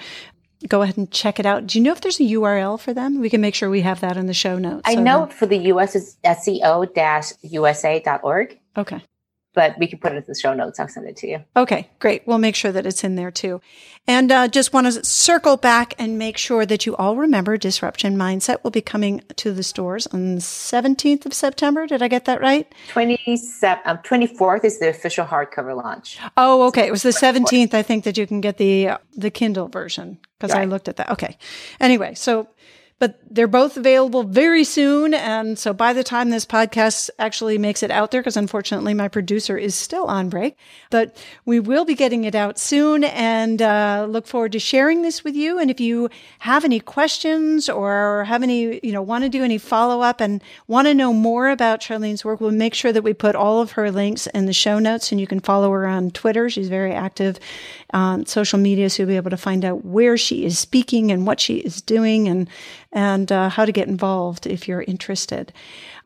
go 0.68 0.82
ahead 0.82 0.96
and 0.96 1.10
check 1.10 1.38
it 1.40 1.46
out. 1.46 1.66
Do 1.66 1.78
you 1.78 1.84
know 1.84 1.92
if 1.92 2.00
there's 2.00 2.20
a 2.20 2.24
URL 2.24 2.78
for 2.78 2.92
them? 2.94 3.20
We 3.20 3.30
can 3.30 3.40
make 3.40 3.54
sure 3.54 3.70
we 3.70 3.82
have 3.82 4.00
that 4.00 4.16
in 4.16 4.26
the 4.26 4.34
show 4.34 4.58
notes. 4.58 4.82
I 4.84 4.94
so 4.94 5.02
know 5.02 5.26
for 5.26 5.46
the 5.46 5.58
US 5.72 5.94
is 5.94 6.16
seo-usa.org. 6.24 6.88
Okay 8.76 9.02
but 9.54 9.78
we 9.78 9.86
can 9.86 9.98
put 9.98 10.12
it 10.12 10.16
in 10.16 10.24
the 10.26 10.34
show 10.34 10.54
notes. 10.54 10.80
I'll 10.80 10.88
send 10.88 11.06
it 11.08 11.16
to 11.18 11.28
you. 11.28 11.44
Okay, 11.56 11.90
great. 11.98 12.26
We'll 12.26 12.38
make 12.38 12.56
sure 12.56 12.72
that 12.72 12.86
it's 12.86 13.04
in 13.04 13.16
there 13.16 13.30
too. 13.30 13.60
And 14.06 14.32
uh, 14.32 14.48
just 14.48 14.72
want 14.72 14.86
to 14.86 15.04
circle 15.04 15.56
back 15.56 15.94
and 15.98 16.18
make 16.18 16.36
sure 16.36 16.66
that 16.66 16.86
you 16.86 16.96
all 16.96 17.16
remember 17.16 17.56
Disruption 17.56 18.16
Mindset 18.16 18.64
will 18.64 18.70
be 18.70 18.80
coming 18.80 19.22
to 19.36 19.52
the 19.52 19.62
stores 19.62 20.06
on 20.08 20.36
the 20.36 20.40
17th 20.40 21.26
of 21.26 21.34
September. 21.34 21.86
Did 21.86 22.02
I 22.02 22.08
get 22.08 22.24
that 22.24 22.40
right? 22.40 22.72
27, 22.88 23.82
um, 23.84 23.98
24th 23.98 24.64
is 24.64 24.80
the 24.80 24.88
official 24.88 25.24
hardcover 25.24 25.76
launch. 25.76 26.18
Oh, 26.36 26.66
okay. 26.68 26.86
It 26.86 26.90
was 26.90 27.02
the 27.02 27.10
17th, 27.10 27.74
I 27.74 27.82
think, 27.82 28.04
that 28.04 28.16
you 28.16 28.26
can 28.26 28.40
get 28.40 28.56
the 28.56 28.88
uh, 28.88 28.98
the 29.16 29.30
Kindle 29.30 29.68
version 29.68 30.18
because 30.38 30.54
right. 30.54 30.62
I 30.62 30.64
looked 30.64 30.88
at 30.88 30.96
that. 30.96 31.10
Okay. 31.10 31.36
Anyway, 31.78 32.14
so 32.14 32.48
but 33.02 33.18
they're 33.28 33.48
both 33.48 33.76
available 33.76 34.22
very 34.22 34.62
soon. 34.62 35.12
And 35.12 35.58
so 35.58 35.72
by 35.72 35.92
the 35.92 36.04
time 36.04 36.30
this 36.30 36.46
podcast 36.46 37.10
actually 37.18 37.58
makes 37.58 37.82
it 37.82 37.90
out 37.90 38.12
there, 38.12 38.20
because 38.20 38.36
unfortunately 38.36 38.94
my 38.94 39.08
producer 39.08 39.58
is 39.58 39.74
still 39.74 40.04
on 40.04 40.28
break, 40.28 40.56
but 40.88 41.16
we 41.44 41.58
will 41.58 41.84
be 41.84 41.96
getting 41.96 42.22
it 42.22 42.36
out 42.36 42.60
soon 42.60 43.02
and 43.02 43.60
uh, 43.60 44.06
look 44.08 44.28
forward 44.28 44.52
to 44.52 44.60
sharing 44.60 45.02
this 45.02 45.24
with 45.24 45.34
you. 45.34 45.58
And 45.58 45.68
if 45.68 45.80
you 45.80 46.10
have 46.38 46.64
any 46.64 46.78
questions 46.78 47.68
or 47.68 48.22
have 48.28 48.44
any, 48.44 48.78
you 48.84 48.92
know, 48.92 49.02
want 49.02 49.24
to 49.24 49.28
do 49.28 49.42
any 49.42 49.58
follow 49.58 50.00
up 50.00 50.20
and 50.20 50.40
want 50.68 50.86
to 50.86 50.94
know 50.94 51.12
more 51.12 51.48
about 51.48 51.80
Charlene's 51.80 52.24
work, 52.24 52.40
we'll 52.40 52.52
make 52.52 52.72
sure 52.72 52.92
that 52.92 53.02
we 53.02 53.14
put 53.14 53.34
all 53.34 53.60
of 53.60 53.72
her 53.72 53.90
links 53.90 54.28
in 54.28 54.46
the 54.46 54.52
show 54.52 54.78
notes 54.78 55.10
and 55.10 55.20
you 55.20 55.26
can 55.26 55.40
follow 55.40 55.72
her 55.72 55.88
on 55.88 56.12
Twitter. 56.12 56.48
She's 56.48 56.68
very 56.68 56.92
active 56.92 57.40
on 57.92 58.26
social 58.26 58.60
media. 58.60 58.88
So 58.88 59.02
you'll 59.02 59.08
be 59.08 59.16
able 59.16 59.30
to 59.30 59.36
find 59.36 59.64
out 59.64 59.84
where 59.84 60.16
she 60.16 60.44
is 60.44 60.56
speaking 60.56 61.10
and 61.10 61.26
what 61.26 61.40
she 61.40 61.56
is 61.56 61.82
doing 61.82 62.28
and 62.28 62.48
and 62.92 63.32
uh, 63.32 63.48
how 63.48 63.64
to 63.64 63.72
get 63.72 63.88
involved 63.88 64.46
if 64.46 64.68
you're 64.68 64.82
interested. 64.82 65.52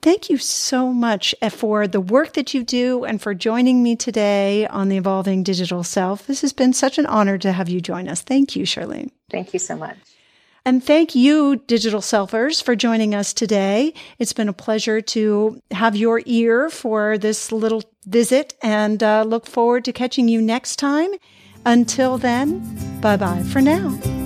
Thank 0.03 0.30
you 0.30 0.39
so 0.39 0.93
much 0.93 1.34
uh, 1.43 1.49
for 1.49 1.89
the 1.89 2.01
work 2.01 2.34
that 2.34 2.55
you 2.55 2.62
do 2.62 3.05
and 3.05 3.20
for 3.20 3.34
joining 3.34 3.82
me 3.82 3.97
today 3.97 4.66
on 4.68 4.89
the 4.89 4.97
Evolving 4.97 5.43
Digital 5.43 5.82
Self. 5.82 6.26
This 6.26 6.43
has 6.43 6.53
been 6.53 6.72
such 6.72 6.99
an 6.99 7.07
honor 7.07 7.39
to 7.39 7.53
have 7.53 7.68
you 7.68 7.80
join 7.80 8.09
us. 8.09 8.20
Thank 8.20 8.55
you, 8.55 8.64
Charlene. 8.64 9.11
Thank 9.30 9.53
you 9.53 9.59
so 9.59 9.76
much. 9.76 9.97
And 10.64 10.82
thank 10.82 11.14
you, 11.14 11.62
digital 11.68 12.01
selfers, 12.01 12.61
for 12.61 12.74
joining 12.74 13.14
us 13.14 13.32
today. 13.32 13.95
It's 14.18 14.32
been 14.32 14.49
a 14.49 14.53
pleasure 14.53 15.01
to 15.01 15.62
have 15.70 15.95
your 15.95 16.22
ear 16.26 16.70
for 16.70 17.16
this 17.18 17.53
little 17.53 17.84
visit 18.05 18.55
and 18.62 19.01
uh, 19.01 19.22
look 19.22 19.47
forward 19.47 19.84
to 19.84 19.93
catching 19.93 20.26
you 20.26 20.43
next 20.43 20.76
time. 20.76 21.11
Until 21.64 22.18
then, 22.18 23.01
bye 23.01 23.16
bye 23.16 23.45
for 23.45 23.61
now. 23.61 24.26